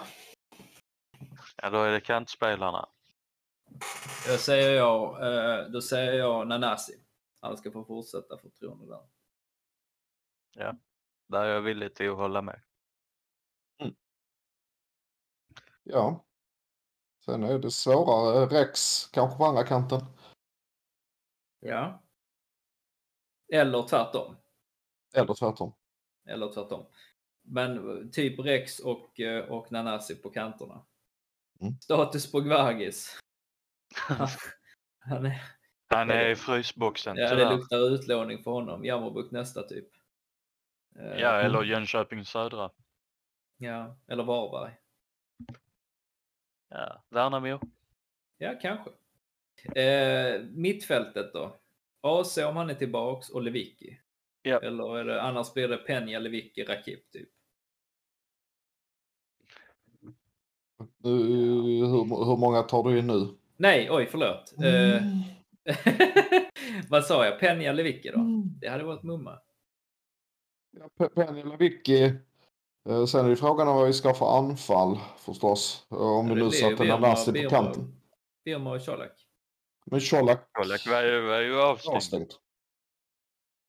ja, 1.56 1.70
då 1.70 1.82
är 1.82 1.92
det 1.92 2.00
kantspelarna. 2.00 2.88
Jag 4.26 4.40
säger 4.40 4.76
jag, 4.76 5.26
eh, 5.26 5.70
då 5.70 5.80
säger 5.80 6.12
jag 6.12 6.48
Nanasi. 6.48 6.92
Han 7.40 7.56
ska 7.56 7.70
få 7.70 7.84
fortsätta 7.84 8.38
förtroende 8.38 8.86
där. 8.86 9.08
Där 11.26 11.44
är 11.44 11.54
jag 11.54 11.62
villig 11.62 11.94
till 11.94 12.10
att 12.10 12.16
hålla 12.16 12.42
med. 12.42 12.62
Ja. 15.82 16.24
Sen 17.24 17.42
är 17.42 17.58
det 17.58 17.70
svårare. 17.70 18.46
Rex 18.46 19.06
kanske 19.06 19.38
på 19.38 19.44
andra 19.44 19.64
kanten. 19.64 20.00
Ja. 21.60 22.02
Eller 23.52 23.82
tvärtom. 23.82 24.36
Eller 25.14 25.34
tvärtom. 25.34 25.74
Eller 26.24 26.52
tvärtom. 26.52 26.86
Men 27.42 28.02
eh, 28.02 28.08
typ 28.10 28.38
Rex 28.38 28.78
och, 28.78 29.20
eh, 29.20 29.44
och 29.44 29.72
Nanasi 29.72 30.14
på 30.14 30.30
kanterna. 30.30 30.86
Mm. 31.60 31.80
Status 31.80 32.32
på 32.32 32.40
Gvargis. 32.40 33.18
Han 34.98 35.26
är, 35.26 35.42
Han 35.90 36.10
är 36.10 36.28
i 36.28 36.36
frysboxen 36.36 37.16
ja, 37.16 37.34
det 37.34 37.50
luktar 37.56 37.94
utlåning 37.94 38.42
för 38.42 38.50
honom. 38.50 38.84
Jammerbuk 38.84 39.30
nästa 39.30 39.62
typ. 39.62 39.88
Eh, 40.98 41.20
Ja, 41.20 41.40
eller 41.40 41.62
Jönköping 41.64 42.24
Södra. 42.24 42.70
ja, 43.58 43.96
eller 44.06 44.24
Varberg. 44.24 44.72
Ja, 46.68 47.02
Värnamo. 47.08 47.60
Ja, 48.38 48.54
kanske. 48.62 48.90
Eh, 49.80 50.40
mittfältet 50.42 51.32
då? 51.32 51.56
AC 52.00 52.38
om 52.38 52.56
han 52.56 52.70
är 52.70 52.74
tillbaks 52.74 53.28
och 53.30 53.42
Lewicki? 53.42 53.98
Ja. 54.42 54.60
Eller 54.60 54.98
är 54.98 55.04
det, 55.04 55.22
annars 55.22 55.52
blir 55.54 55.68
det 55.68 55.76
Peña, 55.86 56.18
Lewicki, 56.18 56.64
Rakip 56.64 57.10
typ? 57.10 57.28
Uh, 61.06 61.12
hur, 61.90 62.24
hur 62.24 62.36
många 62.36 62.62
tar 62.62 62.82
du 62.82 62.98
in 62.98 63.06
nu? 63.06 63.28
Nej, 63.56 63.90
oj 63.90 64.06
förlåt. 64.06 64.54
Eh, 64.64 65.02
vad 66.88 67.04
sa 67.04 67.24
jag? 67.24 67.40
Peña, 67.40 67.72
Lewicki 67.72 68.10
då? 68.10 68.18
Det 68.60 68.68
hade 68.68 68.84
varit 68.84 69.02
mumma. 69.02 69.38
Pe- 70.98 71.08
Penny 71.08 71.42
Lewicki. 71.42 72.02
Eh, 72.88 73.04
Sen 73.06 73.26
är 73.26 73.30
det 73.30 73.36
frågan 73.36 73.68
om 73.68 73.76
vad 73.76 73.86
vi 73.86 73.92
ska 73.92 74.14
få 74.14 74.26
anfall 74.28 74.98
förstås. 75.18 75.86
Eh, 75.90 75.96
Om 75.96 76.28
vi 76.28 76.34
nu 76.34 76.50
sätter 76.50 76.84
Nanasi 76.84 77.32
på 77.44 77.50
kanten. 77.50 77.94
Birma 78.44 78.72
och 78.74 78.84
Colak. 78.84 79.12
Men 79.86 80.00
Colak 80.00 80.52
Colak 80.52 80.86
var 80.86 81.02
ju, 81.02 81.20
var 81.20 81.40
ju 81.40 81.60
avstängd. 81.60 81.96
avstängd. 81.96 82.30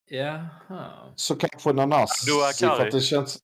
Jaha. 0.10 1.14
Så 1.16 1.36
kanske 1.36 1.74
Nanasi 1.74 2.32
för 2.60 2.86
att 2.86 2.92
det 2.92 3.02
känns... 3.02 3.40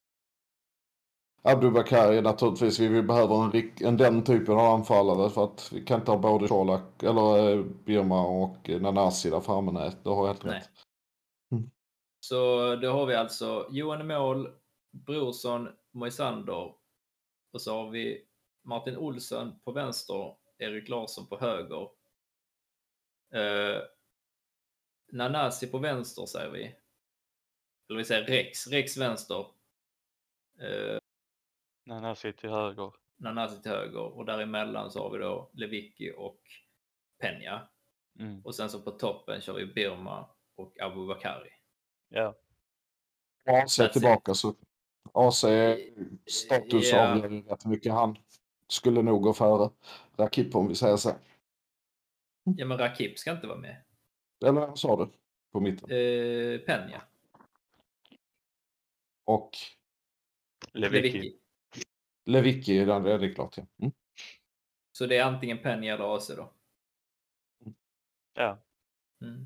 Abdubakari 1.48 2.22
naturligtvis. 2.22 2.80
Vi 2.80 3.02
behöver 3.02 3.44
en, 3.44 3.72
en 3.82 3.98
den 3.98 4.24
typen 4.24 4.54
av 4.54 4.60
anfallare 4.60 5.30
för 5.30 5.44
att 5.44 5.70
vi 5.74 5.86
kan 5.86 6.00
inte 6.00 6.12
ha 6.12 6.18
både 6.18 6.48
Colak 6.48 7.04
eller 7.04 7.50
eh, 7.50 7.64
Birma 7.64 8.28
och 8.28 8.70
eh, 8.70 8.82
Nanasi 8.82 9.30
där 9.30 9.40
framme. 9.40 9.72
Nej, 9.72 9.92
du 10.04 10.10
har 10.10 10.28
helt 10.28 10.44
Nej. 10.44 10.56
rätt. 10.56 10.70
Så 12.20 12.76
då 12.76 12.92
har 12.92 13.06
vi 13.06 13.16
alltså 13.16 13.68
Johan 13.72 14.08
mål, 14.08 14.50
Brorsson, 14.92 15.70
Moisander 15.92 16.74
och 17.54 17.62
så 17.62 17.76
har 17.76 17.90
vi 17.90 18.26
Martin 18.64 18.98
Olsson 18.98 19.60
på 19.64 19.72
vänster, 19.72 20.36
Erik 20.58 20.90
Larsson 20.90 21.28
på 21.28 21.40
höger. 21.40 21.90
Eh, 23.34 23.82
Nanasi 25.12 25.68
på 25.68 25.78
vänster 25.78 26.26
säger 26.26 26.52
vi. 26.52 26.76
Eller 27.90 27.98
vi 27.98 28.06
säger 28.06 28.26
Rex, 28.26 28.68
Rex 28.68 28.98
vänster. 28.98 29.46
Eh, 30.60 31.00
Nanasi 31.86 32.34
till 32.34 32.50
höger. 32.50 32.94
Nanasi 33.18 33.62
till 33.62 33.72
höger 33.72 34.18
och 34.18 34.26
däremellan 34.26 34.92
så 34.92 35.04
har 35.04 35.12
vi 35.12 35.18
då 35.24 35.50
Lewicki 35.54 36.14
och 36.18 36.40
Peña. 37.24 37.60
Mm. 38.20 38.42
Och 38.46 38.56
sen 38.56 38.70
så 38.70 38.82
på 38.82 38.92
toppen 38.92 39.42
kör 39.42 39.54
vi 39.54 39.66
Birma 39.66 40.30
och 40.56 40.80
Abubakari. 40.82 41.50
Ja. 42.10 42.36
AC 43.46 43.80
That's 43.80 43.86
it. 43.86 43.94
tillbaka 43.94 44.34
så 44.34 44.56
AC 45.14 45.46
status 46.26 46.92
Ja. 46.92 47.12
avgör 47.12 47.30
rätt 47.30 47.66
mycket. 47.66 47.92
Han 47.94 48.18
skulle 48.68 49.02
nog 49.02 49.22
gå 49.22 49.34
före 49.34 49.70
Rakip 50.18 50.56
om 50.56 50.68
vi 50.68 50.76
säger 50.76 50.98
så. 50.98 51.12
Ja 52.44 52.66
men 52.66 52.78
Rakip 52.78 53.20
ska 53.20 53.32
inte 53.32 53.48
vara 53.48 53.58
med. 53.58 53.84
Eller 54.46 54.52
vad 54.62 54.80
sa 54.80 54.96
du? 55.06 55.12
På 55.52 55.60
mitten. 55.60 55.90
Eh, 55.92 56.60
Peña. 56.60 57.02
Och 59.26 59.52
Lewicki. 60.74 61.40
Lewicki, 62.26 62.86
den 62.86 63.06
är 63.06 63.20
det 63.20 63.30
klart. 63.30 63.58
Ja. 63.58 63.66
Mm. 63.82 63.94
Så 64.92 65.06
det 65.06 65.18
är 65.18 65.24
antingen 65.24 65.58
Peña 65.58 65.94
eller 65.94 66.16
AC 66.16 66.28
då? 66.28 66.54
Ja. 68.34 68.58
Mm. 69.22 69.46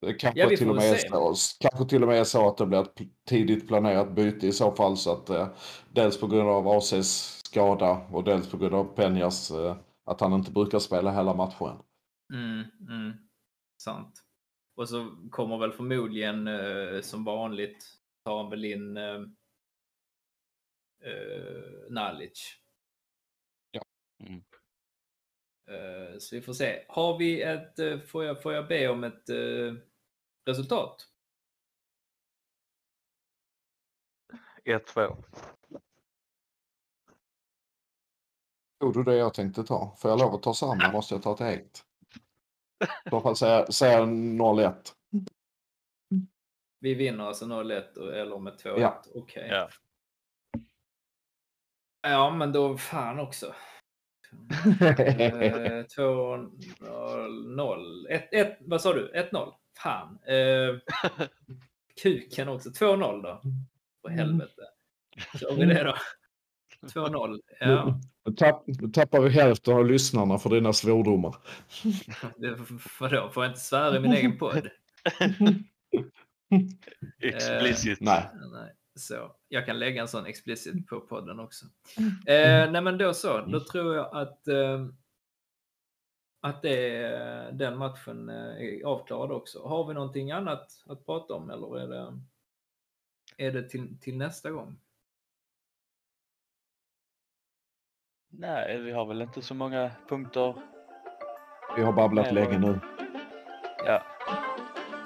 Det 0.00 0.14
kanske, 0.14 0.40
Ja, 0.40 0.48
till 0.48 0.70
och 0.70 0.76
med 0.76 1.00
så, 1.00 1.56
kanske 1.60 1.88
till 1.88 2.02
och 2.02 2.08
med 2.08 2.20
är 2.20 2.24
så 2.24 2.48
att 2.48 2.56
det 2.56 2.66
blir 2.66 2.80
ett 2.80 3.00
tidigt 3.28 3.68
planerat 3.68 4.12
byte 4.14 4.46
i 4.46 4.52
så 4.52 4.72
fall. 4.72 4.96
Så 4.96 5.12
att 5.12 5.30
eh, 5.30 5.48
dels 5.92 6.20
på 6.20 6.26
grund 6.26 6.48
av 6.48 6.68
ACs 6.68 7.42
skada 7.44 8.06
och 8.12 8.24
dels 8.24 8.50
på 8.50 8.56
grund 8.56 8.74
av 8.74 8.84
Penjas 8.84 9.50
eh, 9.50 9.76
att 10.04 10.20
han 10.20 10.32
inte 10.32 10.50
brukar 10.50 10.78
spela 10.78 11.10
hela 11.12 11.34
matchen. 11.34 11.82
Mm, 12.34 12.64
mm. 12.88 13.12
Sant. 13.82 14.24
Och 14.76 14.88
så 14.88 15.16
kommer 15.30 15.58
väl 15.58 15.72
förmodligen 15.72 16.48
eh, 16.48 17.00
som 17.00 17.24
vanligt 17.24 17.84
tar 18.24 18.42
han 18.42 18.50
väl 18.50 18.64
in 18.64 18.96
eh, 21.00 21.90
Nalic. 21.90 22.56
Ja. 23.70 23.82
Mm. 24.20 24.44
Eh, 25.70 26.18
så 26.18 26.36
vi 26.36 26.42
får 26.42 26.52
se. 26.52 26.84
Har 26.88 27.18
vi 27.18 27.42
ett, 27.42 27.78
eh, 27.78 27.98
får 28.00 28.24
jag, 28.24 28.42
får 28.42 28.52
jag 28.52 28.68
be 28.68 28.88
om 28.88 29.04
ett 29.04 29.28
eh, 29.28 29.74
resultat? 30.44 31.08
1-2. 34.64 35.24
Tog 38.80 38.94
du 38.94 39.04
det 39.04 39.16
jag 39.16 39.34
tänkte 39.34 39.64
ta? 39.64 39.96
Får 39.98 40.10
jag 40.10 40.18
lov 40.20 40.34
att 40.34 40.42
ta 40.42 40.54
samma 40.54 40.92
måste 40.92 41.14
jag 41.14 41.22
ta 41.22 41.34
ett 41.34 41.40
eget. 41.40 41.84
I 43.06 43.10
så 43.10 43.20
fall 43.20 43.36
säga, 43.36 43.66
säga 43.66 44.00
0-1. 44.06 44.94
Vi 46.80 46.94
vinner 46.94 47.24
alltså 47.24 47.44
0-1 47.46 47.96
och- 47.96 48.14
eller 48.16 48.38
med 48.38 48.58
2-1? 48.58 48.80
Ja. 48.80 49.02
Okej. 49.14 49.48
Ja. 49.50 49.68
Ja, 52.10 52.30
men 52.30 52.52
då 52.52 52.76
fan 52.76 53.18
också. 53.18 53.46
Eh, 54.80 55.84
2-0. 55.96 56.48
1-1. 58.32 58.54
Vad 58.60 58.80
sa 58.80 58.92
du? 58.92 59.12
1-0? 59.32 59.52
Fan. 59.82 60.18
Eh, 60.26 60.76
kuken 62.02 62.48
också. 62.48 62.68
2-0 62.68 63.22
då. 63.22 63.42
För 64.02 64.08
helvete. 64.08 64.62
Kör 65.40 65.56
vi 65.56 65.66
det 65.66 65.84
då? 65.84 65.94
2-0. 67.00 67.40
Ja. 67.60 68.00
Nu 68.24 68.34
tapp, 68.34 68.64
nu 68.66 68.88
tappar 68.88 69.20
vi 69.20 69.30
hälften 69.30 69.74
av 69.74 69.86
lyssnarna 69.86 70.38
för 70.38 70.50
dina 70.50 70.72
svordomar. 70.72 71.36
Det, 72.36 72.58
vadå? 73.00 73.30
Får 73.30 73.44
jag 73.44 73.50
inte 73.50 73.60
svära 73.60 73.96
i 73.96 74.00
min 74.00 74.12
egen 74.12 74.38
podd? 74.38 74.68
Explicit. 77.22 78.00
Nej. 78.00 78.30
Nej. 78.52 78.72
Så, 78.98 79.36
jag 79.48 79.66
kan 79.66 79.78
lägga 79.78 80.02
en 80.02 80.08
sån 80.08 80.26
explicit 80.26 80.86
på 80.86 81.00
podden 81.00 81.40
också. 81.40 81.66
Eh, 82.26 82.70
nej 82.70 82.80
men 82.80 82.98
då 82.98 83.14
så, 83.14 83.40
då 83.40 83.60
tror 83.60 83.96
jag 83.96 84.16
att, 84.16 84.48
eh, 84.48 84.86
att 86.40 86.62
det, 86.62 87.50
den 87.52 87.78
matchen 87.78 88.28
eh, 88.28 88.36
är 88.36 88.84
avklarad 88.84 89.32
också. 89.32 89.66
Har 89.66 89.88
vi 89.88 89.94
någonting 89.94 90.30
annat 90.30 90.84
att 90.86 91.06
prata 91.06 91.34
om 91.34 91.50
eller 91.50 91.78
är 91.78 91.88
det, 91.88 92.20
är 93.36 93.52
det 93.52 93.68
till, 93.68 94.00
till 94.00 94.16
nästa 94.16 94.50
gång? 94.50 94.80
Nej, 98.30 98.78
vi 98.80 98.92
har 98.92 99.06
väl 99.06 99.22
inte 99.22 99.42
så 99.42 99.54
många 99.54 99.90
punkter. 100.08 100.54
Vi 101.76 101.82
har 101.82 101.92
babblat 101.92 102.24
Nej, 102.24 102.34
länge 102.34 102.58
nu. 102.58 102.80
Ja. 103.84 104.02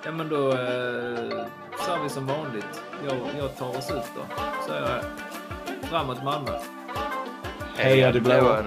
Ja 0.04 0.12
men 0.12 0.28
då 0.28 0.52
eh, 0.52 1.46
sa 1.86 2.02
vi 2.02 2.08
som 2.08 2.26
vanligt. 2.26 2.82
Jag, 3.08 3.16
jag 3.38 3.56
tar 3.56 3.68
oss 3.68 3.90
ut 3.90 4.10
då. 4.14 4.42
Så 4.66 4.72
är 4.72 4.80
jag 4.80 5.04
framåt 5.88 6.24
Malmö. 6.24 6.58
Heja 7.76 8.12
de 8.12 8.20
blåa. 8.20 8.64